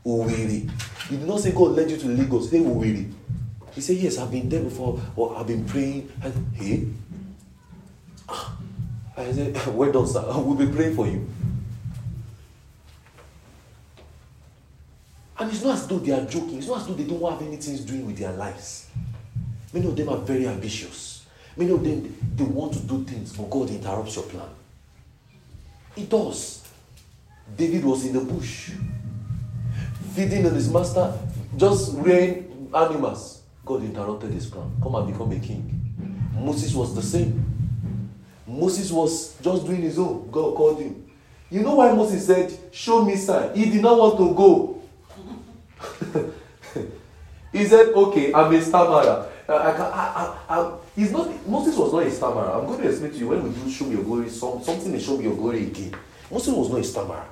Owerri. 0.04 0.70
He 1.08 1.16
did 1.16 1.26
not 1.26 1.40
say 1.40 1.52
God 1.52 1.72
led 1.72 1.90
you 1.90 1.96
to 1.96 2.06
Lagos. 2.08 2.50
Say 2.50 2.58
Owerri. 2.60 3.12
He 3.72 3.80
said, 3.80 3.96
Yes, 3.96 4.18
I've 4.18 4.30
been 4.30 4.48
there 4.48 4.62
before, 4.62 5.00
or 5.16 5.36
I've 5.36 5.46
been 5.46 5.64
praying. 5.64 6.12
And 6.22 6.54
hey, 6.54 6.86
I 9.16 9.32
said, 9.32 9.66
Well 9.74 9.90
done, 9.90 10.06
sir. 10.06 10.22
We'll 10.26 10.54
be 10.54 10.66
praying 10.66 10.94
for 10.94 11.06
you. 11.06 11.28
And 15.38 15.50
it's 15.50 15.62
not 15.62 15.74
as 15.74 15.86
though 15.86 15.98
they 15.98 16.12
are 16.12 16.24
joking, 16.24 16.58
it's 16.58 16.66
not 16.66 16.80
as 16.80 16.86
though 16.86 16.94
they 16.94 17.04
don't 17.04 17.30
have 17.30 17.40
anything 17.42 17.76
doing 17.84 18.06
with 18.06 18.18
their 18.18 18.32
lives. 18.32 18.88
Many 19.72 19.86
of 19.86 19.96
them 19.96 20.08
are 20.08 20.16
very 20.18 20.48
ambitious. 20.48 21.26
Many 21.56 21.70
of 21.70 21.84
them 21.84 22.16
they 22.36 22.44
want 22.44 22.72
to 22.72 22.80
do 22.80 23.04
things, 23.04 23.36
but 23.36 23.48
God 23.50 23.70
interrupts 23.70 24.16
your 24.16 24.24
plan. 24.24 24.48
It 25.96 26.08
does. 26.08 26.66
David 27.56 27.84
was 27.84 28.04
in 28.04 28.12
the 28.12 28.20
bush, 28.20 28.70
feeding 30.14 30.46
on 30.46 30.54
his 30.54 30.70
master, 30.70 31.16
just 31.56 31.94
rearing 31.96 32.70
animals. 32.74 33.42
God 33.64 33.82
interrupted 33.82 34.32
his 34.32 34.46
plan. 34.46 34.70
Come 34.82 34.94
and 34.94 35.12
become 35.12 35.30
a 35.32 35.38
king. 35.38 36.30
Moses 36.34 36.74
was 36.74 36.94
the 36.94 37.02
same. 37.02 37.44
Moses 38.46 38.90
was 38.90 39.36
just 39.40 39.66
doing 39.66 39.82
his 39.82 39.98
own. 39.98 40.30
God 40.30 40.54
called 40.54 40.80
him. 40.80 41.10
You 41.50 41.60
know 41.60 41.76
why 41.76 41.92
Moses 41.92 42.26
said, 42.26 42.56
Show 42.72 43.04
me 43.04 43.16
sign? 43.16 43.54
He 43.54 43.70
did 43.70 43.82
not 43.82 43.98
want 43.98 44.18
to 44.18 44.34
go. 44.34 44.77
He 47.52 47.64
said, 47.64 47.88
Okay, 47.88 48.32
I'm 48.32 48.54
a 48.54 48.60
stammerer. 48.62 49.28
Uh, 49.48 49.56
I, 49.56 49.72
can, 49.72 49.80
I, 49.80 50.36
I, 50.48 50.60
I, 50.60 50.76
he's 50.94 51.10
not, 51.10 51.46
Moses 51.46 51.76
was 51.76 51.92
not 51.92 52.02
a 52.02 52.10
stammerer. 52.10 52.50
I'm 52.50 52.66
going 52.66 52.80
to 52.82 52.88
explain 52.88 53.12
to 53.12 53.18
you 53.18 53.28
when 53.28 53.42
we 53.42 53.50
do 53.50 53.70
show 53.70 53.86
me 53.86 53.94
your 53.94 54.04
glory, 54.04 54.28
some, 54.28 54.62
something 54.62 54.92
may 54.92 55.00
show 55.00 55.16
me 55.16 55.24
your 55.24 55.36
glory 55.36 55.68
again. 55.68 55.94
Moses 56.30 56.52
was 56.52 56.68
not 56.70 56.80
a 56.80 56.84
stammerer. 56.84 57.24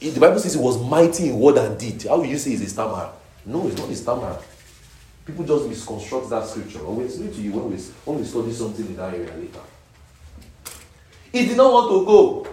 the 0.00 0.20
Bible 0.20 0.38
says 0.38 0.54
he 0.54 0.60
was 0.60 0.82
mighty 0.82 1.30
in 1.30 1.38
word 1.38 1.56
and 1.56 1.78
deed. 1.78 2.02
How 2.02 2.18
will 2.18 2.26
you 2.26 2.36
say 2.36 2.50
he's 2.50 2.62
a 2.62 2.68
stammerer? 2.68 3.10
No, 3.46 3.62
he's 3.66 3.78
not 3.78 3.88
a 3.88 3.94
stammerer. 3.96 4.38
People 5.24 5.44
just 5.44 5.68
misconstruct 5.68 6.28
that 6.30 6.46
scripture. 6.46 6.84
We 6.84 7.04
explain 7.04 7.32
to 7.32 7.40
you 7.40 7.52
when 7.52 7.70
we, 7.70 7.76
when 8.04 8.18
we 8.18 8.24
study 8.24 8.52
something 8.52 8.86
in 8.86 8.96
that 8.96 9.14
area 9.14 9.32
later. 9.34 9.60
He 11.32 11.46
did 11.46 11.56
not 11.56 11.72
want 11.72 11.90
to 11.90 12.06
go. 12.06 12.46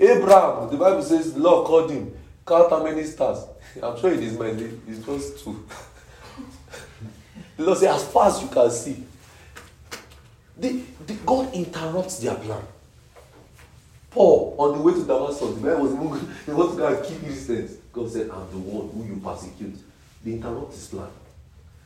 Abraham, 0.00 0.70
the 0.70 0.76
Bible 0.76 1.02
says, 1.02 1.34
the 1.34 1.40
Lord 1.40 1.66
called 1.66 1.90
him. 1.90 2.14
Count 2.48 2.70
how 2.70 2.82
many 2.82 3.04
stars. 3.04 3.44
I'm 3.82 4.00
sure 4.00 4.10
it 4.10 4.20
is 4.20 4.38
my 4.38 4.46
it's 4.46 5.04
just 5.04 5.44
two. 5.44 5.66
the 7.58 7.62
Lord 7.62 7.78
said, 7.78 7.94
as 7.94 8.08
far 8.08 8.28
as 8.28 8.40
you 8.42 8.48
can 8.48 8.70
see. 8.70 9.04
The, 10.56 10.82
the, 11.06 11.14
God 11.26 11.52
interrupts 11.52 12.18
their 12.20 12.34
plan. 12.34 12.62
Paul, 14.10 14.56
on 14.58 14.78
the 14.78 14.82
way 14.82 14.94
to 14.94 15.04
Damascus, 15.04 15.54
the 15.54 15.60
man 15.60 15.78
was 15.80 15.92
even, 15.92 16.34
he 16.46 16.52
wants 16.52 16.74
to 16.74 16.78
go 16.78 16.86
and 16.88 17.04
kill 17.06 17.18
Christians. 17.18 17.76
God 17.92 18.10
said, 18.10 18.30
I'm 18.30 18.50
the 18.50 18.58
one 18.58 18.88
who 18.88 19.14
you 19.14 19.20
persecute. 19.20 19.76
They 20.24 20.32
interrupt 20.32 20.72
his 20.72 20.86
plan. 20.88 21.08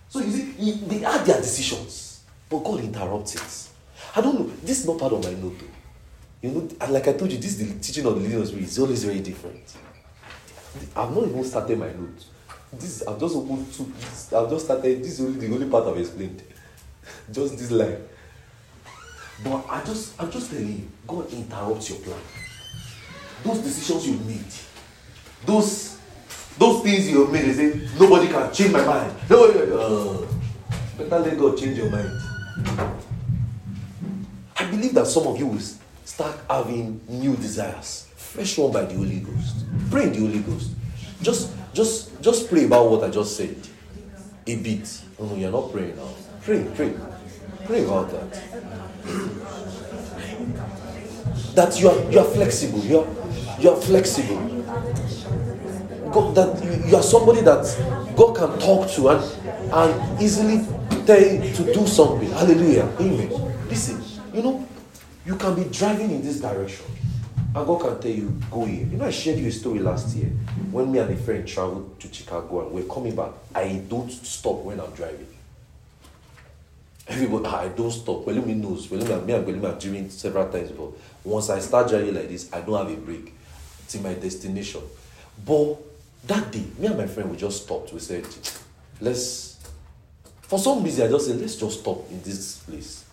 So 0.08 0.20
you 0.20 0.30
see, 0.30 0.52
he, 0.52 0.72
they 0.72 0.98
had 0.98 1.26
their 1.26 1.40
decisions, 1.40 2.22
but 2.48 2.60
God 2.60 2.80
interrupts. 2.80 3.72
I 4.14 4.20
don't 4.20 4.38
know. 4.38 4.52
This 4.62 4.80
is 4.80 4.86
not 4.86 4.98
part 4.98 5.12
of 5.12 5.24
my 5.24 5.32
note. 5.32 5.58
Though. 5.58 6.48
You 6.48 6.50
know, 6.50 6.86
like 6.88 7.08
I 7.08 7.14
told 7.14 7.32
you, 7.32 7.38
this 7.38 7.58
is 7.58 7.74
the 7.74 7.80
teaching 7.80 8.06
of 8.06 8.14
the 8.14 8.20
leading 8.20 8.40
of 8.40 8.48
spirit. 8.48 8.78
Always 8.78 9.04
very 9.04 9.20
different. 9.20 9.74
I've 10.96 11.14
not 11.14 11.24
even 11.24 11.44
started 11.44 11.78
my 11.78 11.86
note. 11.86 12.24
This 12.72 13.06
I've 13.06 13.20
just 13.20 13.36
opened 13.36 13.72
two. 13.72 13.92
This, 13.98 14.32
I've 14.32 14.48
just 14.50 14.64
started. 14.64 15.02
This 15.02 15.18
is 15.18 15.20
only 15.20 15.46
the 15.46 15.54
only 15.54 15.68
part 15.68 15.86
I've 15.86 15.98
explained. 15.98 16.42
just 17.32 17.58
this 17.58 17.70
line. 17.70 17.98
But 19.44 19.64
I 19.68 19.82
just, 19.84 20.20
I'm 20.20 20.30
just 20.30 20.50
telling 20.50 20.68
you, 20.68 20.88
God 21.06 21.32
interrupts 21.32 21.90
your 21.90 21.98
plan. 21.98 22.18
Those 23.42 23.58
decisions 23.58 24.06
you 24.06 24.14
made, 24.24 24.44
those, 25.44 25.98
those 26.56 26.82
things 26.82 27.10
you 27.10 27.22
have 27.24 27.32
made, 27.32 27.44
they 27.44 27.52
say 27.52 27.88
nobody 27.98 28.28
can 28.28 28.52
change 28.52 28.72
my 28.72 28.84
mind. 28.84 29.12
Nobody, 29.28 29.72
uh, 29.72 30.26
better 30.96 31.18
let 31.24 31.38
God 31.38 31.58
change 31.58 31.76
your 31.76 31.90
mind. 31.90 32.20
I 34.56 34.70
believe 34.70 34.94
that 34.94 35.06
some 35.06 35.26
of 35.26 35.36
you 35.38 35.46
will 35.46 35.60
start 36.04 36.38
having 36.48 37.00
new 37.08 37.34
desires, 37.34 38.06
fresh 38.32 38.56
one 38.56 38.72
by 38.72 38.82
the 38.84 38.94
Holy 38.94 39.20
Ghost. 39.20 39.66
Pray 39.90 40.08
the 40.08 40.20
Holy 40.20 40.38
Ghost. 40.38 40.70
Just, 41.20 41.52
just, 41.74 42.20
just 42.22 42.48
pray 42.48 42.64
about 42.64 42.90
what 42.90 43.04
I 43.04 43.10
just 43.10 43.36
said. 43.36 43.54
A 44.46 44.56
bit. 44.56 45.02
Oh 45.18 45.26
no, 45.26 45.36
you're 45.36 45.52
not 45.52 45.70
praying 45.70 45.96
now. 45.96 46.08
Pray, 46.40 46.66
pray, 46.74 46.94
pray 47.66 47.84
about 47.84 48.10
that. 48.10 48.32
That 51.54 51.78
you 51.78 51.90
are, 51.90 52.10
you 52.10 52.18
are 52.18 52.24
flexible. 52.24 52.78
You 52.80 53.00
are, 53.00 53.08
you 53.60 53.70
are 53.70 53.76
flexible. 53.76 54.38
God, 56.10 56.34
that 56.34 56.64
you, 56.64 56.88
you 56.88 56.96
are 56.96 57.02
somebody 57.02 57.42
that 57.42 57.64
God 58.16 58.34
can 58.34 58.58
talk 58.58 58.90
to 58.92 59.10
and, 59.10 59.72
and 59.72 60.22
easily 60.22 60.66
tell 61.04 61.20
you 61.20 61.52
to 61.54 61.74
do 61.74 61.86
something. 61.86 62.30
Hallelujah. 62.30 62.88
Amen. 62.98 63.68
Listen, 63.68 64.02
you 64.34 64.42
know, 64.42 64.66
you 65.26 65.36
can 65.36 65.54
be 65.54 65.64
driving 65.70 66.10
in 66.10 66.22
this 66.22 66.40
direction. 66.40 66.86
And 67.54 67.66
God 67.66 67.80
can 67.80 68.00
tell 68.00 68.10
you, 68.10 68.40
go 68.50 68.64
here. 68.64 68.86
You 68.86 68.96
know, 68.96 69.06
I 69.06 69.10
shared 69.10 69.38
you 69.38 69.48
a 69.48 69.52
story 69.52 69.78
last 69.78 70.16
year 70.16 70.28
when 70.70 70.90
me 70.90 70.98
and 70.98 71.12
a 71.12 71.16
friend 71.16 71.46
traveled 71.46 72.00
to 72.00 72.12
Chicago 72.12 72.66
and 72.66 72.72
we're 72.72 72.92
coming 72.92 73.14
back. 73.14 73.30
I 73.54 73.82
don't 73.88 74.10
stop 74.10 74.62
when 74.62 74.80
I'm 74.80 74.90
driving. 74.92 75.28
Everybody, 77.06 77.46
I 77.46 77.68
don't 77.68 77.90
stop. 77.90 78.26
me 78.26 78.54
knows. 78.54 78.90
me, 78.90 78.98
me 78.98 79.04
and 79.04 79.46
Pelumi 79.46 79.64
are 79.64 79.78
driving 79.78 80.08
several 80.08 80.50
times, 80.50 80.70
but 80.70 80.90
once 81.24 81.50
I 81.50 81.58
start 81.58 81.90
driving 81.90 82.14
like 82.14 82.28
this, 82.28 82.50
I 82.52 82.60
don't 82.60 82.86
have 82.86 82.96
a 82.96 83.00
break. 83.00 83.34
In 83.94 84.02
my 84.02 84.14
destination. 84.14 84.80
But 85.44 85.76
that 86.26 86.50
day, 86.50 86.64
me 86.78 86.86
and 86.86 86.96
my 86.96 87.06
friend, 87.06 87.30
we 87.30 87.36
just 87.36 87.64
stopped. 87.64 87.92
We 87.92 88.00
said, 88.00 88.24
let's, 89.00 89.58
for 90.42 90.58
some 90.58 90.82
reason, 90.82 91.06
I 91.06 91.10
just 91.10 91.26
said, 91.26 91.38
let's 91.38 91.56
just 91.56 91.80
stop 91.80 92.10
in 92.10 92.22
this 92.22 92.58
place. 92.60 93.04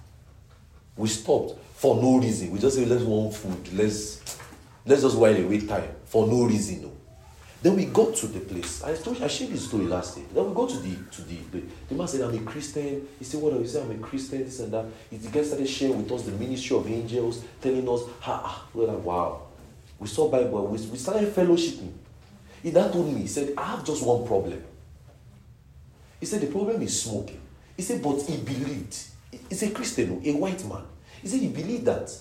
We 1.00 1.08
stopped 1.08 1.58
for 1.76 1.95
no 1.95 2.20
reason. 2.20 2.52
We 2.52 2.60
just 2.60 2.78
let's 2.78 3.04
want 3.04 3.34
food. 3.34 3.74
Let's 3.74 4.38
let's 4.86 5.02
just 5.02 5.18
while 5.18 5.36
away 5.36 5.62
time 5.62 5.89
for 6.04 6.28
no 6.28 6.43
reason. 6.43 6.82
No. 6.82 6.91
Then 7.62 7.78
we 7.78 7.86
got 7.86 8.16
to 8.16 8.28
the 8.28 8.41
place. 8.41 8.84
I 8.84 8.95
told 8.95 9.22
I 9.24 9.28
shared 9.28 9.52
this 9.52 9.66
story 9.68 9.86
last 9.86 10.18
day. 10.18 10.24
Then 10.34 10.50
we 10.50 10.54
go 10.54 10.68
to 10.68 10.78
the 10.78 10.95
to 11.12 11.22
the 11.22 11.38
the, 11.52 11.64
the 11.88 11.95
man 11.95 12.06
said, 12.06 12.22
I'm 12.22 12.36
a 12.36 12.41
Christian. 12.41 13.08
He 13.18 13.24
said, 13.24 13.41
What? 13.41 13.54
He 13.54 13.68
said, 13.68 13.84
I'm 13.84 13.91
a 13.91 14.06
Christian, 14.06 14.43
this 14.43 14.60
and 14.60 14.74
that. 14.74 14.86
He, 15.10 15.16
the 15.16 15.30
guy 15.30 15.41
started 15.41 15.68
sharing 15.68 16.04
with 16.04 16.12
us 16.12 16.24
the 16.24 16.34
ministry 16.34 16.76
of 16.76 16.86
angels, 16.86 17.45
telling 17.62 17.88
us, 17.88 18.02
ha, 18.20 18.66
we're 18.74 18.88
like, 18.88 19.04
wow. 19.04 19.43
We 20.00 20.08
saw 20.08 20.30
Bible, 20.30 20.68
we, 20.68 20.78
we 20.80 20.97
started 20.97 21.34
fellowshipping. 21.34 21.93
He 22.62 22.72
then 22.72 22.91
told 22.91 23.14
me, 23.14 23.22
he 23.22 23.28
said, 23.28 23.54
I 23.58 23.72
have 23.72 23.86
just 23.86 24.06
one 24.06 24.28
problem. 24.28 24.62
He 26.20 26.26
said, 26.26 26.41
the 26.41 26.47
problem 26.47 26.82
is 26.82 27.02
smoking. 27.02 27.39
He 27.78 27.84
said, 27.84 28.04
but 28.04 28.22
he 28.22 28.36
believed. 28.38 28.97
He's 29.49 29.63
a 29.63 29.71
Christian, 29.71 30.21
a 30.23 30.32
white 30.34 30.65
man. 30.67 30.84
He 31.21 31.27
said 31.27 31.39
he 31.39 31.49
believed 31.49 31.86
that 31.86 32.11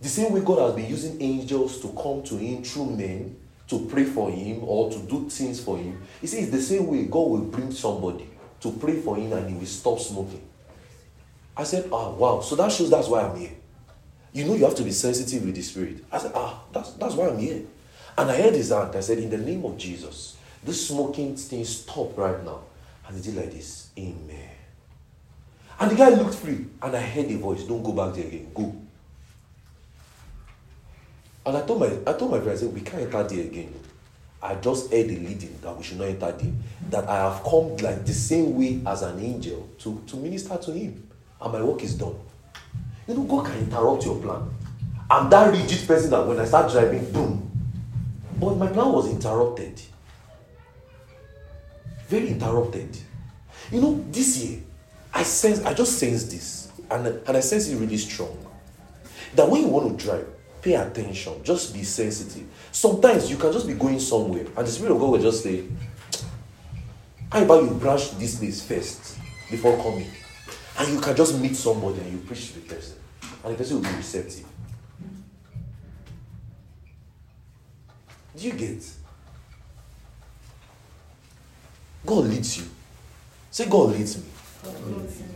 the 0.00 0.08
same 0.08 0.32
way 0.32 0.40
God 0.40 0.60
has 0.60 0.74
been 0.74 0.88
using 0.88 1.20
angels 1.20 1.80
to 1.80 1.88
come 1.88 2.22
to 2.24 2.36
him 2.36 2.62
through 2.62 2.90
men 2.96 3.36
to 3.68 3.86
pray 3.86 4.04
for 4.04 4.30
him 4.30 4.60
or 4.62 4.90
to 4.90 4.98
do 5.00 5.28
things 5.28 5.60
for 5.60 5.76
him, 5.76 6.00
he 6.20 6.26
said 6.26 6.44
it's 6.44 6.52
the 6.52 6.62
same 6.62 6.86
way 6.86 7.04
God 7.04 7.28
will 7.28 7.44
bring 7.44 7.70
somebody 7.70 8.28
to 8.60 8.72
pray 8.72 8.96
for 9.00 9.16
him 9.16 9.32
and 9.32 9.48
he 9.48 9.56
will 9.56 9.66
stop 9.66 9.98
smoking. 9.98 10.42
I 11.56 11.64
said, 11.64 11.88
ah, 11.92 12.10
wow. 12.10 12.40
So 12.40 12.54
that 12.56 12.70
shows 12.70 12.90
that's 12.90 13.08
why 13.08 13.22
I'm 13.22 13.36
here. 13.36 13.50
You 14.32 14.44
know 14.44 14.54
you 14.54 14.64
have 14.64 14.76
to 14.76 14.84
be 14.84 14.92
sensitive 14.92 15.44
with 15.44 15.54
the 15.54 15.62
spirit. 15.62 16.04
I 16.12 16.18
said, 16.18 16.32
ah, 16.34 16.62
that's, 16.72 16.92
that's 16.92 17.14
why 17.14 17.28
I'm 17.28 17.38
here. 17.38 17.62
And 18.16 18.30
I 18.30 18.40
heard 18.40 18.54
his 18.54 18.70
aunt. 18.72 18.94
I 18.94 19.00
said, 19.00 19.18
in 19.18 19.30
the 19.30 19.38
name 19.38 19.64
of 19.64 19.76
Jesus, 19.76 20.36
this 20.62 20.88
smoking 20.88 21.36
thing 21.36 21.64
stop 21.64 22.16
right 22.16 22.42
now. 22.44 22.60
And 23.06 23.16
he 23.16 23.22
did 23.22 23.36
like 23.36 23.52
this. 23.52 23.90
Amen. 23.98 24.47
And 25.80 25.90
the 25.90 25.94
guy 25.94 26.08
looked 26.10 26.34
free. 26.34 26.66
And 26.82 26.96
I 26.96 27.00
heard 27.00 27.26
a 27.26 27.36
voice, 27.36 27.64
don't 27.64 27.82
go 27.82 27.92
back 27.92 28.14
there 28.14 28.26
again. 28.26 28.50
Go. 28.54 28.74
And 31.46 31.56
I 31.56 31.62
told 31.62 31.80
my 31.80 31.86
I 32.06 32.12
told 32.14 32.30
my 32.30 32.38
friend, 32.38 32.50
I 32.50 32.56
said, 32.56 32.74
we 32.74 32.80
can't 32.80 33.02
enter 33.02 33.22
there 33.22 33.44
again. 33.44 33.72
I 34.42 34.54
just 34.56 34.92
heard 34.92 35.08
the 35.08 35.16
leading 35.16 35.58
that 35.62 35.76
we 35.76 35.82
should 35.82 35.98
not 35.98 36.08
enter 36.08 36.32
there. 36.32 36.52
That 36.90 37.08
I 37.08 37.30
have 37.30 37.42
come 37.42 37.76
like 37.78 38.04
the 38.04 38.12
same 38.12 38.56
way 38.56 38.80
as 38.86 39.02
an 39.02 39.18
angel 39.20 39.68
to, 39.78 40.02
to 40.06 40.16
minister 40.16 40.56
to 40.56 40.72
him. 40.72 41.08
And 41.40 41.52
my 41.52 41.62
work 41.62 41.82
is 41.82 41.94
done. 41.94 42.16
You 43.06 43.14
know, 43.14 43.22
God 43.22 43.46
can 43.46 43.58
interrupt 43.58 44.04
your 44.04 44.20
plan. 44.20 44.50
I'm 45.10 45.30
that 45.30 45.50
rigid 45.50 45.86
person 45.86 46.10
that 46.10 46.26
when 46.26 46.38
I 46.38 46.44
start 46.44 46.70
driving, 46.70 47.10
boom. 47.10 47.50
But 48.38 48.56
my 48.56 48.66
plan 48.66 48.92
was 48.92 49.08
interrupted. 49.08 49.80
Very 52.08 52.28
interrupted. 52.28 52.96
You 53.72 53.80
know, 53.80 54.04
this 54.10 54.44
year, 54.44 54.60
I 55.12 55.22
sense, 55.22 55.64
I 55.64 55.74
just 55.74 55.98
sense 55.98 56.24
this, 56.24 56.70
and, 56.90 57.06
and 57.06 57.36
I 57.36 57.40
sense 57.40 57.68
it 57.68 57.76
really 57.76 57.96
strong. 57.96 58.36
That 59.34 59.48
when 59.48 59.62
you 59.62 59.68
want 59.68 59.98
to 59.98 60.04
drive, 60.04 60.26
pay 60.62 60.74
attention, 60.74 61.42
just 61.42 61.74
be 61.74 61.82
sensitive. 61.82 62.46
Sometimes 62.72 63.30
you 63.30 63.36
can 63.36 63.52
just 63.52 63.66
be 63.66 63.74
going 63.74 64.00
somewhere, 64.00 64.46
and 64.56 64.66
the 64.66 64.70
Spirit 64.70 64.92
of 64.92 65.00
God 65.00 65.10
will 65.10 65.22
just 65.22 65.42
say, 65.42 65.64
How 67.30 67.42
about 67.42 67.64
you 67.64 67.70
brush 67.70 68.10
this 68.10 68.38
place 68.38 68.62
first 68.62 69.18
before 69.50 69.76
coming? 69.82 70.10
And 70.78 70.88
you 70.92 71.00
can 71.00 71.16
just 71.16 71.38
meet 71.40 71.56
somebody 71.56 72.00
and 72.00 72.12
you 72.12 72.18
preach 72.18 72.52
to 72.52 72.60
the 72.60 72.74
person, 72.74 72.96
and 73.44 73.54
the 73.54 73.58
person 73.58 73.76
will 73.76 73.90
be 73.90 73.96
receptive. 73.96 74.46
Do 78.36 78.46
you 78.46 78.52
get? 78.52 78.84
God 82.06 82.24
leads 82.24 82.58
you. 82.58 82.64
Say, 83.50 83.68
God 83.68 83.90
leads 83.90 84.16
me. 84.16 84.24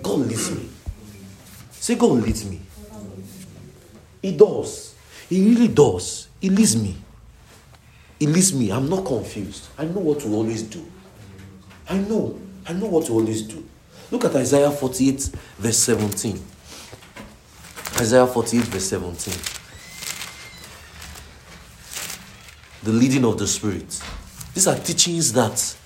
God 0.02 0.18
leads 0.20 0.50
me. 0.50 0.68
Say, 1.70 1.94
God 1.96 2.22
leads 2.22 2.44
me. 2.44 2.60
He 4.20 4.36
does. 4.36 4.94
He 5.28 5.48
really 5.48 5.68
does. 5.68 6.28
He 6.40 6.48
leads 6.48 6.76
me. 6.76 6.96
He 8.18 8.26
leads 8.26 8.54
me. 8.54 8.70
I'm 8.70 8.88
not 8.88 9.04
confused. 9.04 9.68
I 9.76 9.84
know 9.84 10.00
what 10.00 10.20
to 10.20 10.28
always 10.28 10.62
do. 10.62 10.84
I 11.88 11.98
know. 11.98 12.38
I 12.66 12.72
know 12.72 12.86
what 12.86 13.06
to 13.06 13.12
always 13.12 13.42
do. 13.42 13.66
Look 14.10 14.24
at 14.24 14.36
Isaiah 14.36 14.70
48, 14.70 15.30
verse 15.58 15.78
17. 15.78 16.40
Isaiah 17.98 18.26
48, 18.26 18.62
verse 18.64 18.84
17. 18.84 19.34
The 22.84 22.92
leading 22.92 23.24
of 23.24 23.38
the 23.38 23.46
Spirit. 23.46 24.00
These 24.54 24.66
are 24.66 24.76
teachings 24.76 25.32
that 25.32 25.76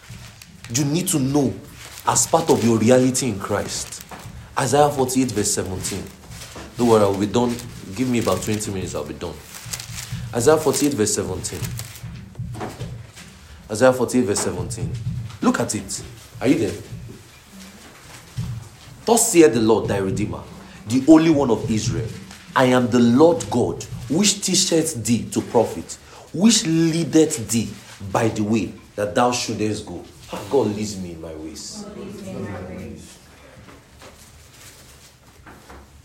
you 0.74 0.84
need 0.84 1.08
to 1.08 1.18
know 1.20 1.54
as 2.06 2.26
part 2.26 2.48
of 2.50 2.64
your 2.64 2.78
reality 2.78 3.28
in 3.28 3.38
Christ. 3.38 4.04
Isaiah 4.58 4.88
48, 4.88 5.32
verse 5.32 5.52
17. 5.52 6.02
Don't 6.78 6.88
worry, 6.88 7.02
I'll 7.02 7.18
be 7.18 7.26
done. 7.26 7.54
Give 7.94 8.08
me 8.08 8.20
about 8.20 8.42
20 8.42 8.70
minutes, 8.72 8.94
I'll 8.94 9.04
be 9.04 9.14
done. 9.14 9.34
Isaiah 10.34 10.56
48, 10.56 10.94
verse 10.94 11.14
17. 11.14 11.58
Isaiah 13.70 13.92
48, 13.92 14.20
verse 14.22 14.40
17. 14.40 14.92
Look 15.42 15.60
at 15.60 15.74
it. 15.74 16.02
Are 16.40 16.46
you 16.46 16.58
there? 16.58 16.82
Thus 19.04 19.32
saith 19.32 19.54
the 19.54 19.60
Lord 19.60 19.88
thy 19.88 19.98
Redeemer, 19.98 20.42
the 20.86 21.00
Holy 21.00 21.30
One 21.30 21.50
of 21.50 21.70
Israel. 21.70 22.08
I 22.54 22.66
am 22.66 22.88
the 22.88 22.98
Lord 22.98 23.44
God, 23.50 23.82
which 24.08 24.42
teacheth 24.42 25.04
thee 25.04 25.28
to 25.30 25.40
profit, 25.40 25.98
which 26.32 26.64
leadeth 26.66 27.50
thee 27.50 27.68
by 28.12 28.28
the 28.28 28.42
way 28.42 28.72
that 28.94 29.14
thou 29.14 29.32
shouldest 29.32 29.86
go. 29.86 30.04
God 30.30 30.74
leads 30.74 31.00
me 31.00 31.12
in 31.12 31.20
my 31.20 31.34
ways. 31.34 31.86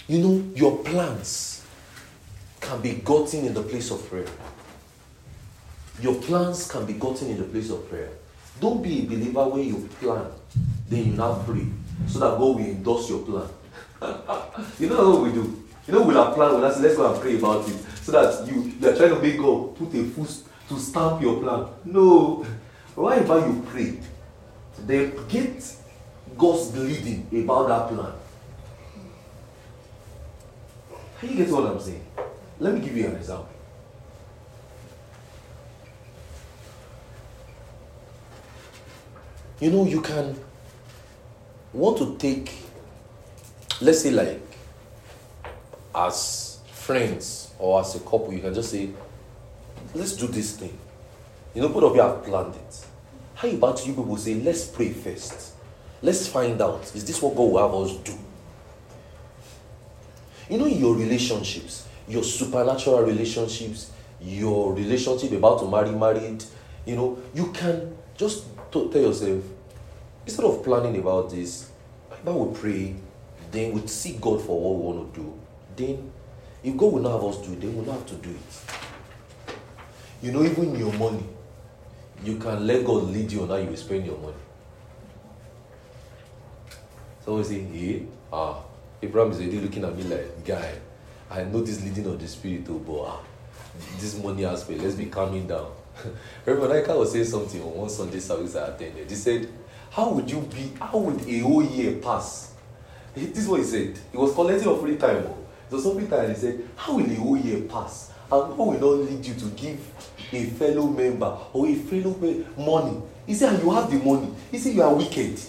You 0.08 0.20
know, 0.20 0.44
your 0.56 0.78
plans 0.80 1.66
can 2.60 2.82
be 2.82 2.94
gotten 2.96 3.46
in 3.46 3.54
the 3.54 3.64
place 3.64 3.92
of 3.92 4.08
prayer. 4.10 4.28
Your 6.02 6.16
plans 6.16 6.70
can 6.70 6.86
be 6.86 6.94
gotten 6.94 7.30
in 7.30 7.38
the 7.38 7.46
place 7.46 7.70
of 7.70 7.88
prayer. 7.90 8.10
Don't 8.60 8.84
be 8.84 9.00
a 9.00 9.06
believer 9.06 9.48
when 9.48 9.68
you 9.68 9.90
plan, 10.00 10.26
then 10.88 11.06
you 11.06 11.14
now 11.14 11.42
pray, 11.46 11.66
so 12.08 12.20
that 12.20 12.38
God 12.38 12.40
will 12.40 12.60
endorse 12.60 13.10
your 13.10 13.20
plan. 13.20 13.48
you 14.80 14.90
know 14.90 15.10
what 15.10 15.24
we 15.24 15.32
do? 15.32 15.64
You 15.88 15.94
know, 15.94 16.04
we'll 16.04 16.34
plan, 16.34 16.60
we'll 16.60 16.72
say, 16.72 16.82
let's 16.82 16.96
go 16.96 17.12
and 17.12 17.22
pray 17.22 17.38
about 17.38 17.68
it, 17.68 17.76
so 18.02 18.12
that 18.12 18.48
you, 18.48 18.72
you 18.80 18.90
are 18.90 18.96
trying 18.96 19.16
to 19.16 19.22
make 19.22 19.38
God 19.38 19.76
put 19.76 19.94
a 19.96 20.04
foot 20.04 20.44
to 20.70 20.80
stamp 20.80 21.22
your 21.22 21.42
plan. 21.42 21.68
No. 21.86 22.46
Why 22.96 23.16
about 23.16 23.48
you 23.48 23.66
pray? 23.70 23.98
They 24.80 25.12
get 25.30 25.76
God's 26.38 26.76
leading 26.76 27.28
about 27.44 27.68
that 27.68 27.88
plan. 27.90 28.14
You 31.22 31.36
get 31.36 31.52
what 31.52 31.66
I'm 31.66 31.80
saying? 31.80 32.06
Let 32.60 32.74
me 32.74 32.80
give 32.80 32.98
you 32.98 33.08
an 33.08 33.16
example. 33.16 33.50
You 39.60 39.70
know, 39.70 39.86
you 39.86 40.02
can 40.02 40.36
want 41.72 42.00
to 42.00 42.18
take, 42.18 42.52
let's 43.80 44.02
say, 44.02 44.10
like, 44.10 44.42
as 45.94 46.60
friends 46.72 47.54
or 47.60 47.80
as 47.80 47.96
a 47.96 48.00
couple, 48.00 48.34
you 48.34 48.40
can 48.40 48.54
just 48.54 48.72
say, 48.72 48.90
let's 49.94 50.14
do 50.14 50.26
this 50.28 50.58
thing. 50.58 50.76
You 51.54 51.62
know, 51.62 51.70
both 51.70 51.84
of 51.84 51.96
you 51.96 52.02
have 52.02 52.24
planned 52.24 52.56
it. 52.56 52.86
How 53.42 53.48
about 53.48 53.88
you 53.88 53.96
people 53.96 54.16
say, 54.18 54.36
let's 54.36 54.68
pray 54.68 54.92
first? 54.92 55.54
Let's 56.04 56.28
find 56.28 56.62
out, 56.62 56.84
is 56.94 57.04
this 57.04 57.20
what 57.24 57.36
God 57.36 57.52
will 57.52 57.58
have 57.58 57.74
us 57.74 57.98
do? 58.04 58.16
You 60.48 60.60
know, 60.60 60.68
your 60.68 60.96
relationships, 60.96 61.88
your 62.08 62.24
supernatural 62.24 63.02
relationships, 63.02 63.90
your 64.22 64.76
relationship 64.76 65.32
about 65.32 65.58
to 65.62 65.68
marry, 65.68 65.90
married, 65.90 66.44
you 66.86 66.96
know, 66.96 67.18
you 67.34 67.52
can 67.52 67.98
just 68.16 68.44
tell 68.72 68.88
yourself, 68.92 69.44
instead 70.24 70.46
of 70.46 70.64
planning 70.64 71.00
about 71.00 71.32
this, 71.32 71.72
how 72.24 72.34
we 72.34 72.56
pray, 72.56 72.96
then 73.50 73.72
we 73.72 73.88
seek 73.88 74.22
God 74.22 74.40
for 74.44 74.62
what 74.62 74.80
we 74.80 74.86
want 74.86 75.16
to 75.16 75.20
do. 75.20 75.40
Then, 75.76 76.12
if 76.64 76.78
God 76.78 76.94
will 76.94 77.02
not 77.02 77.14
have 77.14 77.24
us 77.24 77.38
do 77.38 77.54
it, 77.54 77.62
then 77.62 77.76
we'll 77.76 77.86
not 77.86 77.96
have 77.96 78.06
to 78.06 78.16
do 78.18 78.30
it. 78.30 79.56
You 80.22 80.32
know, 80.32 80.44
even 80.44 80.78
your 80.78 80.94
money, 80.94 81.24
you 82.24 82.38
can 82.38 82.66
let 82.68 82.86
God 82.86 83.04
lead 83.04 83.32
you 83.32 83.44
on 83.44 83.50
how 83.50 83.56
you 83.56 83.68
will 83.68 83.78
spend 83.78 84.06
your 84.06 84.18
money. 84.18 84.34
So 87.26 87.38
we 87.38 87.44
say, 87.44 87.60
hey, 87.62 88.06
ah, 88.32 88.64
Abraham 89.02 89.32
is 89.32 89.40
already 89.40 89.60
looking 89.60 89.84
at 89.84 89.96
me 89.96 90.04
like, 90.04 90.46
guy, 90.46 90.74
I 91.30 91.44
know 91.44 91.62
this 91.62 91.84
leading 91.84 92.06
of 92.08 92.20
the 92.20 92.28
spirit, 92.28 92.66
oh, 92.70 92.80
but 92.80 93.02
ah, 93.02 93.20
this 94.00 94.22
money 94.22 94.46
aspect, 94.46 94.82
let's 94.82 94.96
be 94.96 95.06
calming 95.06 95.48
down. 95.48 95.72
Reverend 96.46 96.84
Ika 96.84 96.98
was 96.98 97.12
saying 97.12 97.26
something 97.26 97.62
on 97.62 97.76
one 97.76 97.90
Sunday 97.90 98.20
service 98.20 98.56
I 98.56 98.68
attended. 98.68 99.10
He 99.10 99.16
said, 99.16 99.50
How 99.92 100.10
would 100.10 100.30
you 100.30 100.42
be, 100.42 100.72
how 100.80 100.98
would 100.98 101.28
a 101.28 101.40
whole 101.40 101.64
year 101.64 101.94
pass? 101.98 102.54
This 103.14 103.40
is 103.40 103.48
what 103.48 103.60
he 103.60 103.66
said. 103.66 104.00
He 104.12 104.18
was 104.18 104.34
collecting 104.34 104.68
a 104.70 104.78
free 104.78 104.96
time. 104.96 105.26
Oh. 105.28 105.38
It 105.70 105.74
was 105.76 105.94
free 105.94 106.08
time. 106.08 106.30
He 106.30 106.36
said, 106.36 106.68
How 106.76 106.96
will 106.96 107.10
a 107.12 107.16
whole 107.16 107.38
year 107.38 107.62
pass? 107.62 108.12
And 108.32 108.58
God 108.58 108.58
will 108.58 108.80
not 108.80 109.10
lead 109.10 109.26
you 109.26 109.34
to 109.34 109.46
give 109.48 109.80
a 110.32 110.46
fellow 110.46 110.88
member 110.88 111.38
or 111.54 111.68
a 111.68 111.76
fellow 111.76 112.16
money. 112.58 113.02
He 113.26 113.34
said, 113.34 113.54
and 113.54 113.64
you 113.64 113.72
have 113.72 113.90
the 113.90 113.98
money. 113.98 114.34
He 114.52 114.58
said, 114.58 114.74
you 114.74 114.82
are 114.82 114.94
wicked. 114.94 115.40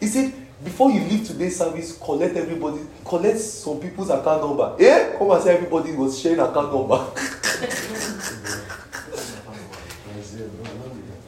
he 0.00 0.06
said, 0.06 0.32
before 0.62 0.90
you 0.90 1.00
leave 1.00 1.26
today's 1.26 1.56
service, 1.56 1.96
collect 1.98 2.36
everybody, 2.36 2.80
collect 3.04 3.38
some 3.38 3.80
people's 3.80 4.10
account 4.10 4.42
number. 4.42 4.76
Eh? 4.78 5.16
Come 5.16 5.30
and 5.30 5.42
say 5.42 5.54
everybody 5.54 5.92
was 5.92 6.20
sharing 6.20 6.40
account 6.40 6.72
number. 6.72 6.96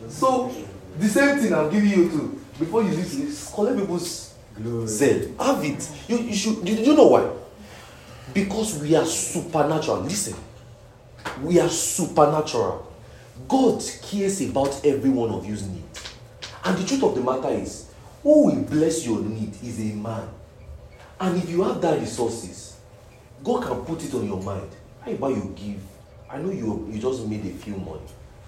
so, 0.08 0.52
the 0.98 1.08
same 1.08 1.38
thing 1.38 1.54
I'm 1.54 1.70
giving 1.70 1.90
you 1.90 2.08
too 2.10 2.40
Before 2.58 2.82
you 2.82 2.90
leave 2.90 3.10
today, 3.10 3.32
collect 3.54 3.78
people's 3.78 4.34
Zelle. 4.60 5.36
Have 5.38 5.64
it. 5.64 5.88
You, 6.08 6.18
you 6.18 6.34
should. 6.34 6.64
Do 6.64 6.72
you 6.72 6.94
know 6.94 7.06
why? 7.06 7.30
Because 8.34 8.78
we 8.78 8.94
are 8.94 9.06
supernatural. 9.06 10.00
Listen. 10.02 10.34
We 11.42 11.60
are 11.60 11.68
supernatural. 11.68 12.92
God 13.48 13.82
cares 14.02 14.40
about 14.40 14.84
every 14.84 15.10
one 15.10 15.30
of 15.30 15.46
you's 15.46 15.66
need. 15.66 15.82
And 16.64 16.78
the 16.78 16.86
truth 16.86 17.02
of 17.02 17.14
the 17.14 17.20
matter 17.20 17.50
is, 17.50 17.90
who 18.22 18.46
will 18.46 18.62
bless 18.62 19.04
your 19.04 19.20
need 19.20 19.54
is 19.62 19.80
a 19.80 19.94
man. 19.94 20.28
And 21.20 21.36
if 21.42 21.48
you 21.50 21.62
have 21.62 21.80
that 21.80 21.98
resources, 21.98 22.76
God 23.42 23.64
can 23.64 23.84
put 23.84 24.04
it 24.04 24.14
on 24.14 24.26
your 24.26 24.40
mind. 24.42 24.70
How 25.04 25.10
about 25.10 25.30
you 25.30 25.52
give? 25.56 25.82
I 26.30 26.38
know 26.38 26.50
you 26.50 26.88
you 26.90 27.00
just 27.00 27.26
made 27.26 27.44
a 27.44 27.50
few 27.50 27.76
money. 27.76 28.00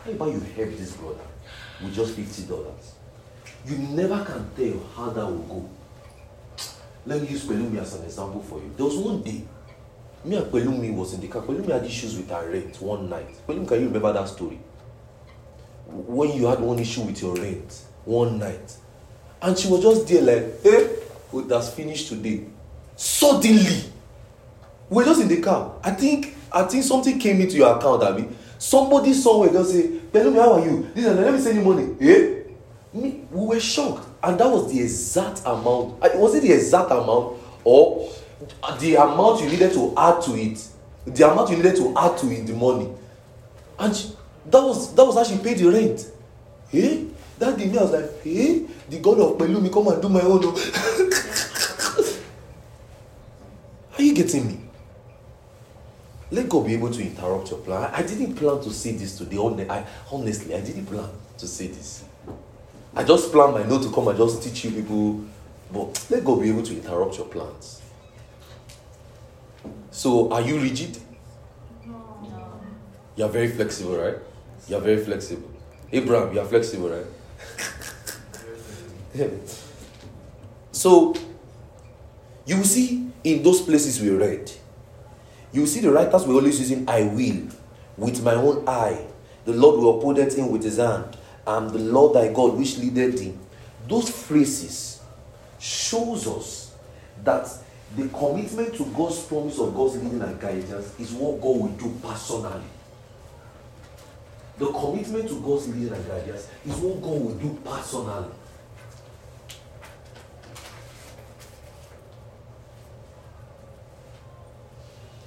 How 0.05 0.11
about 0.13 0.33
you 0.33 0.41
help 0.41 0.71
this 0.77 0.93
brother 0.97 1.27
with 1.83 1.95
just 1.95 2.15
fifty 2.15 2.43
dollars? 2.45 2.95
You 3.67 3.79
never 3.79 4.25
can 4.25 4.49
tell 4.57 4.81
how 4.95 5.11
that 5.11 5.27
will 5.27 5.39
go. 5.39 5.71
Let 7.07 7.23
me 7.23 7.29
use 7.29 7.45
Pelumi 7.45 7.81
as 7.81 7.95
an 7.95 8.05
example 8.05 8.43
for 8.43 8.59
you. 8.59 8.73
There 8.77 8.87
was 8.87 8.97
one 8.97 9.23
day 9.23 9.43
me 10.25 10.37
and 10.37 10.47
Pelumi 10.47 10.95
was 10.95 11.15
in 11.15 11.21
the 11.21 11.29
car. 11.29 11.43
Pelumi 11.43 11.71
had 11.71 11.85
issues 11.85 12.17
with 12.17 12.31
her 12.31 12.51
rent 12.51 12.81
one 12.81 13.09
night. 13.11 13.47
Pelumi, 13.47 13.69
can 13.69 13.81
you 13.81 13.87
remember 13.87 14.13
that 14.13 14.29
story? 14.29 14.59
When 15.87 16.33
you 16.33 16.47
had 16.47 16.61
one 16.61 16.79
issue 16.79 17.03
with 17.03 17.21
your 17.21 17.35
rent 17.35 17.83
one 18.05 18.39
night. 18.39 18.77
And 19.43 19.59
she 19.59 19.69
was 19.69 19.83
just 19.83 20.09
there 20.09 20.23
like, 20.23 20.63
hey, 20.63 20.97
oh, 21.33 21.43
that's 21.43 21.71
finished 21.71 22.09
today. 22.09 22.47
Suddenly, 22.97 23.85
we 24.89 24.97
were 24.97 25.05
just 25.05 25.21
in 25.21 25.29
the 25.29 25.41
car. 25.41 25.75
I 25.83 25.91
think 25.91 26.37
I 26.51 26.63
think 26.63 26.85
something 26.85 27.19
came 27.19 27.41
into 27.41 27.57
your 27.57 27.77
account, 27.77 28.03
Abby. 28.03 28.29
Somebody 28.59 29.13
somewhere 29.13 29.51
just 29.51 29.73
say, 29.73 29.89
Pelumi, 30.13 30.37
how 30.37 30.55
are 30.55 30.65
you? 30.65 30.89
This 30.95 31.05
let 31.05 31.35
me 31.35 31.41
send 31.41 31.59
you 31.59 31.65
money. 31.65 31.97
Eh? 32.01 32.43
Me, 32.95 33.25
we 33.31 33.47
were 33.47 33.61
shocked. 33.61 34.07
And 34.23 34.39
that 34.39 34.49
was 34.49 34.73
the 34.73 34.81
exact 34.81 35.41
amount. 35.41 36.01
Was 36.01 36.35
it 36.37 36.43
the 36.43 36.53
exact 36.53 36.91
amount? 36.91 37.39
Or 37.65 38.11
the 38.81 38.95
amount 38.97 39.43
you 39.43 39.49
needed 39.49 39.73
to 39.73 39.93
add 39.97 40.21
to 40.23 40.33
it 40.35 40.67
the 41.07 41.31
amount 41.31 41.51
you 41.51 41.57
needed 41.57 41.77
to 41.77 41.95
add 41.97 42.17
to 42.19 42.27
it 42.31 42.47
the 42.47 42.53
money 42.55 42.89
and 43.79 43.95
she, 43.95 44.09
that 44.47 44.63
was 44.63 44.95
that 44.95 45.05
was 45.05 45.15
how 45.17 45.25
she 45.25 45.43
paid 45.43 45.59
the 45.59 45.67
rent 45.71 46.07
eh 46.73 47.05
That 47.39 47.59
day, 47.59 47.67
me, 47.67 47.79
I 47.79 47.83
was 47.83 47.91
like, 47.91 48.23
hey, 48.23 48.65
the 48.89 49.01
God 49.01 49.19
of 49.19 49.37
Pelumi, 49.39 49.73
come 49.73 49.89
and 49.89 50.01
do 50.01 50.09
my 50.09 50.21
own. 50.21 50.41
oh." 50.45 50.55
Are 53.99 54.03
you 54.03 54.15
getting 54.15 54.47
me? 54.47 54.61
Let 56.31 56.49
God 56.49 56.67
be 56.67 56.75
able 56.75 56.91
to 56.91 57.03
interrupt 57.03 57.51
your 57.51 57.59
plan. 57.61 57.91
I, 57.93 58.03
didn't 58.03 58.35
plan 58.35 58.61
to 58.63 58.71
say 58.71 58.93
this 58.93 59.19
today. 59.19 59.37
I, 59.69 59.85
honestly, 60.11 60.55
I 60.55 60.61
didn't 60.61 60.87
plan 60.87 61.09
to 61.39 61.47
say 61.47 61.69
this. 61.69 62.05
I 62.95 63.05
just 63.05 63.33
planned 63.33 63.55
my 63.55 63.65
note 63.65 63.83
to 63.83 63.91
come 63.93 64.09
and 64.09 64.17
just 64.19 64.43
teach 64.43 64.65
you 64.65 64.71
people. 64.71 65.25
But 65.73 66.07
let 66.11 66.25
God 66.25 66.41
be 66.41 66.49
able 66.51 66.63
to 66.63 66.73
interrupt 66.73 67.19
your 67.19 67.27
plans. 67.27 67.81
So, 69.95 70.29
are 70.33 70.41
you 70.41 70.59
rigid? 70.59 70.99
No. 71.87 72.61
You 73.15 73.27
are 73.27 73.29
very 73.31 73.47
flexible, 73.47 73.97
right? 73.97 74.17
You 74.67 74.77
are 74.77 74.81
very 74.81 74.99
flexible. 74.99 75.49
Abraham, 75.93 76.35
you 76.35 76.41
are 76.41 76.47
flexible, 76.47 76.89
right? 76.91 77.07
so, 80.73 81.15
you 82.45 82.57
will 82.57 82.65
see 82.65 83.09
in 83.23 83.45
those 83.45 83.63
places 83.63 84.01
we 84.01 84.11
read, 84.11 84.51
you 85.53 85.65
see 85.65 85.79
the 85.79 85.93
writers 85.93 86.27
were 86.27 86.35
always 86.35 86.59
using 86.59 86.89
I 86.89 87.05
will 87.05 87.47
with 87.97 88.21
my 88.25 88.35
own 88.35 88.69
eye. 88.69 89.07
The 89.45 89.53
Lord 89.53 89.79
will 89.79 89.97
uphold 89.97 90.19
it 90.19 90.35
in 90.35 90.49
with 90.49 90.65
his 90.65 90.79
hand. 90.79 91.17
And 91.47 91.71
the 91.71 91.79
Lord 91.79 92.17
thy 92.17 92.33
God 92.33 92.59
which 92.59 92.79
leadeth 92.79 93.21
thee. 93.21 93.35
Those 93.89 94.11
phrases 94.11 95.01
shows 95.61 96.27
us 96.27 96.75
that 97.23 97.47
the 97.97 98.09
commitment 98.09 98.75
to 98.75 98.85
God's 98.87 99.23
promise 99.25 99.59
of 99.61 99.75
God's 99.75 100.03
leading 100.03 100.21
and 100.21 100.41
guidance 100.41 100.99
is 100.99 101.13
what 101.13 101.41
God 101.41 101.61
will 101.61 101.69
do 101.69 101.97
personally. 102.03 102.65
The 104.59 104.67
commitment 104.67 105.29
to 105.29 105.41
God's 105.41 105.69
leading 105.69 105.93
and 105.93 106.07
guidance 106.07 106.49
is 106.67 106.75
what 106.77 107.01
God 107.01 107.21
will 107.23 107.35
do 107.35 107.59
personally. 107.65 108.29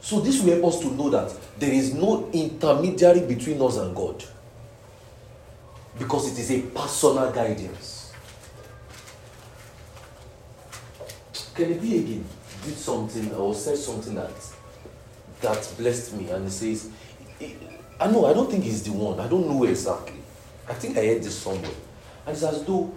So 0.02 0.20
this 0.22 0.42
will 0.42 0.54
help 0.54 0.74
us 0.74 0.80
to 0.82 0.94
know 0.94 1.10
that 1.10 1.34
there 1.60 1.74
is 1.74 1.94
no 1.94 2.30
intermediary 2.32 3.22
between 3.22 3.62
us 3.62 3.78
and 3.78 3.96
God. 3.96 4.24
Because 6.00 6.32
it 6.32 6.40
is 6.40 6.52
a 6.52 6.62
personal 6.62 7.32
guidance. 7.32 8.14
Kennedy 11.56 11.98
again 11.98 12.26
did 12.68 12.78
something 12.78 13.34
or 13.34 13.54
said 13.54 13.78
something 13.78 14.16
that 14.16 14.32
that 15.42 15.74
blessed 15.78 16.14
me 16.14 16.30
and 16.30 16.46
he 16.46 16.52
says 16.52 16.90
I 18.00 18.12
know 18.12 18.26
I 18.26 18.34
don't 18.34 18.50
think 18.50 18.64
he's 18.64 18.84
the 18.84 18.92
one. 18.92 19.20
I 19.20 19.28
don't 19.28 19.48
know 19.48 19.64
exactly. 19.64 20.20
I 20.68 20.74
think 20.74 20.98
I 20.98 21.06
heard 21.06 21.24
this 21.24 21.38
somewhere. 21.38 21.72
And 22.26 22.36
it's 22.36 22.44
as 22.44 22.64
though 22.64 22.94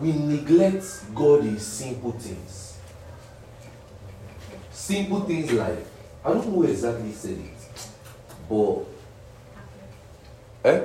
we 0.00 0.12
neglect 0.12 0.84
God 1.14 1.40
in 1.40 1.58
simple 1.58 2.12
things. 2.12 2.78
Simple 4.70 5.20
things 5.20 5.52
like 5.52 5.86
I 6.24 6.30
don't 6.30 6.48
know 6.52 6.62
exactly 6.64 7.12
said 7.12 7.38
it, 7.38 7.88
but 8.48 8.84
eh? 10.64 10.84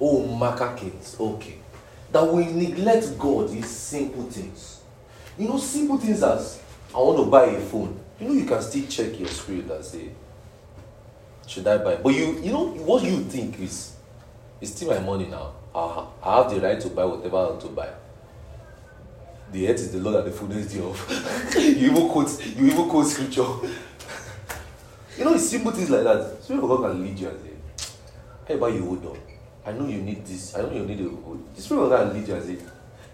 Oh, 0.00 0.22
macacades. 0.38 1.18
Okay. 1.18 1.63
That 2.14 2.32
we 2.32 2.46
neglect 2.46 3.18
God 3.18 3.50
in 3.50 3.64
simple 3.64 4.22
things. 4.22 4.80
You 5.36 5.48
know, 5.48 5.58
simple 5.58 5.98
things 5.98 6.22
as 6.22 6.62
I 6.94 6.98
want 6.98 7.18
to 7.18 7.28
buy 7.28 7.46
a 7.46 7.60
phone. 7.60 7.98
You 8.20 8.28
know, 8.28 8.34
you 8.34 8.44
can 8.44 8.62
still 8.62 8.86
check 8.86 9.18
your 9.18 9.28
spirit 9.28 9.68
and 9.68 9.84
say, 9.84 10.10
should 11.44 11.66
I 11.66 11.78
buy? 11.78 11.96
But 11.96 12.14
you, 12.14 12.38
you 12.38 12.52
know, 12.52 12.68
what 12.68 13.02
you 13.02 13.24
think 13.24 13.58
is, 13.58 13.96
it's 14.60 14.70
still 14.76 14.90
my 14.90 15.00
money 15.00 15.26
now. 15.26 15.54
I, 15.74 16.06
I 16.22 16.36
have 16.36 16.54
the 16.54 16.60
right 16.60 16.80
to 16.82 16.88
buy 16.90 17.04
whatever 17.04 17.36
I 17.36 17.44
want 17.48 17.60
to 17.62 17.68
buy. 17.70 17.88
The 19.50 19.68
earth 19.68 19.80
is 19.80 19.90
the 19.90 19.98
Lord 19.98 20.24
and 20.24 20.32
the 20.32 20.38
fullness 20.38 20.72
thereof. 20.72 21.52
you 21.56 21.90
even 21.90 22.08
quote, 22.08 22.46
you 22.46 22.66
even 22.66 22.88
quote 22.88 23.08
scripture. 23.08 23.42
you 25.18 25.24
know, 25.24 25.34
it's 25.34 25.48
simple 25.48 25.72
things 25.72 25.90
like 25.90 26.04
that. 26.04 26.44
Spirit 26.44 26.62
of 26.62 26.68
God 26.68 26.92
can 26.92 27.02
lead 27.02 27.18
you 27.18 27.28
and 27.28 27.40
say, 27.40 27.86
hey, 28.46 28.56
buy 28.56 28.68
you 28.68 28.84
hold 28.84 29.04
on. 29.04 29.33
I 29.66 29.72
know 29.72 29.86
you 29.86 30.02
need 30.02 30.24
this. 30.26 30.54
I 30.54 30.62
know 30.62 30.72
you 30.72 30.84
need 30.84 31.00
a 31.00 31.60
Spirit 31.60 31.82
of 31.84 31.90
God 31.90 32.12
can 32.12 32.20
lead 32.20 32.28
you 32.28 32.34
and 32.34 32.44
say, 32.44 32.58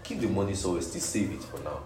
keep 0.03 0.19
the 0.19 0.27
money 0.27 0.53
so 0.53 0.79
still 0.79 1.01
save 1.01 1.31
it 1.31 1.43
for 1.43 1.59
now. 1.59 1.79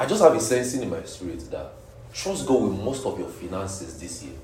I 0.00 0.06
just 0.06 0.22
have 0.22 0.34
a 0.34 0.40
sensing 0.40 0.82
in 0.82 0.90
my 0.90 1.02
spirit 1.02 1.50
that 1.50 1.72
trust 2.12 2.46
God 2.46 2.62
with 2.62 2.78
most 2.78 3.04
of 3.04 3.18
your 3.18 3.28
finances 3.28 3.98
this 3.98 4.22
year. 4.22 4.34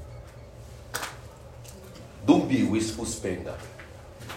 Don't 2.27 2.49
be 2.49 2.67
a 2.67 2.69
wasteful 2.69 3.05
spender. 3.05 3.55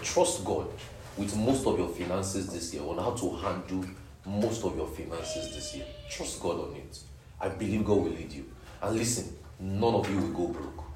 Trust 0.00 0.44
God 0.44 0.68
with 1.16 1.34
most 1.36 1.66
of 1.66 1.76
your 1.76 1.88
finances 1.88 2.46
this 2.52 2.72
year 2.72 2.84
on 2.84 2.98
how 2.98 3.10
to 3.10 3.34
handle 3.36 3.84
most 4.24 4.62
of 4.64 4.76
your 4.76 4.86
finances 4.86 5.54
this 5.54 5.74
year. 5.74 5.86
Trust 6.08 6.40
God 6.40 6.68
on 6.68 6.76
it. 6.76 7.00
I 7.40 7.48
believe 7.48 7.84
God 7.84 7.98
will 7.98 8.10
lead 8.10 8.32
you. 8.32 8.44
And 8.80 8.96
listen, 8.96 9.36
none 9.58 9.94
of 9.94 10.08
you 10.08 10.18
will 10.18 10.28
go 10.28 10.48
broke. 10.48 10.87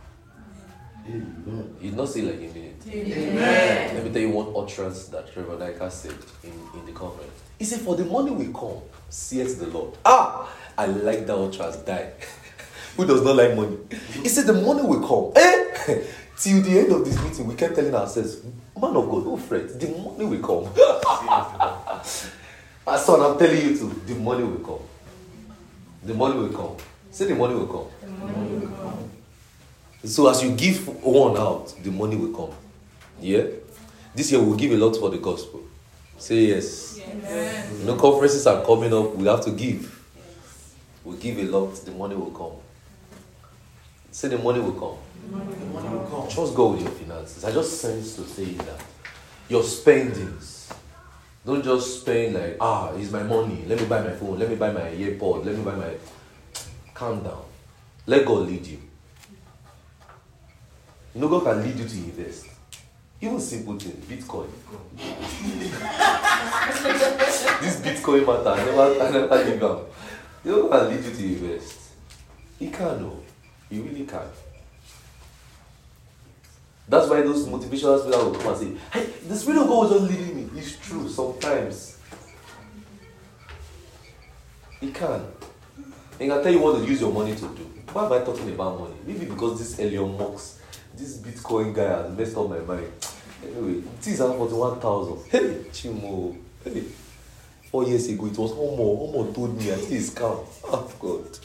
Amen. 1.07 1.77
He 1.81 1.89
did 1.89 1.97
not 1.97 2.09
say 2.09 2.23
like 2.23 2.37
a 2.37 2.55
minute. 2.55 2.77
Let 3.95 4.05
me 4.05 4.11
tell 4.13 4.23
you 4.23 4.31
one 4.31 4.53
utterance 4.57 5.07
that 5.09 5.33
Trevor 5.33 5.59
Nika 5.59 5.91
said 5.91 6.15
in, 6.45 6.53
in 6.79 6.87
the 6.87 6.93
conference. 6.93 7.33
He 7.59 7.65
said, 7.65 7.81
For 7.81 7.97
the 7.97 8.05
money 8.05 8.31
will 8.31 8.53
come, 8.53 8.83
saith 9.09 9.59
the 9.59 9.67
Lord. 9.67 9.97
Ah, 10.05 10.49
I 10.77 10.87
like 10.87 11.27
that 11.27 11.37
utterance. 11.37 11.77
Die. 11.77 12.13
Who 12.97 13.07
does 13.07 13.23
not 13.23 13.37
like 13.37 13.55
money? 13.57 13.79
He 14.23 14.29
said, 14.29 14.47
The 14.47 14.53
money 14.53 14.83
will 14.83 15.07
come. 15.07 15.33
Eh? 15.43 16.03
Till 16.39 16.61
the 16.63 16.79
end 16.79 16.93
of 16.93 17.05
this 17.05 17.23
meeting, 17.23 17.47
we 17.47 17.55
kept 17.55 17.75
telling 17.77 17.95
ourselves, 17.95 18.43
Man 18.77 18.97
of 18.97 19.09
God, 19.09 19.25
don't 19.25 19.39
fret. 19.41 19.79
The 19.79 19.89
money 19.89 20.25
will 20.25 20.41
come. 20.41 20.73
My 22.87 22.97
son, 22.97 23.21
I'm 23.21 23.39
telling 23.39 23.63
you 23.63 23.77
too, 23.79 24.03
the 24.07 24.15
money 24.17 24.43
will 24.43 24.59
come. 24.59 24.81
The 26.03 26.15
money 26.15 26.37
will 26.41 26.49
come. 26.49 26.77
Say 27.13 27.27
the 27.27 27.37
money 27.37 27.55
will 27.55 27.69
come. 27.69 29.02
So 30.05 30.29
as 30.29 30.43
you 30.43 30.53
give 30.53 30.87
one 31.05 31.37
out, 31.37 31.75
the 31.83 31.91
money 31.91 32.17
will 32.17 32.35
come. 32.35 32.55
Yeah? 33.21 33.45
This 34.15 34.33
year 34.33 34.43
we'll 34.43 34.57
give 34.57 34.73
a 34.73 34.77
lot 34.77 34.97
for 34.97 35.11
the 35.11 35.19
gospel. 35.19 35.63
Say 36.19 36.47
yes. 36.47 37.01
You 37.79 37.85
know, 37.85 37.97
conferences 37.97 38.47
are 38.47 38.65
coming 38.65 38.93
up, 38.93 39.15
we 39.15 39.27
have 39.27 39.45
to 39.45 39.51
give. 39.53 39.99
We 41.05 41.17
give 41.17 41.39
a 41.39 41.45
lot, 41.45 41.75
the 41.85 41.93
money 41.93 42.15
will 42.15 42.31
come. 42.31 42.53
Say 44.11 44.29
the 44.29 44.39
money 44.39 44.61
will 44.61 44.73
come. 44.73 46.29
Trust 46.29 46.55
God 46.55 46.73
with 46.73 46.83
your 46.83 46.91
finances. 46.91 47.45
I 47.45 47.53
just 47.53 47.81
sense 47.81 48.17
to 48.17 48.23
say 48.23 48.45
that 48.45 48.81
your 49.49 49.63
spendings. 49.63 50.73
Don't 51.45 51.65
just 51.65 52.01
spend 52.01 52.35
like, 52.35 52.57
ah, 52.61 52.93
it's 52.95 53.11
my 53.11 53.23
money. 53.23 53.65
Let 53.67 53.81
me 53.81 53.87
buy 53.87 54.01
my 54.01 54.13
phone. 54.13 54.39
Let 54.39 54.49
me 54.49 54.55
buy 54.55 54.73
my 54.73 54.81
earpod. 54.81 55.45
Let 55.45 55.57
me 55.57 55.65
buy 55.65 55.75
my. 55.75 55.95
Calm 56.95 57.23
down. 57.23 57.43
Let 58.07 58.25
God 58.27 58.47
lead 58.47 58.65
you. 58.67 58.79
You 61.15 61.21
know, 61.21 61.29
God 61.29 61.45
can 61.45 61.63
lead 61.63 61.79
you 61.79 61.87
to 61.87 61.97
invest. 61.97 62.47
Even 63.21 63.39
simple 63.41 63.79
things, 63.79 64.05
Bitcoin. 64.07 64.49
this 67.61 67.81
Bitcoin 67.81 68.27
matter, 68.27 68.49
I 68.49 68.65
never, 68.65 69.03
I 69.03 69.11
never 69.11 69.45
give 69.45 69.63
up. 69.63 69.93
You 70.45 70.51
know, 70.51 70.69
God 70.69 70.89
can 70.89 70.97
lead 70.97 71.05
you 71.05 71.15
to 71.15 71.25
invest. 71.25 71.79
He 72.59 72.69
can, 72.69 73.03
no. 73.03 73.21
He 73.69 73.81
really 73.81 74.07
can. 74.07 74.23
That's 76.89 77.09
why 77.09 77.23
those 77.23 77.47
motivational 77.47 78.01
speakers 78.01 78.25
will 78.25 78.35
come 78.35 78.55
and 78.55 78.57
say, 78.57 78.73
Hey, 78.93 79.07
the 79.29 79.37
Spirit 79.37 79.63
of 79.63 79.69
God 79.69 79.91
was 79.91 80.01
just 80.01 80.11
leading 80.11 80.37
me. 80.37 80.61
It's 80.61 80.77
true 80.77 81.09
sometimes. 81.09 81.99
He 84.81 84.91
can. 84.91 85.25
He 86.19 86.27
can 86.27 86.43
tell 86.43 86.53
you 86.53 86.59
what 86.59 86.79
to 86.79 86.85
use 86.85 87.01
your 87.01 87.13
money 87.13 87.35
to 87.35 87.41
do. 87.41 87.71
Why 87.93 88.07
am 88.07 88.13
I 88.13 88.19
talking 88.25 88.49
about 88.51 88.81
money? 88.81 88.95
Maybe 89.07 89.27
because 89.27 89.59
this 89.59 89.79
Elon 89.79 90.19
Musk, 90.19 90.61
this 91.03 91.19
Bitcoin 91.19 91.75
guy 91.75 91.83
has 91.83 92.17
messed 92.17 92.37
up 92.37 92.49
my 92.49 92.61
mind. 92.61 92.93
Anyway, 93.45 93.81
things 94.01 94.21
are 94.21 94.33
41,000. 94.35 95.31
Hey, 95.31 95.65
Chimo. 95.73 96.37
Hey. 96.63 96.85
Four 97.71 97.85
years 97.85 98.09
ago, 98.09 98.27
it 98.27 98.39
was 98.39 98.53
Homo. 98.53 98.97
Homo 98.97 99.33
told 99.33 99.59
me 99.59 99.73
I 99.73 99.77
think 99.77 99.93
it's 99.93 100.11
scam. 100.11 100.47
Oh, 100.65 100.93
God. 101.01 101.39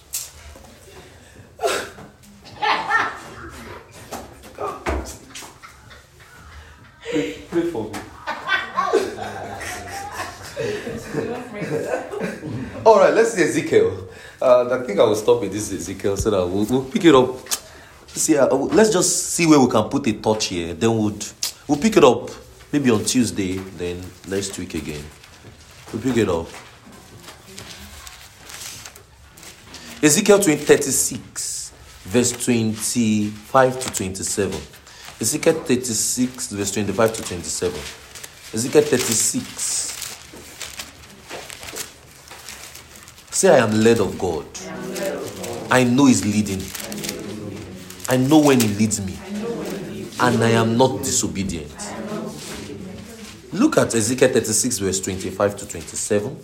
Pray, 7.10 7.38
pray 7.50 7.62
for 7.72 7.84
me. 7.86 8.00
All 12.86 13.00
right, 13.00 13.14
let's 13.14 13.34
see 13.34 13.42
Ezekiel. 13.42 14.08
Uh, 14.40 14.80
I 14.80 14.86
think 14.86 15.00
I 15.00 15.04
will 15.04 15.16
stop 15.16 15.42
with 15.42 15.52
this 15.52 15.72
Ezekiel 15.74 16.16
so 16.16 16.30
that 16.30 16.46
we'll, 16.46 16.66
we'll 16.66 16.84
pick 16.84 17.06
it 17.06 17.16
up. 17.16 17.67
See, 18.18 18.36
uh, 18.36 18.48
let's 18.48 18.90
just 18.90 19.30
see 19.30 19.46
where 19.46 19.60
we 19.60 19.70
can 19.70 19.84
put 19.90 20.08
a 20.08 20.14
touch 20.14 20.46
here. 20.46 20.74
Then 20.74 20.90
we'll 20.98 21.16
we'll 21.68 21.78
pick 21.78 21.98
it 21.98 22.04
up 22.04 22.32
maybe 22.74 22.90
on 22.90 23.06
Tuesday. 23.06 23.58
Then 23.58 24.04
next 24.28 24.58
week 24.58 24.74
again, 24.74 25.04
we'll 25.94 26.02
pick 26.02 26.18
it 26.18 26.28
up. 26.28 26.48
Ezekiel 30.02 30.40
20, 30.40 30.58
36, 30.58 31.74
verse 32.06 32.32
25 32.44 33.80
to 33.82 33.94
27. 33.94 34.62
Ezekiel 35.22 35.54
36, 35.54 36.52
verse 36.54 36.72
25 36.72 37.14
to 37.14 37.24
27. 37.24 37.80
Ezekiel 38.54 38.82
36. 38.82 39.98
Say, 43.30 43.50
I 43.50 43.58
am 43.64 43.72
led 43.84 44.00
of 44.00 44.18
God. 44.18 44.46
I 45.72 45.84
know 45.84 46.08
He's 46.08 46.26
leading. 46.26 46.62
I 48.10 48.18
know 48.18 48.40
when 48.40 48.60
He 48.60 48.68
leads 48.70 49.00
me. 49.06 49.18
And 50.20 50.44
I 50.44 50.50
am 50.52 50.78
not 50.78 51.04
disobedient. 51.04 51.72
Look 53.54 53.78
at 53.78 53.94
Ezekiel 53.94 54.30
36, 54.30 54.80
verse 54.80 55.00
25 55.02 55.58
to 55.58 55.68
27. 55.68 56.38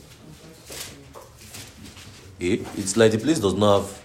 Eh? 2.41 2.57
It's 2.77 2.95
like 2.97 3.11
the 3.11 3.17
place 3.17 3.39
does 3.39 3.55
not 3.55 3.81
have 3.81 4.03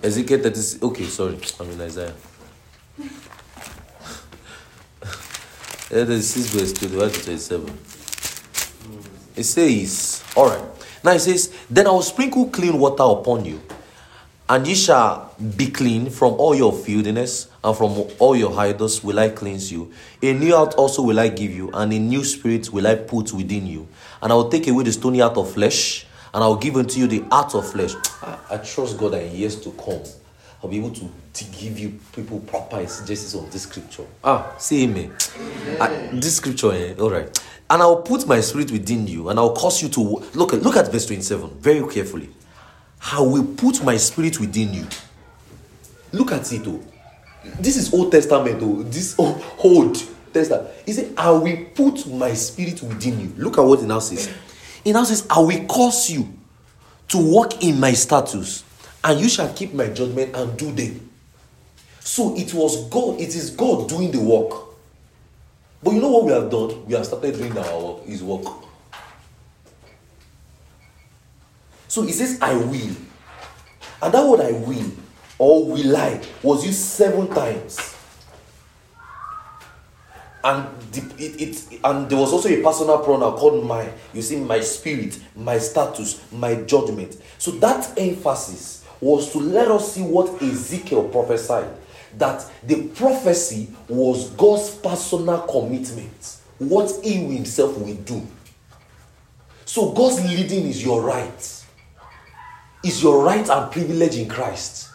Ezekiel 0.02 0.38
36. 0.40 0.82
Okay, 0.82 1.04
sorry. 1.04 1.38
I'm 1.60 1.70
in 1.70 1.80
Isaiah. 1.80 2.14
36 5.90 6.46
verse 6.50 6.72
25 6.72 7.12
to 7.12 7.24
27. 7.24 7.78
It 9.36 9.44
says, 9.44 10.22
all 10.36 10.48
right. 10.48 10.64
Now 11.02 11.12
it 11.12 11.20
says, 11.20 11.52
Then 11.68 11.86
I 11.86 11.90
will 11.90 12.02
sprinkle 12.02 12.48
clean 12.48 12.78
water 12.78 13.02
upon 13.02 13.44
you, 13.44 13.60
and 14.48 14.66
ye 14.66 14.74
shall 14.74 15.34
be 15.56 15.70
clean 15.70 16.10
from 16.10 16.34
all 16.34 16.54
your 16.54 16.72
filthiness, 16.72 17.48
and 17.62 17.76
from 17.76 18.06
all 18.18 18.36
your 18.36 18.58
idols 18.58 19.02
will 19.02 19.18
I 19.18 19.30
cleanse 19.30 19.72
you. 19.72 19.90
A 20.22 20.32
new 20.34 20.54
heart 20.54 20.74
also 20.74 21.02
will 21.02 21.18
I 21.18 21.28
give 21.28 21.50
you, 21.50 21.70
and 21.72 21.92
a 21.92 21.98
new 21.98 22.22
spirit 22.24 22.70
will 22.70 22.86
I 22.86 22.94
put 22.96 23.32
within 23.32 23.66
you. 23.66 23.88
And 24.22 24.30
I 24.32 24.34
will 24.34 24.50
take 24.50 24.68
away 24.68 24.84
the 24.84 24.92
stony 24.92 25.20
heart 25.20 25.38
of 25.38 25.50
flesh, 25.50 26.06
and 26.34 26.44
I 26.44 26.46
will 26.46 26.56
give 26.56 26.76
unto 26.76 27.00
you 27.00 27.06
the 27.06 27.20
heart 27.30 27.54
of 27.54 27.70
flesh. 27.70 27.94
I, 28.22 28.38
I 28.50 28.56
trust 28.58 28.98
God 28.98 29.12
that 29.12 29.22
in 29.22 29.34
years 29.34 29.58
to 29.62 29.70
come, 29.72 30.02
I'll 30.62 30.68
be 30.68 30.78
able 30.78 30.90
to, 30.90 31.10
to 31.32 31.44
give 31.44 31.78
you 31.78 31.98
people 32.14 32.40
proper 32.40 32.80
exegesis 32.80 33.34
of 33.34 33.50
this 33.50 33.62
scripture. 33.62 34.04
Ah, 34.22 34.54
say 34.58 34.84
amen. 34.84 35.12
I, 35.80 36.10
this 36.12 36.36
scripture, 36.36 36.72
eh, 36.72 36.94
all 36.98 37.10
right. 37.10 37.26
And 37.70 37.80
I'll 37.80 38.02
put 38.02 38.26
my 38.28 38.40
spirit 38.40 38.70
within 38.70 39.06
you, 39.06 39.30
and 39.30 39.38
I'll 39.38 39.54
cause 39.54 39.82
you 39.82 39.88
to 39.88 40.00
look 40.34 40.52
look 40.52 40.76
at 40.76 40.92
verse 40.92 41.06
27 41.06 41.48
very 41.60 41.80
carefully. 41.90 42.28
I 43.12 43.20
will 43.20 43.44
put 43.44 43.82
my 43.84 43.96
spirit 43.96 44.40
within 44.40 44.72
you. 44.72 44.86
Look 46.12 46.32
at 46.32 46.50
it, 46.52 46.66
oh. 46.66 46.82
This 47.60 47.76
is 47.76 47.92
Old 47.92 48.12
Testament, 48.12 48.58
oh. 48.62 48.82
This 48.84 49.18
old, 49.18 49.44
old 49.58 50.02
Testament. 50.32 50.70
He 50.86 50.92
said, 50.92 51.12
I 51.16 51.30
will 51.30 51.64
put 51.74 52.06
my 52.06 52.32
spirit 52.34 52.82
within 52.82 53.20
you. 53.20 53.32
Look 53.36 53.58
at 53.58 53.62
what 53.62 53.80
it 53.80 53.86
now 53.86 53.98
says. 53.98 54.32
It 54.84 54.92
now 54.92 55.04
says, 55.04 55.26
I 55.30 55.38
will 55.40 55.64
cause 55.66 56.10
you 56.10 56.32
to 57.08 57.18
walk 57.18 57.62
in 57.62 57.78
my 57.78 57.92
status, 57.92 58.64
and 59.02 59.20
you 59.20 59.28
shall 59.28 59.52
keep 59.52 59.74
my 59.74 59.88
judgment 59.88 60.34
and 60.34 60.56
do 60.58 60.72
them. 60.72 61.10
So 62.00 62.36
it 62.36 62.52
was 62.52 62.88
God, 62.88 63.20
it 63.20 63.34
is 63.34 63.50
God 63.50 63.88
doing 63.88 64.10
the 64.10 64.20
work. 64.20 64.60
But 65.82 65.92
you 65.92 66.00
know 66.00 66.10
what 66.10 66.24
we 66.24 66.32
have 66.32 66.50
done? 66.50 66.86
We 66.86 66.94
have 66.94 67.06
started 67.06 67.34
doing 67.34 67.56
our 67.56 67.80
work, 67.80 68.06
his 68.06 68.22
work. 68.22 68.63
So 71.94 72.02
he 72.02 72.10
says, 72.10 72.40
I 72.42 72.56
will. 72.56 72.96
And 74.02 74.12
that 74.12 74.26
word 74.28 74.40
I 74.40 74.50
will 74.50 74.90
or 75.38 75.64
will 75.64 75.96
I 75.96 76.20
was 76.42 76.66
used 76.66 76.80
seven 76.80 77.28
times. 77.28 77.94
And 80.42 80.66
the, 80.90 81.02
it, 81.24 81.40
it 81.40 81.80
and 81.84 82.10
there 82.10 82.18
was 82.18 82.32
also 82.32 82.48
a 82.48 82.60
personal 82.60 82.98
pronoun 82.98 83.36
called 83.36 83.64
my. 83.64 83.88
You 84.12 84.22
see, 84.22 84.40
my 84.40 84.58
spirit, 84.58 85.20
my 85.36 85.58
status, 85.58 86.20
my 86.32 86.56
judgment. 86.62 87.16
So 87.38 87.52
that 87.52 87.96
emphasis 87.96 88.84
was 89.00 89.30
to 89.30 89.38
let 89.38 89.68
us 89.68 89.92
see 89.92 90.02
what 90.02 90.42
Ezekiel 90.42 91.10
prophesied. 91.10 91.70
That 92.18 92.44
the 92.64 92.88
prophecy 92.88 93.68
was 93.86 94.30
God's 94.30 94.74
personal 94.74 95.42
commitment, 95.42 96.38
what 96.58 96.90
He 97.04 97.36
Himself 97.36 97.78
will 97.78 97.94
do. 97.94 98.26
So 99.64 99.92
God's 99.92 100.24
leading 100.24 100.66
is 100.66 100.84
your 100.84 101.00
right, 101.00 101.53
is 102.84 103.02
your 103.02 103.24
right 103.24 103.48
and 103.48 103.72
privilege 103.72 104.16
in 104.16 104.28
Christ. 104.28 104.90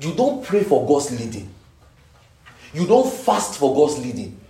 You 0.00 0.14
don't 0.14 0.44
pray 0.44 0.62
for 0.62 0.86
God's 0.86 1.18
leading, 1.18 1.48
you 2.74 2.86
don't 2.86 3.12
fast 3.12 3.58
for 3.58 3.74
God's 3.74 3.98
leading. 3.98 4.40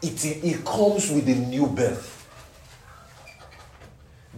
It, 0.00 0.24
it 0.24 0.64
comes 0.64 1.10
with 1.10 1.28
a 1.28 1.34
new 1.34 1.66
birth, 1.66 2.28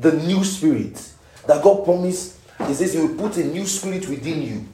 the 0.00 0.12
new 0.12 0.42
spirit 0.42 1.12
that 1.46 1.62
God 1.62 1.84
promised. 1.84 2.38
He 2.66 2.74
says, 2.74 2.94
He 2.94 3.00
will 3.00 3.14
put 3.14 3.36
a 3.36 3.44
new 3.44 3.66
spirit 3.66 4.08
within 4.08 4.42
you. 4.42 4.68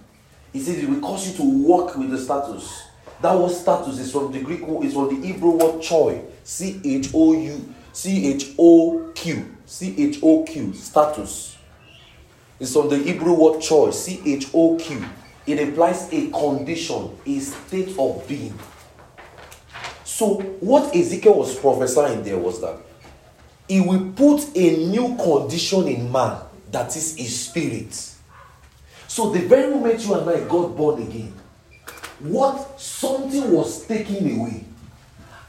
He 0.52 0.60
says, 0.60 0.78
He 0.78 0.86
will 0.86 1.00
cause 1.00 1.28
you 1.28 1.36
to 1.38 1.42
walk 1.42 1.96
with 1.96 2.10
the 2.10 2.18
status. 2.18 2.84
That 3.20 3.36
word 3.36 3.50
status 3.50 3.98
is 3.98 4.12
from 4.12 4.30
the 4.30 4.40
Greek, 4.40 4.64
word, 4.66 4.84
is 4.84 4.94
from 4.94 5.08
the 5.08 5.26
Hebrew 5.26 5.52
word 5.52 5.82
choi. 5.82 6.22
C 6.44 6.80
H 6.84 7.10
O 7.12 7.32
U, 7.32 7.74
C 7.92 8.32
H 8.32 8.54
O 8.58 9.10
Q, 9.14 9.56
C 9.64 9.94
H 9.98 10.20
O 10.22 10.44
Q, 10.44 10.72
status. 10.74 11.55
It's 12.58 12.72
from 12.72 12.88
the 12.88 12.98
Hebrew 12.98 13.34
word 13.34 13.60
choi, 13.60 13.90
C 13.90 14.20
H 14.24 14.48
O 14.54 14.76
Q. 14.78 15.04
It 15.46 15.60
implies 15.60 16.12
a 16.12 16.30
condition, 16.30 17.16
a 17.24 17.38
state 17.38 17.96
of 17.98 18.26
being. 18.26 18.58
So, 20.04 20.40
what 20.60 20.94
Ezekiel 20.96 21.34
was 21.34 21.58
prophesying 21.58 22.22
there 22.22 22.38
was 22.38 22.60
that 22.62 22.78
he 23.68 23.80
will 23.80 24.12
put 24.12 24.56
a 24.56 24.86
new 24.88 25.16
condition 25.16 25.86
in 25.88 26.10
man 26.10 26.40
that 26.70 26.96
is 26.96 27.16
his 27.16 27.38
spirit. 27.48 27.92
So, 29.08 29.30
the 29.30 29.40
very 29.40 29.72
moment 29.74 30.04
you 30.04 30.14
and 30.14 30.28
I 30.28 30.40
got 30.48 30.76
born 30.76 31.02
again, 31.02 31.34
what 32.20 32.80
something 32.80 33.52
was 33.52 33.86
taken 33.86 34.40
away, 34.40 34.64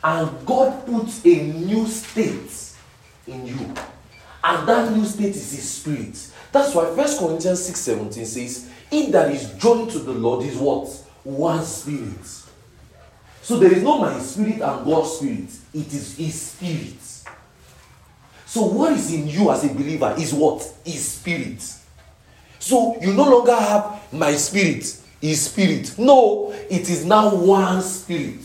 and 0.03 0.45
God 0.45 0.85
put 0.85 1.25
a 1.25 1.43
new 1.43 1.87
state 1.87 2.73
in 3.25 3.47
you, 3.47 3.73
and 4.43 4.67
that 4.67 4.91
new 4.95 5.05
state 5.05 5.35
is 5.35 5.51
his 5.51 5.69
spirit. 5.69 6.31
That's 6.51 6.73
why 6.73 6.85
First 6.95 7.19
Corinthians 7.19 7.65
6 7.65 7.79
17 7.79 8.25
says, 8.25 8.69
He 8.89 9.11
that 9.11 9.31
is 9.31 9.53
joined 9.55 9.91
to 9.91 9.99
the 9.99 10.13
Lord 10.13 10.45
is 10.45 10.57
what? 10.57 10.87
One 11.23 11.63
spirit. 11.63 12.25
So 13.41 13.57
there 13.57 13.71
is 13.71 13.83
no 13.83 13.99
my 13.99 14.17
spirit 14.19 14.61
and 14.61 14.85
God's 14.85 15.11
spirit. 15.11 15.49
It 15.73 15.93
is 15.93 16.17
His 16.17 16.41
spirit. 16.41 17.01
So 18.45 18.65
what 18.65 18.93
is 18.93 19.13
in 19.13 19.27
you 19.27 19.51
as 19.51 19.63
a 19.63 19.73
believer 19.73 20.15
is 20.17 20.33
what? 20.33 20.61
His 20.85 21.05
spirit. 21.05 21.61
So 22.59 22.99
you 23.01 23.13
no 23.13 23.23
longer 23.23 23.55
have 23.55 24.13
my 24.13 24.33
spirit, 24.35 25.01
His 25.21 25.41
spirit. 25.49 25.97
No, 25.97 26.51
it 26.69 26.89
is 26.89 27.05
now 27.05 27.35
one 27.35 27.81
spirit. 27.81 28.39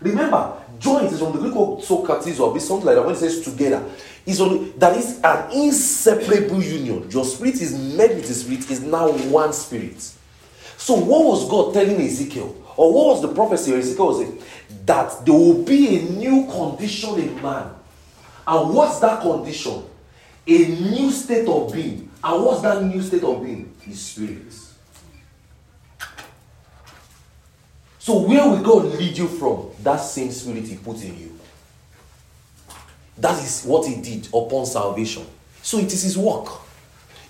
Remember, 0.00 0.52
joint 0.78 1.12
is 1.12 1.18
from 1.18 1.32
the 1.32 1.38
Greek 1.38 1.54
word 1.54 1.82
Socrates 1.82 2.40
or 2.40 2.58
something 2.60 2.86
like 2.86 2.96
that 2.96 3.04
when 3.04 3.14
it 3.14 3.18
says 3.18 3.40
together. 3.42 3.82
Only 4.26 4.70
that 4.78 4.96
is 4.96 5.20
an 5.22 5.52
inseparable 5.52 6.62
union. 6.62 7.10
Your 7.10 7.24
spirit 7.24 7.60
is 7.60 7.78
met 7.96 8.14
with 8.14 8.26
the 8.26 8.34
spirit, 8.34 8.70
is 8.70 8.80
now 8.80 9.12
one 9.12 9.52
spirit. 9.52 10.00
So 10.76 10.94
what 10.94 11.24
was 11.24 11.48
God 11.48 11.74
telling 11.74 12.00
Ezekiel? 12.00 12.56
Or 12.76 12.92
what 12.92 13.06
was 13.06 13.22
the 13.22 13.28
prophecy 13.28 13.74
Ezekiel 13.74 14.06
was 14.06 14.18
saying? 14.18 14.42
That 14.86 15.24
there 15.24 15.34
will 15.34 15.62
be 15.62 15.98
a 15.98 16.02
new 16.02 16.46
condition 16.50 17.18
in 17.18 17.40
man. 17.42 17.70
And 18.46 18.74
what's 18.74 18.98
that 19.00 19.20
condition? 19.22 19.84
A 20.46 20.58
new 20.58 21.10
state 21.10 21.48
of 21.48 21.72
being. 21.72 22.10
And 22.22 22.44
what's 22.44 22.62
that 22.62 22.82
new 22.82 23.00
state 23.02 23.22
of 23.22 23.42
being? 23.42 23.74
His 23.80 24.00
spirit. 24.00 24.52
So 27.98 28.18
where 28.18 28.46
will 28.46 28.62
God 28.62 28.98
lead 28.98 29.16
you 29.16 29.28
from? 29.28 29.70
That 29.82 29.96
same 29.96 30.30
spirit 30.30 30.66
he 30.66 30.76
put 30.76 31.02
in 31.02 31.18
you. 31.18 31.33
That 33.18 33.42
is 33.42 33.64
what 33.64 33.86
he 33.86 34.00
did 34.00 34.26
upon 34.28 34.66
salvation. 34.66 35.26
So 35.62 35.78
it 35.78 35.92
is 35.92 36.02
his 36.02 36.18
work. 36.18 36.48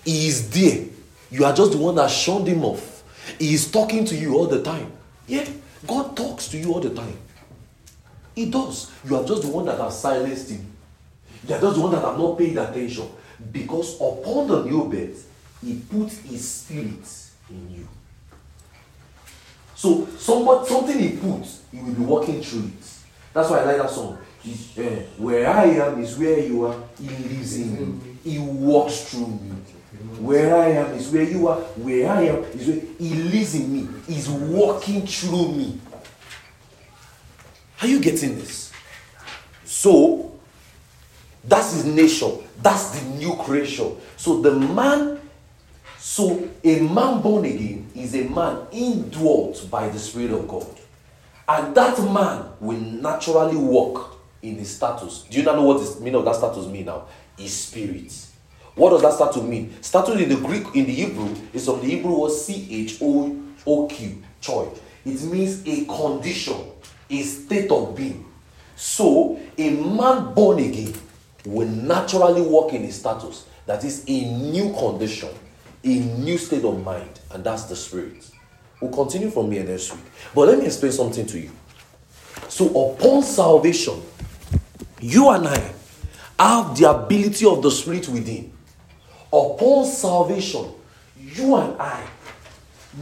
He 0.03 0.27
is 0.27 0.49
there. 0.49 0.85
You 1.31 1.45
are 1.45 1.53
just 1.53 1.71
the 1.71 1.77
one 1.77 1.95
that 1.95 2.09
shunned 2.09 2.47
him 2.47 2.63
off. 2.63 3.03
He 3.39 3.53
is 3.53 3.71
talking 3.71 4.05
to 4.05 4.15
you 4.15 4.35
all 4.35 4.47
the 4.47 4.61
time. 4.61 4.91
Yeah, 5.27 5.47
God 5.87 6.15
talks 6.15 6.47
to 6.49 6.57
you 6.57 6.73
all 6.73 6.79
the 6.79 6.93
time. 6.93 7.17
He 8.35 8.49
does. 8.49 8.91
You 9.05 9.15
are 9.15 9.23
just 9.23 9.43
the 9.43 9.47
one 9.47 9.65
that 9.65 9.79
has 9.79 9.99
silenced 9.99 10.51
him. 10.51 10.65
You 11.47 11.55
are 11.55 11.61
just 11.61 11.75
the 11.75 11.81
one 11.81 11.91
that 11.91 12.03
have 12.03 12.17
not 12.17 12.37
paid 12.37 12.57
attention. 12.57 13.09
Because 13.51 13.95
upon 13.95 14.47
the 14.47 14.63
new 14.65 14.85
birth, 14.89 15.29
he 15.63 15.81
put 15.89 16.11
his 16.11 16.47
spirit 16.47 17.07
in 17.49 17.75
you. 17.75 17.87
So 19.75 20.07
somebody, 20.17 20.67
something 20.67 20.97
he 20.97 21.17
puts, 21.17 21.61
he 21.71 21.79
will 21.79 21.93
be 21.93 22.03
walking 22.03 22.41
through 22.41 22.67
it. 22.67 22.87
That's 23.33 23.49
why 23.49 23.59
I 23.59 23.65
like 23.65 23.77
that 23.77 23.89
song. 23.89 24.17
Uh, 24.77 24.81
where 25.17 25.49
I 25.49 25.65
am 25.65 26.01
is 26.01 26.17
where 26.17 26.39
you 26.39 26.65
are. 26.65 26.83
He 26.99 27.07
lives 27.07 27.57
in 27.57 28.01
me. 28.01 28.17
He 28.23 28.39
walks 28.39 29.11
through 29.11 29.27
me. 29.27 29.51
Where 30.19 30.55
I 30.55 30.69
am 30.69 30.93
is 30.93 31.09
where 31.09 31.23
you 31.23 31.47
are. 31.47 31.57
Where 31.57 32.09
I 32.09 32.21
am 32.23 32.43
is 32.43 32.67
where 32.67 32.81
He 32.97 33.13
lives 33.15 33.55
in 33.55 33.73
me. 33.73 33.87
He's 34.07 34.29
walking 34.29 35.05
through 35.05 35.51
me. 35.53 35.79
Are 37.81 37.87
you 37.87 37.99
getting 37.99 38.35
this? 38.35 38.71
So, 39.65 40.31
that's 41.43 41.73
his 41.73 41.85
nature. 41.85 42.31
That's 42.61 42.99
the 42.99 43.09
new 43.09 43.35
creation. 43.35 43.97
So, 44.17 44.41
the 44.41 44.51
man 44.51 45.15
So, 46.15 46.49
a 46.63 46.79
man 46.81 47.19
born 47.21 47.45
again 47.45 47.89
is 47.95 48.15
a 48.15 48.23
man 48.29 48.67
indwelt 48.71 49.67
by 49.69 49.89
the 49.89 49.99
Spirit 49.99 50.31
of 50.31 50.47
God. 50.47 50.67
And 51.45 51.75
that 51.75 51.97
man 51.99 52.45
will 52.61 52.79
naturally 52.79 53.57
walk 53.57 54.14
in 54.41 54.55
his 54.55 54.75
status. 54.75 55.23
Do 55.29 55.37
you 55.37 55.43
not 55.43 55.55
know 55.55 55.63
what 55.63 55.79
the 55.79 55.99
meaning 55.99 56.19
of 56.19 56.25
that 56.25 56.35
status 56.35 56.67
mean 56.67 56.85
now? 56.85 57.05
His 57.37 57.53
spirit. 57.53 58.13
What 58.75 58.89
does 58.89 59.01
that 59.01 59.13
status 59.13 59.41
mean? 59.41 59.73
Status 59.81 60.19
in 60.19 60.29
the 60.29 60.35
Greek, 60.35 60.67
in 60.75 60.85
the 60.85 60.93
Hebrew, 60.93 61.33
is 61.53 61.65
from 61.65 61.79
the 61.81 61.87
Hebrew 61.87 62.19
word 62.19 62.31
C 62.31 62.67
H 62.69 62.97
O 63.01 63.41
O 63.65 63.87
Q, 63.87 64.21
choy. 64.41 64.77
It 65.05 65.21
means 65.23 65.65
a 65.67 65.85
condition, 65.85 66.57
a 67.09 67.21
state 67.21 67.71
of 67.71 67.95
being. 67.95 68.25
So, 68.75 69.39
a 69.57 69.69
man 69.69 70.33
born 70.33 70.59
again 70.59 70.93
will 71.45 71.67
naturally 71.67 72.41
walk 72.41 72.73
in 72.73 72.83
his 72.83 72.99
status. 72.99 73.45
That 73.65 73.83
is 73.83 74.03
a 74.07 74.25
new 74.25 74.73
condition, 74.73 75.29
a 75.83 75.87
new 75.87 76.37
state 76.37 76.65
of 76.65 76.83
mind, 76.83 77.19
and 77.31 77.43
that's 77.43 77.63
the 77.65 77.75
spirit. 77.75 78.29
We'll 78.81 78.91
continue 78.91 79.29
from 79.29 79.51
here 79.51 79.63
next 79.63 79.93
week. 79.93 80.03
But 80.33 80.49
let 80.49 80.59
me 80.59 80.65
explain 80.65 80.91
something 80.91 81.25
to 81.27 81.39
you. 81.39 81.51
So, 82.49 82.91
upon 82.91 83.23
salvation, 83.23 84.01
you 85.11 85.29
and 85.29 85.47
I 85.47 85.73
have 86.39 86.77
the 86.77 86.89
ability 86.89 87.45
of 87.45 87.61
the 87.61 87.71
spirit 87.71 88.07
within. 88.09 88.51
Upon 89.31 89.85
salvation, 89.85 90.71
you 91.19 91.55
and 91.55 91.79
I 91.79 92.03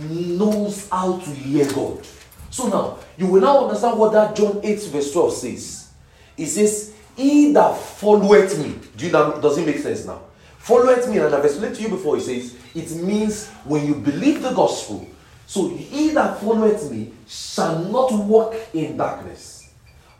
knows 0.09 0.89
how 0.89 1.19
to 1.19 1.29
hear 1.29 1.71
God. 1.71 2.05
So 2.49 2.67
now, 2.67 2.99
you 3.17 3.27
will 3.27 3.41
now 3.41 3.65
understand 3.65 3.97
what 3.97 4.11
that 4.13 4.35
John 4.35 4.59
8, 4.63 4.83
verse 4.83 5.11
12 5.11 5.33
says. 5.33 5.89
It 6.37 6.47
says, 6.47 6.93
He 7.15 7.53
that 7.53 7.77
followeth 7.77 8.59
me. 8.59 8.75
Do 8.97 9.05
you 9.05 9.11
know, 9.11 9.39
does 9.39 9.57
it 9.57 9.65
make 9.65 9.77
sense 9.77 10.05
now? 10.05 10.21
Followeth 10.57 11.09
me, 11.09 11.17
and 11.17 11.33
I've 11.33 11.43
explained 11.45 11.75
to 11.75 11.81
you 11.81 11.89
before, 11.89 12.17
it 12.17 12.21
says, 12.21 12.55
it 12.73 12.91
means 13.03 13.49
when 13.65 13.85
you 13.85 13.95
believe 13.95 14.41
the 14.41 14.51
gospel, 14.51 15.07
so 15.45 15.67
he 15.67 16.09
that 16.11 16.39
followeth 16.39 16.89
me 16.89 17.11
shall 17.27 17.79
not 17.79 18.13
walk 18.13 18.55
in 18.73 18.95
darkness, 18.95 19.52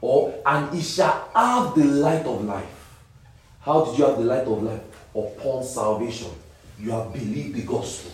or 0.04 0.34
and 0.45 0.76
he 0.76 0.82
shall 0.82 1.30
have 1.34 1.76
the 1.76 1.86
light 1.86 2.26
of 2.26 2.43
life. 2.43 2.99
How 3.62 3.86
did 3.86 3.97
you 3.97 4.06
have 4.06 4.18
the 4.18 4.26
light 4.26 4.45
of 4.45 4.62
life? 4.62 4.82
Upon 5.16 5.64
salvation, 5.64 6.28
you 6.78 6.91
have 6.91 7.14
believed 7.14 7.56
the 7.56 7.62
gospel. 7.62 8.12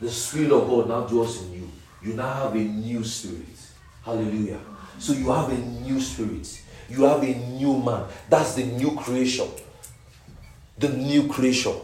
The 0.00 0.10
Spirit 0.10 0.52
of 0.52 0.68
God 0.68 0.88
now 0.88 1.00
dwells 1.00 1.42
in 1.42 1.54
you. 1.54 1.72
You 2.04 2.14
now 2.14 2.32
have 2.34 2.54
a 2.54 2.58
new 2.58 3.02
spirit. 3.02 3.58
Hallelujah. 4.04 4.60
So 5.00 5.12
you 5.12 5.32
have 5.32 5.48
a 5.50 5.58
new 5.58 6.00
spirit. 6.00 6.62
You 6.88 7.02
have 7.02 7.24
a 7.24 7.34
new 7.34 7.80
man. 7.82 8.04
That's 8.30 8.54
the 8.54 8.66
new 8.66 8.94
creation. 8.94 9.48
The 10.78 10.90
new 10.90 11.26
creation. 11.26 11.74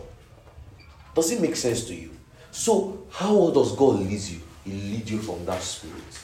Does 1.12 1.32
it 1.32 1.40
make 1.40 1.56
sense 1.56 1.84
to 1.86 1.94
you? 1.94 2.10
So, 2.52 3.04
how 3.10 3.50
does 3.50 3.74
God 3.74 3.98
lead 3.98 4.20
you? 4.20 4.40
He 4.64 4.70
leads 4.70 5.10
you 5.10 5.18
from 5.18 5.44
that 5.46 5.60
spirit. 5.60 6.20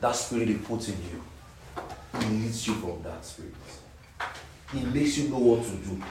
That 0.00 0.16
spirit 0.16 0.48
He 0.48 0.54
puts 0.54 0.88
in 0.88 0.96
you. 1.12 1.22
He 2.20 2.26
leads 2.26 2.66
you 2.66 2.74
from 2.74 3.02
that 3.02 3.24
spirit. 3.24 3.54
He 4.72 4.80
makes 4.80 5.18
you 5.18 5.28
know 5.28 5.38
what 5.38 5.64
to 5.64 5.70
do. 5.70 6.02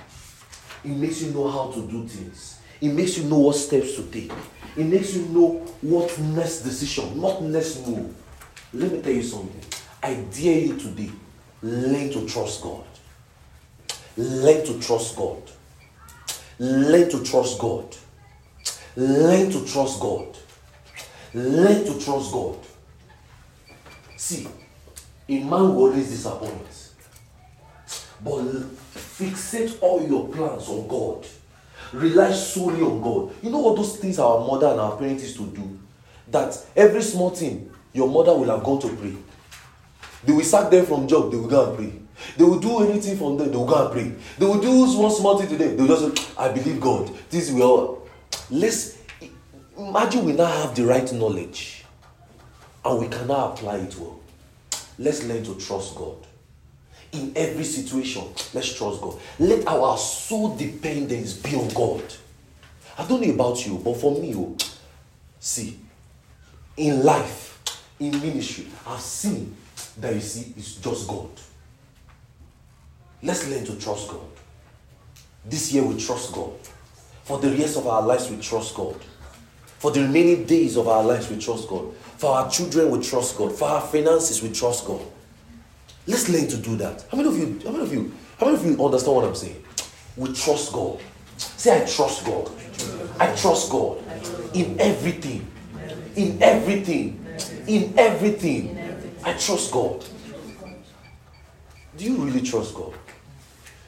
He 0.84 0.90
makes 0.90 1.22
you 1.22 1.32
know 1.32 1.50
how 1.50 1.72
to 1.72 1.88
do 1.88 2.08
things. 2.08 2.60
He 2.80 2.90
makes 2.90 3.18
you 3.18 3.26
know 3.26 3.40
what 3.40 3.56
steps 3.56 3.96
to 3.96 4.04
take. 4.04 4.32
He 4.76 4.84
makes 4.84 5.16
you 5.16 5.26
know 5.26 5.66
what 5.82 6.18
next 6.20 6.62
decision, 6.62 7.20
not 7.20 7.42
next 7.42 7.86
move. 7.88 8.16
Let 8.74 8.92
me 8.92 9.02
tell 9.02 9.14
you 9.14 9.24
something. 9.24 9.62
I 10.04 10.14
dare 10.16 10.60
you 10.60 10.78
today, 10.78 11.10
learn 11.62 12.12
to 12.12 12.28
trust 12.28 12.62
God. 12.62 12.86
Learn 14.16 14.66
to 14.66 14.80
trust 14.80 15.16
God. 15.16 15.42
Learn 16.60 17.10
to 17.10 17.24
trust 17.24 17.60
God. 17.60 17.96
Learn 18.96 19.52
to 19.52 19.66
trust 19.66 20.00
God. 20.00 20.38
Learn 21.34 21.86
to 21.86 22.00
trust 22.00 22.32
God. 22.32 22.58
See, 24.16 24.48
a 25.30 25.40
man 25.40 25.50
will 25.50 25.78
always 25.78 26.10
disappoint. 26.10 26.54
But 28.24 28.44
fixate 28.96 29.78
all 29.82 30.06
your 30.08 30.28
plans 30.30 30.68
on 30.70 30.88
God. 30.88 31.26
Rely 31.94 32.32
solely 32.32 32.82
on 32.82 33.02
God. 33.02 33.36
You 33.42 33.50
know 33.50 33.60
what 33.60 33.76
those 33.76 33.98
things 33.98 34.20
our 34.20 34.40
mother 34.46 34.68
and 34.68 34.80
our 34.80 34.98
parents 34.98 35.24
used 35.24 35.38
to 35.38 35.46
do? 35.48 35.80
That 36.30 36.58
every 36.76 37.02
small 37.02 37.30
thing, 37.30 37.72
your 37.94 38.10
mother 38.10 38.34
will 38.34 38.50
have 38.50 38.64
gone 38.64 38.80
to 38.82 38.90
pray. 38.96 39.16
They 40.24 40.34
will 40.34 40.44
sack 40.44 40.70
them 40.70 40.86
from 40.86 41.08
job, 41.08 41.32
they 41.32 41.38
will 41.38 41.48
go 41.48 41.70
and 41.70 41.78
pray. 41.78 41.94
They 42.36 42.44
will 42.44 42.60
do 42.60 42.80
anything 42.84 43.18
from 43.18 43.38
them, 43.38 43.52
they 43.52 43.58
will 43.58 43.68
go 43.68 43.86
and 43.86 43.92
pray. 43.94 44.14
They 44.38 44.46
will 44.46 44.60
do 44.60 45.00
one 45.00 45.12
small 45.12 45.38
thing 45.38 45.48
today, 45.48 45.76
they 45.76 45.84
will 45.84 45.88
just 45.88 46.18
say, 46.18 46.34
I 46.38 46.50
believe 46.52 46.82
God. 46.82 47.12
This 47.30 47.52
will. 47.52 48.08
Let's 48.50 48.98
imagine 49.78 50.26
we 50.26 50.34
now 50.34 50.46
have 50.48 50.76
the 50.76 50.86
right 50.86 51.12
knowledge 51.14 51.86
and 52.84 53.00
we 53.00 53.08
cannot 53.08 53.54
apply 53.58 53.78
it 53.78 53.96
well. 53.98 54.20
Let's 55.00 55.24
learn 55.24 55.44
to 55.44 55.56
trust 55.56 55.96
God. 55.96 56.16
In 57.12 57.32
every 57.36 57.64
situation, 57.64 58.24
let's 58.54 58.74
trust 58.76 59.02
God. 59.02 59.20
Let 59.40 59.68
our 59.68 59.98
sole 59.98 60.56
dependence 60.56 61.34
be 61.34 61.56
on 61.56 61.70
God. 61.70 62.04
I 62.98 63.08
don't 63.08 63.22
know 63.22 63.34
about 63.34 63.66
you, 63.66 63.78
but 63.84 63.96
for 63.96 64.20
me, 64.20 64.34
oh, 64.36 64.58
see, 65.40 65.80
in 66.76 67.04
life, 67.04 67.82
in 68.00 68.12
ministry, 68.12 68.68
I've 68.86 69.00
seen 69.00 69.56
that 69.98 70.14
you 70.14 70.22
see 70.22 70.54
it's 70.58 70.76
just 70.76 71.08
God. 71.08 71.30
Let's 73.24 73.50
learn 73.50 73.66
to 73.66 73.76
trust 73.80 74.10
God. 74.10 74.26
This 75.46 75.72
year 75.74 75.84
we 75.84 75.98
trust 76.00 76.34
God. 76.34 76.54
For 77.24 77.40
the 77.40 77.50
rest 77.52 77.78
of 77.78 77.88
our 77.88 78.02
lives, 78.02 78.30
we 78.30 78.38
trust 78.38 78.76
God. 78.76 78.96
For 79.80 79.92
the 79.92 80.02
remaining 80.02 80.46
days 80.46 80.78
of 80.78 80.88
our 80.88 81.04
lives, 81.04 81.30
we 81.30 81.38
trust 81.38 81.68
God. 81.68 81.94
For 82.18 82.32
our 82.32 82.50
children, 82.50 82.90
we 82.90 83.02
trust 83.02 83.38
God. 83.38 83.54
For 83.54 83.68
our 83.68 83.82
finances, 83.82 84.42
we 84.42 84.52
trust 84.52 84.86
God. 84.86 85.02
Let's 86.08 86.30
learn 86.30 86.48
to 86.48 86.58
do 86.58 86.76
that. 86.78 87.06
How 87.12 87.18
many 87.18 87.30
of 87.30 87.38
you, 87.38 87.60
how 87.64 87.72
many 87.72 87.84
of 87.84 87.94
you, 87.94 88.12
how 88.40 88.48
many 88.48 88.58
of 88.58 88.66
you 88.66 88.84
understand 88.84 89.16
what 89.16 89.26
I'm 89.26 89.36
saying? 89.36 89.64
We 90.16 90.34
trust 90.34 90.74
God. 90.74 91.00
Say, 91.38 91.84
I 91.84 91.86
trust 91.86 92.26
God. 92.26 92.50
I 93.20 93.36
trust 93.36 93.70
God 93.70 94.00
in 94.54 94.80
everything. 94.80 95.46
In 96.16 96.42
everything. 96.42 97.24
In 97.68 97.94
everything. 97.98 98.78
I 99.24 99.34
trust 99.34 99.72
God. 99.72 100.04
Do 101.98 102.06
you 102.06 102.16
really 102.16 102.42
trust 102.42 102.74
God? 102.74 102.94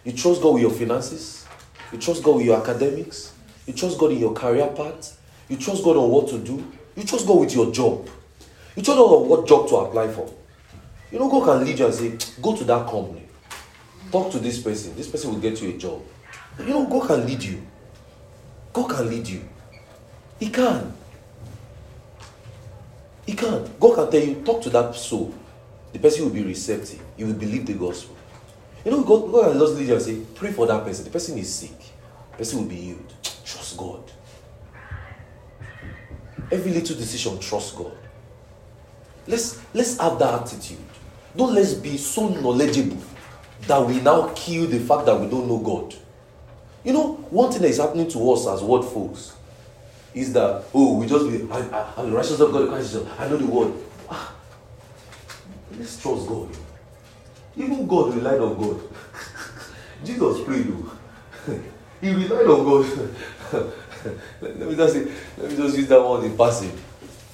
You 0.03 0.11
trust 0.11 0.41
God 0.41 0.53
with 0.53 0.61
your 0.61 0.71
finances? 0.71 1.47
You 1.91 1.97
trust 1.97 2.21
God 2.21 2.37
with 2.37 2.45
your 2.45 2.59
academics? 2.59 3.33
You 3.65 3.73
trust 3.73 3.97
God 3.97 4.11
in 4.11 4.19
your 4.19 4.33
career 4.33 4.67
path? 4.67 5.19
You 5.47 5.57
trust 5.57 5.83
God 5.83 5.97
on 5.97 6.09
what 6.09 6.27
to 6.29 6.37
do? 6.37 6.71
You 6.95 7.03
trust 7.03 7.25
God 7.25 7.39
with 7.39 7.55
your 7.55 7.71
job? 7.71 8.07
You 8.79 8.85
God 8.85 8.97
on 8.97 9.27
what 9.27 9.45
job 9.45 9.67
to 9.67 9.75
apply 9.75 10.07
for? 10.07 10.33
You 11.11 11.19
know, 11.19 11.29
God 11.29 11.43
can 11.43 11.65
lead 11.65 11.77
you 11.77 11.85
and 11.85 11.93
say, 11.93 12.17
go 12.41 12.55
to 12.55 12.63
that 12.63 12.87
company. 12.87 13.25
Talk 14.09 14.31
to 14.31 14.39
this 14.39 14.61
person. 14.61 14.95
This 14.95 15.09
person 15.09 15.33
will 15.33 15.39
get 15.41 15.61
you 15.61 15.71
a 15.71 15.77
job. 15.77 16.01
You 16.59 16.67
know, 16.67 16.85
God 16.85 17.07
can 17.07 17.27
lead 17.27 17.43
you. 17.43 17.61
God 18.71 18.89
can 18.89 19.09
lead 19.09 19.27
you. 19.27 19.41
He 20.39 20.49
can. 20.49 20.93
He 23.25 23.33
can. 23.33 23.69
God 23.77 23.95
can 23.95 24.11
tell 24.11 24.21
you, 24.21 24.35
talk 24.45 24.61
to 24.61 24.69
that 24.69 24.95
soul. 24.95 25.35
The 25.91 25.99
person 25.99 26.23
will 26.23 26.31
be 26.31 26.43
receptive. 26.43 27.01
You 27.17 27.25
will 27.25 27.33
believe 27.33 27.65
the 27.65 27.73
gospel. 27.73 28.15
You 28.85 28.91
know, 28.91 29.03
God, 29.03 29.29
God 29.29 29.51
can 29.51 29.59
just 29.59 29.73
lead 29.73 29.87
you 29.89 29.93
and 29.95 30.01
say, 30.01 30.21
pray 30.35 30.53
for 30.53 30.65
that 30.67 30.85
person. 30.85 31.03
The 31.03 31.11
person 31.11 31.37
is 31.37 31.53
sick. 31.53 31.77
The 32.31 32.37
person 32.37 32.59
will 32.59 32.69
be 32.69 32.75
healed. 32.75 33.13
Trust 33.43 33.75
God. 33.75 34.09
Every 36.49 36.71
little 36.71 36.95
decision, 36.95 37.37
trust 37.39 37.75
God. 37.75 37.91
Let's 39.29 39.61
let's 39.75 39.97
have 39.99 40.17
that 40.17 40.41
attitude. 40.41 40.79
Don't 41.37 41.53
let's 41.53 41.75
be 41.75 41.97
so 41.97 42.29
knowledgeable 42.29 42.97
that 43.67 43.85
we 43.85 44.01
now 44.01 44.33
kill 44.35 44.65
the 44.65 44.79
fact 44.79 45.05
that 45.05 45.19
we 45.19 45.27
don't 45.27 45.47
know 45.47 45.59
God. 45.59 45.93
You 46.83 46.93
know, 46.93 47.13
one 47.29 47.51
thing 47.51 47.61
that 47.61 47.67
is 47.67 47.77
happening 47.77 48.09
to 48.09 48.31
us 48.31 48.47
as 48.47 48.63
word 48.63 48.81
folks 48.81 49.33
is 50.15 50.33
that 50.33 50.63
oh 50.73 50.97
we 50.97 51.05
just 51.05 51.29
be 51.29 51.47
I, 51.51 51.59
I, 51.59 51.93
I'm 51.97 52.09
the 52.09 52.15
righteousness 52.15 52.39
of 52.39 52.51
God, 52.51 52.69
Christ 52.69 52.91
Jesus. 52.91 53.07
I 53.19 53.27
know 53.27 53.37
the 53.37 53.45
word. 53.45 53.73
Ah, 54.09 54.33
let's 55.77 56.01
trust 56.01 56.27
God. 56.27 56.49
Even 57.55 57.85
God 57.85 58.15
relied 58.15 58.39
on 58.39 58.57
God. 58.57 58.81
Jesus 60.03 60.43
prayed 60.43 60.65
though. 60.65 61.53
he 62.01 62.13
relied 62.13 62.47
on 62.47 62.65
God. 62.65 63.15
let, 64.41 64.41
let 64.59 64.69
me 64.69 64.75
just 64.75 64.93
say, 64.93 65.11
let 65.37 65.51
me 65.51 65.55
just 65.55 65.77
use 65.77 65.87
that 65.87 66.01
one 66.01 66.25
in 66.25 66.35
passing. 66.35 66.75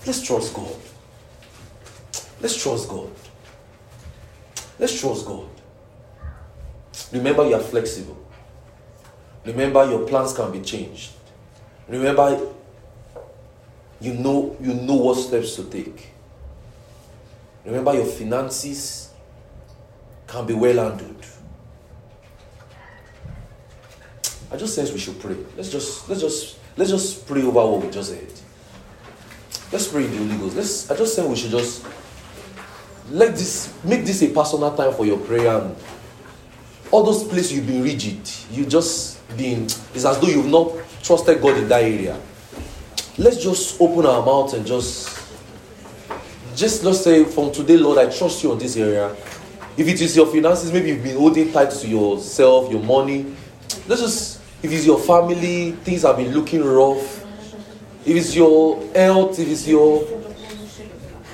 Let's 0.05 0.21
trust 0.21 0.53
God. 0.53 0.75
Let's 2.45 2.61
trust 2.61 2.87
God. 2.89 3.09
Let's 4.77 4.99
trust 4.99 5.25
God. 5.25 5.49
Remember, 7.11 7.43
you 7.47 7.55
are 7.55 7.59
flexible. 7.59 8.23
Remember, 9.43 9.83
your 9.89 10.07
plans 10.07 10.31
can 10.31 10.51
be 10.51 10.61
changed. 10.61 11.13
Remember, 11.87 12.39
you 13.99 14.13
know 14.13 14.55
you 14.61 14.75
know 14.75 14.93
what 14.93 15.15
steps 15.15 15.55
to 15.55 15.63
take. 15.63 16.09
Remember, 17.65 17.95
your 17.95 18.05
finances 18.05 19.09
can 20.27 20.45
be 20.45 20.53
well 20.53 20.87
handled. 20.87 21.25
I 24.51 24.57
just 24.57 24.75
sense 24.75 24.91
we 24.91 24.99
should 24.99 25.19
pray. 25.19 25.37
Let's 25.57 25.71
just 25.71 26.07
let's 26.07 26.21
just 26.21 26.59
let's 26.77 26.91
just 26.91 27.25
pray 27.25 27.41
over 27.41 27.65
what 27.65 27.85
we 27.85 27.89
just 27.89 28.11
said. 28.11 28.31
Let's 29.71 29.87
pray 29.87 30.05
in 30.05 30.11
the 30.11 30.17
Holy 30.17 30.37
Ghost. 30.37 30.55
Let's 30.55 30.91
I 30.91 30.95
just 30.95 31.15
say 31.15 31.27
we 31.27 31.35
should 31.35 31.49
just 31.49 31.83
let 33.09 33.33
this 33.33 33.73
make 33.83 34.05
this 34.05 34.21
a 34.21 34.29
personal 34.29 34.75
time 34.75 34.93
for 34.93 35.05
your 35.05 35.19
prayer 35.19 35.61
all 36.91 37.03
those 37.03 37.23
places 37.23 37.53
you've 37.53 37.67
been 37.67 37.83
rigid, 37.83 38.19
you 38.51 38.65
just 38.65 39.15
been 39.37 39.63
it's 39.63 40.05
as 40.05 40.19
though 40.19 40.27
you've 40.27 40.47
not 40.47 40.71
trusted 41.03 41.41
God 41.41 41.57
in 41.57 41.67
that 41.67 41.83
area. 41.83 42.19
Let's 43.17 43.43
just 43.43 43.81
open 43.81 44.05
our 44.05 44.25
mouth 44.25 44.53
and 44.53 44.65
just 44.65 45.09
just 46.55 46.83
let's 46.83 47.03
say 47.03 47.25
from 47.25 47.51
today, 47.51 47.77
Lord, 47.77 47.97
I 47.97 48.09
trust 48.09 48.43
you 48.43 48.51
on 48.51 48.59
this 48.59 48.77
area. 48.77 49.15
If 49.77 49.87
it 49.87 49.99
is 49.99 50.15
your 50.15 50.27
finances, 50.27 50.71
maybe 50.71 50.89
you've 50.89 51.03
been 51.03 51.17
holding 51.17 51.51
tight 51.51 51.71
to 51.71 51.87
yourself, 51.87 52.71
your 52.71 52.81
money. 52.81 53.35
Let's 53.87 54.01
just 54.01 54.41
if 54.63 54.71
it's 54.71 54.85
your 54.85 54.99
family, 54.99 55.71
things 55.71 56.03
have 56.03 56.17
been 56.17 56.33
looking 56.33 56.63
rough. 56.63 57.23
If 58.05 58.15
it's 58.15 58.35
your 58.35 58.81
health, 58.93 59.37
if 59.39 59.49
it's 59.49 59.67
your 59.67 60.03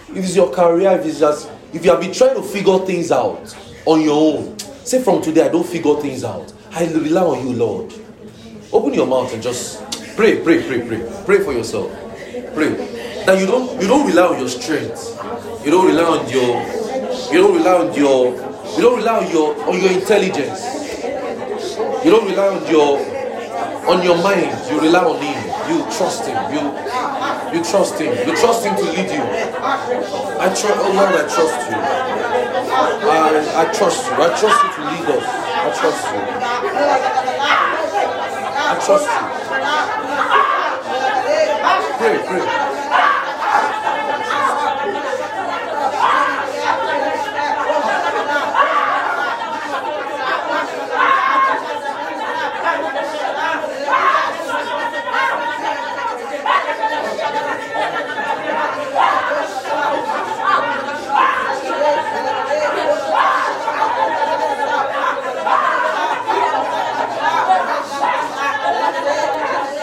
if 0.09 0.17
it's 0.17 0.35
your 0.35 0.51
career, 0.51 0.91
if 0.99 1.05
it's 1.05 1.19
just 1.19 1.49
if 1.73 1.85
you 1.85 1.91
have 1.91 2.01
been 2.01 2.13
trying 2.13 2.35
to 2.35 2.43
figure 2.43 2.77
things 2.79 3.11
out 3.11 3.55
on 3.85 4.01
your 4.01 4.35
own, 4.37 4.59
say 4.59 5.01
from 5.01 5.21
today 5.21 5.45
I 5.45 5.49
don't 5.49 5.65
figure 5.65 5.95
things 5.95 6.23
out. 6.23 6.51
I 6.71 6.85
rely 6.85 7.21
on 7.21 7.47
you, 7.47 7.55
Lord. 7.55 7.93
Open 8.73 8.93
your 8.93 9.07
mouth 9.07 9.33
and 9.33 9.41
just 9.43 9.81
pray, 10.15 10.41
pray, 10.41 10.63
pray, 10.63 10.85
pray. 10.87 11.23
Pray 11.25 11.43
for 11.43 11.53
yourself. 11.53 11.91
Pray. 12.53 12.73
That 13.25 13.39
you 13.39 13.45
don't 13.45 13.81
you 13.81 13.87
don't 13.87 14.07
rely 14.07 14.27
on 14.33 14.39
your 14.39 14.49
strength. 14.49 15.17
You 15.65 15.71
don't 15.71 15.87
rely 15.87 16.03
on 16.03 16.29
your 16.29 16.61
you 17.31 17.41
don't 17.41 17.55
rely 17.55 17.73
on 17.73 17.93
your 17.93 18.33
you 18.75 18.81
don't 18.81 18.97
rely 18.97 19.25
on 19.25 19.31
your 19.31 19.69
on 19.69 19.81
your 19.81 19.91
intelligence. 19.91 20.61
You 22.03 22.11
don't 22.11 22.25
rely 22.29 22.47
on 22.47 22.67
your 22.71 22.99
on 23.87 24.03
your 24.03 24.17
mind. 24.23 24.71
You 24.71 24.79
rely 24.81 25.03
on 25.03 25.21
him. 25.21 25.50
You 25.69 25.83
trust 25.97 26.25
him. 26.25 26.37
You 26.53 26.61
you 27.53 27.63
trust 27.63 27.99
him. 27.99 28.11
You 28.27 28.35
trust 28.35 28.65
him 28.65 28.75
to 28.75 28.83
lead 28.83 29.09
you. 29.11 29.23
I 29.23 30.47
trust 30.47 30.65
oh 30.65 30.91
Lord, 30.95 31.15
I 31.15 31.23
trust 31.27 31.59
you. 31.69 31.77
I, 33.07 33.15
I 33.61 33.65
trust 33.73 34.05
you. 34.07 34.13
I 34.13 34.29
trust 34.39 34.59
you 34.63 34.69
to 34.75 34.81
lead 34.89 35.07
us. 35.15 35.25
I 35.27 35.69
trust 35.79 36.03
you. 36.11 36.19
I 38.71 38.75
trust 38.85 39.07
you. 39.07 39.21
Pray, 41.97 42.17
pray. 42.25 42.45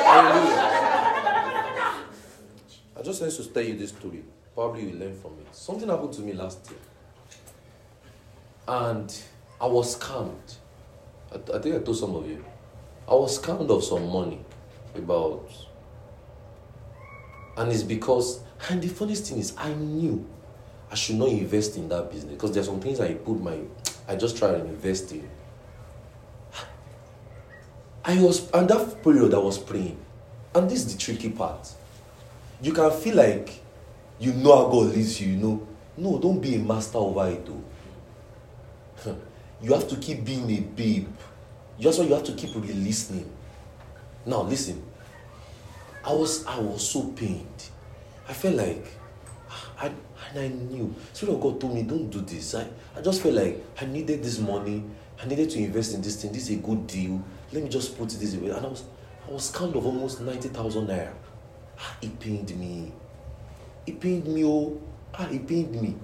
Hallelujah. 0.09 0.57
I 2.97 3.03
just 3.03 3.21
want 3.21 3.33
to 3.33 3.37
tell 3.59 3.69
you 3.69 3.77
this 3.77 3.91
story. 3.91 4.23
Probably 4.55 4.89
you 4.89 4.99
learn 4.99 5.15
from 5.21 5.33
it. 5.41 5.55
Something 5.55 5.89
happened 5.89 6.13
to 6.15 6.21
me 6.21 6.33
last 6.33 6.71
year. 6.71 6.79
And 8.69 9.23
I 9.61 9.67
was 9.67 9.97
scammed. 9.99 10.57
I, 11.33 11.57
I 11.57 11.59
think 11.59 11.75
I 11.75 11.79
told 11.79 11.97
some 11.97 12.15
of 12.15 12.29
you. 12.29 12.45
I 13.09 13.15
was 13.15 13.41
scammed 13.41 13.69
of 13.71 13.83
some 13.83 14.09
money. 14.09 14.41
About. 14.95 15.49
And 17.57 17.73
it's 17.73 17.83
because. 17.83 18.41
And 18.69 18.83
the 18.83 18.89
funniest 18.89 19.27
thing 19.27 19.39
is, 19.39 19.55
I 19.57 19.73
knew 19.75 20.27
I 20.91 20.95
should 20.95 21.17
not 21.17 21.29
invest 21.29 21.77
in 21.77 21.89
that 21.89 22.11
business. 22.11 22.35
Because 22.35 22.53
there's 22.53 22.67
some 22.67 22.81
things 22.81 23.01
I 23.01 23.15
put 23.15 23.41
my. 23.41 23.59
I 24.07 24.17
just 24.17 24.37
try 24.37 24.51
and 24.51 24.69
invest 24.69 25.13
in. 25.13 25.29
I 28.05 28.21
was. 28.23 28.51
And 28.53 28.69
that 28.71 29.03
period 29.03 29.35
I 29.35 29.39
was 29.39 29.59
praying. 29.59 29.99
And 30.55 30.71
this 30.71 30.87
is 30.87 30.95
the 30.95 30.99
tricky 30.99 31.31
part. 31.31 31.69
You 32.61 32.73
can 32.73 32.91
feel 32.91 33.17
like 33.17 33.63
you 34.19 34.33
know 34.33 34.57
how 34.57 34.65
God 34.65 34.95
leads 34.95 35.21
you, 35.21 35.29
you 35.29 35.37
know. 35.37 35.69
No, 35.97 36.19
don't 36.19 36.41
be 36.41 36.57
a 36.57 36.59
master 36.59 36.99
over 36.99 37.29
it 37.29 37.47
though. 37.47 39.17
You 39.61 39.73
have 39.73 39.89
to 39.89 39.97
keep 39.97 40.25
being 40.25 40.49
a 40.53 40.61
babe. 40.61 41.09
That's 41.81 41.99
why 41.99 42.05
you 42.05 42.15
have 42.15 42.23
to 42.23 42.33
keep 42.33 42.55
re-listening. 42.55 43.29
Now 44.25 44.43
listen. 44.43 44.81
I 46.05 46.13
was 46.13 46.47
I 46.47 46.61
was 46.61 46.89
so 46.89 47.09
pained. 47.09 47.65
I 48.29 48.35
felt 48.35 48.55
like 48.55 48.87
ah, 49.51 49.71
I 49.81 49.93
and 50.31 50.39
I 50.39 50.49
knew. 50.49 50.95
Spirit 51.13 51.35
of 51.35 51.41
God 51.41 51.61
told 51.61 51.75
me, 51.75 51.83
don't 51.83 52.09
do 52.09 52.21
this. 52.21 52.55
I, 52.55 52.69
I 52.97 53.01
just 53.01 53.23
felt 53.23 53.35
like 53.35 53.65
I 53.81 53.87
needed 53.87 54.23
this 54.23 54.39
money. 54.39 54.85
I 55.21 55.27
needed 55.27 55.51
to 55.51 55.59
invest 55.59 55.95
in 55.95 56.03
this 56.03 56.21
thing. 56.23 56.33
This 56.33 56.49
is 56.51 56.59
a 56.59 56.61
good 56.61 56.87
deal. 56.87 57.23
Let 57.53 57.63
me 57.63 57.69
just 57.69 57.99
put 57.99 58.11
this 58.11 58.35
away. 58.35 58.51
And 58.51 58.65
I 58.65 58.69
was 58.69 58.85
I 59.27 59.33
was 59.33 59.51
kind 59.51 59.75
of 59.75 59.85
almost 59.85 60.21
90,000 60.21 60.87
naira. 60.87 61.13
Ah, 61.79 61.97
It 62.03 62.19
pained 62.21 62.57
me. 62.59 62.93
It 63.87 64.01
pained 64.01 64.27
me, 64.27 64.45
oh. 64.45 64.81
Ah, 65.15 65.29
it 65.31 65.47
pained 65.47 65.81
me. 65.81 65.97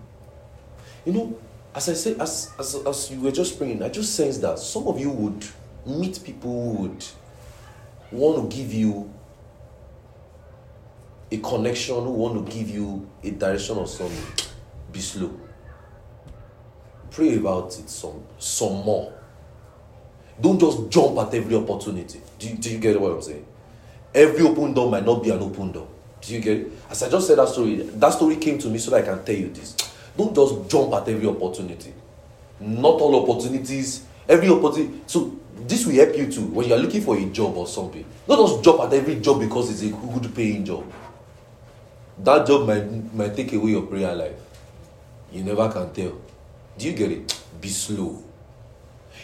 You 1.05 1.13
know, 1.13 1.39
as 1.75 1.89
I 1.89 1.95
said, 1.95 2.21
as, 2.21 2.51
as, 2.59 2.77
as 2.87 3.11
you 3.11 3.21
were 3.21 3.33
just 3.33 3.59
praying, 3.59 3.83
I 3.83 3.89
just 3.89 4.15
sensed 4.15 4.41
that 4.43 4.59
some 4.59 4.87
of 4.87 4.99
you 4.99 5.11
would 5.11 5.45
meet 5.85 6.23
people 6.25 6.51
who 6.77 6.83
would 6.83 7.05
want 8.11 8.51
to 8.51 8.57
give 8.57 8.73
you 8.73 9.13
a 11.31 11.39
connection, 11.39 11.97
who 11.97 12.11
want 12.13 12.47
to 12.47 12.53
give 12.53 12.71
you 12.71 13.09
a 13.23 13.31
direction 13.31 13.77
or 13.77 13.87
something. 13.87 14.49
Be 14.93 15.01
slow. 15.01 15.39
Pray 17.11 17.37
about 17.37 17.77
it 17.79 17.91
some, 17.91 18.23
some 18.39 18.85
more. 18.85 19.13
Don't 20.41 20.59
just 20.59 20.89
jump 20.91 21.19
at 21.19 21.35
every 21.35 21.55
opportunity. 21.57 22.21
Do 22.39 22.55
do 22.57 22.71
you 22.71 22.79
get 22.79 23.01
what 23.01 23.13
I'm 23.13 23.23
saying? 23.23 23.47
Every 24.15 24.47
open 24.47 24.73
door 24.73 24.91
might 24.91 25.05
not 25.05 25.23
be 25.23 25.31
an 25.31 25.41
open 25.41 25.73
door. 25.73 25.89
Do 26.21 26.33
you 26.35 26.41
get 26.41 26.57
it? 26.59 26.73
As 26.89 27.03
I 27.03 27.11
just 27.11 27.27
said 27.27 27.39
that 27.39 27.49
story, 27.49 27.77
that 27.77 28.11
story 28.11 28.37
came 28.37 28.59
to 28.59 28.69
me 28.69 28.79
so 28.79 28.93
that 28.93 29.03
I 29.03 29.15
can 29.15 29.25
tell 29.25 29.35
you 29.35 29.49
this. 29.49 29.77
Don't 30.17 30.35
just 30.35 30.71
jump 30.71 30.95
at 30.95 31.09
every 31.09 31.27
opportunity. 31.27 31.93
Not 32.61 33.01
all 33.01 33.29
opportunities, 33.29 34.05
every 34.29 34.49
opportunity. 34.49 35.01
So 35.07 35.37
this 35.67 35.85
will 35.85 35.95
help 35.95 36.17
you 36.17 36.31
too 36.31 36.47
when 36.47 36.69
you 36.69 36.75
are 36.75 36.79
looking 36.79 37.03
for 37.03 37.17
a 37.17 37.25
job 37.27 37.57
or 37.57 37.67
something. 37.67 38.05
Don't 38.29 38.49
just 38.49 38.65
jump 38.65 38.81
at 38.81 38.93
every 38.93 39.17
job 39.17 39.41
because 39.41 39.71
it's 39.71 39.83
a 39.83 39.97
good 39.97 40.35
paying 40.35 40.65
job. 40.65 40.85
That 42.19 42.47
job 42.47 42.67
might, 42.69 43.15
might 43.15 43.35
take 43.35 43.53
away 43.53 43.73
your 43.73 43.83
prayer 43.83 44.15
life. 44.15 44.37
You 45.33 45.43
never 45.43 45.69
can 45.69 45.93
tell. 45.93 46.17
Do 46.79 46.87
you 46.87 46.93
get 46.93 47.11
it? 47.11 47.41
Be 47.61 47.69
slow. 47.69 48.23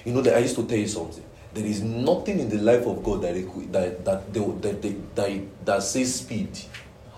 You 0.05 0.13
know 0.13 0.23
that 0.23 0.35
I 0.35 0.39
used 0.41 0.57
to 0.57 0.67
tell 0.67 0.79
you 0.79 0.89
something. 0.89 1.25
There 1.53 1.65
is 1.67 1.83
nothing 1.83 2.39
in 2.39 2.49
the 2.49 2.59
life 2.59 2.87
of 2.87 3.03
God 3.03 3.23
that 3.23 3.35
that 3.73 4.05
that 4.05 4.63
that, 4.63 4.83
they, 4.83 4.97
that 5.15 5.65
that 5.65 5.83
says 5.83 6.15
speed. 6.15 6.59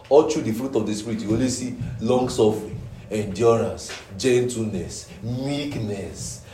All 0.08 0.28
through 0.28 0.42
the 0.42 0.52
fruit 0.52 0.74
of 0.76 0.86
the 0.86 0.94
spirit, 0.94 1.20
you 1.20 1.32
only 1.32 1.48
see 1.48 1.76
long 2.00 2.28
suffering, 2.28 2.78
endurance, 3.10 3.92
gentleness, 4.18 5.08
meekness, 5.22 6.44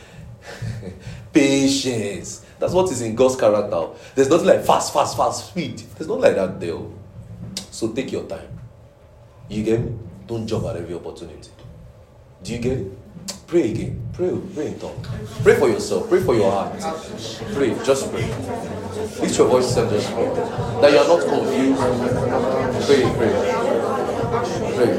patience. 1.33 2.45
That's 2.59 2.73
what 2.73 2.91
is 2.91 3.01
in 3.01 3.15
God's 3.15 3.35
character. 3.37 3.87
There's 4.15 4.29
nothing 4.29 4.47
like 4.47 4.63
fast, 4.65 4.93
fast, 4.93 5.15
fast 5.15 5.49
speed. 5.49 5.79
There's 5.97 6.07
nothing 6.07 6.23
like 6.23 6.35
that 6.35 6.59
there. 6.59 6.77
So 7.71 7.91
take 7.93 8.11
your 8.11 8.23
time. 8.25 8.47
You 9.47 9.63
get 9.63 9.79
me? 9.79 9.97
Don't 10.27 10.45
jump 10.45 10.65
at 10.65 10.75
every 10.75 10.93
opportunity. 10.95 11.49
Do 12.43 12.53
you 12.53 12.59
get 12.59 12.77
it? 12.79 12.98
Pray 13.47 13.71
again. 13.71 14.01
Pray, 14.13 14.37
pray 14.53 14.67
in 14.67 14.79
tongue. 14.79 15.05
Pray 15.43 15.55
for 15.57 15.69
yourself. 15.69 16.07
Pray 16.09 16.21
for 16.21 16.35
your 16.35 16.51
heart. 16.51 16.79
Pray. 17.53 17.73
Just 17.83 18.11
pray. 18.11 18.27
Lift 19.21 19.37
your 19.37 19.47
voice 19.47 19.75
and 19.77 19.89
just 19.89 20.11
pray. 20.13 20.25
That 20.81 20.91
you 20.91 20.99
are 20.99 21.07
not 21.07 21.21
confused. 21.25 21.81
Pray, 22.85 23.01
pray. 23.17 23.33
Pray. 24.75 24.97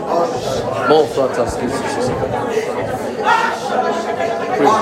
More 0.88 1.06
fantastic. 1.06 1.70
Pray. 4.56 4.72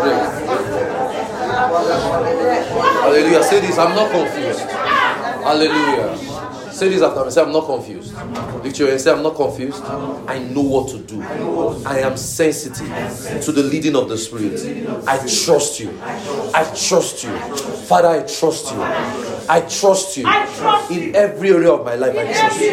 Pray. 0.00 0.18
Hallelujah. 3.00 3.42
Say 3.44 3.60
this. 3.60 3.78
I'm 3.78 3.94
not 3.94 4.10
confused. 4.10 4.60
Hallelujah. 4.70 6.37
Say 6.78 6.90
this 6.90 7.02
after 7.02 7.24
me. 7.24 7.30
Say, 7.32 7.42
I'm 7.42 7.50
not 7.50 7.66
confused. 7.66 8.14
Lift 8.62 8.78
your 8.78 8.88
hand. 8.88 9.00
Say, 9.00 9.10
I'm 9.10 9.20
not 9.24 9.34
confused. 9.34 9.82
I 9.82 10.38
know 10.38 10.60
what 10.62 10.88
to 10.90 10.98
do. 11.00 11.20
I 11.84 11.98
am 11.98 12.16
sensitive 12.16 12.86
to 13.42 13.50
the 13.50 13.64
leading 13.64 13.96
of 13.96 14.08
the 14.08 14.16
Spirit. 14.16 14.60
I 15.08 15.18
trust 15.18 15.80
you. 15.80 15.90
I 16.54 16.62
trust 16.76 17.24
you. 17.24 17.36
Father, 17.88 18.06
I 18.06 18.20
trust 18.22 18.70
you. 18.72 18.80
I 18.80 19.60
trust 19.68 20.18
you. 20.18 20.26
In 21.08 21.16
every 21.16 21.50
area 21.50 21.72
of 21.72 21.84
my 21.84 21.96
life, 21.96 22.16
I 22.16 22.32
trust 22.32 22.60
you. 22.60 22.70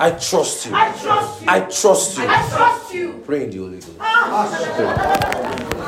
I 0.00 0.10
trust 0.10 0.66
you. 0.66 0.74
I 0.74 0.90
trust 0.90 1.40
you. 1.42 1.48
I 1.48 1.60
trust 1.60 2.18
you. 2.18 2.24
I 2.26 2.48
trust 2.48 2.94
you. 2.94 3.22
Pray 3.24 3.44
in 3.44 3.50
the 3.50 3.58
Holy 3.58 3.74
Ghost. 3.76 3.90
Ah. 4.00 5.68
Pray. 5.70 5.81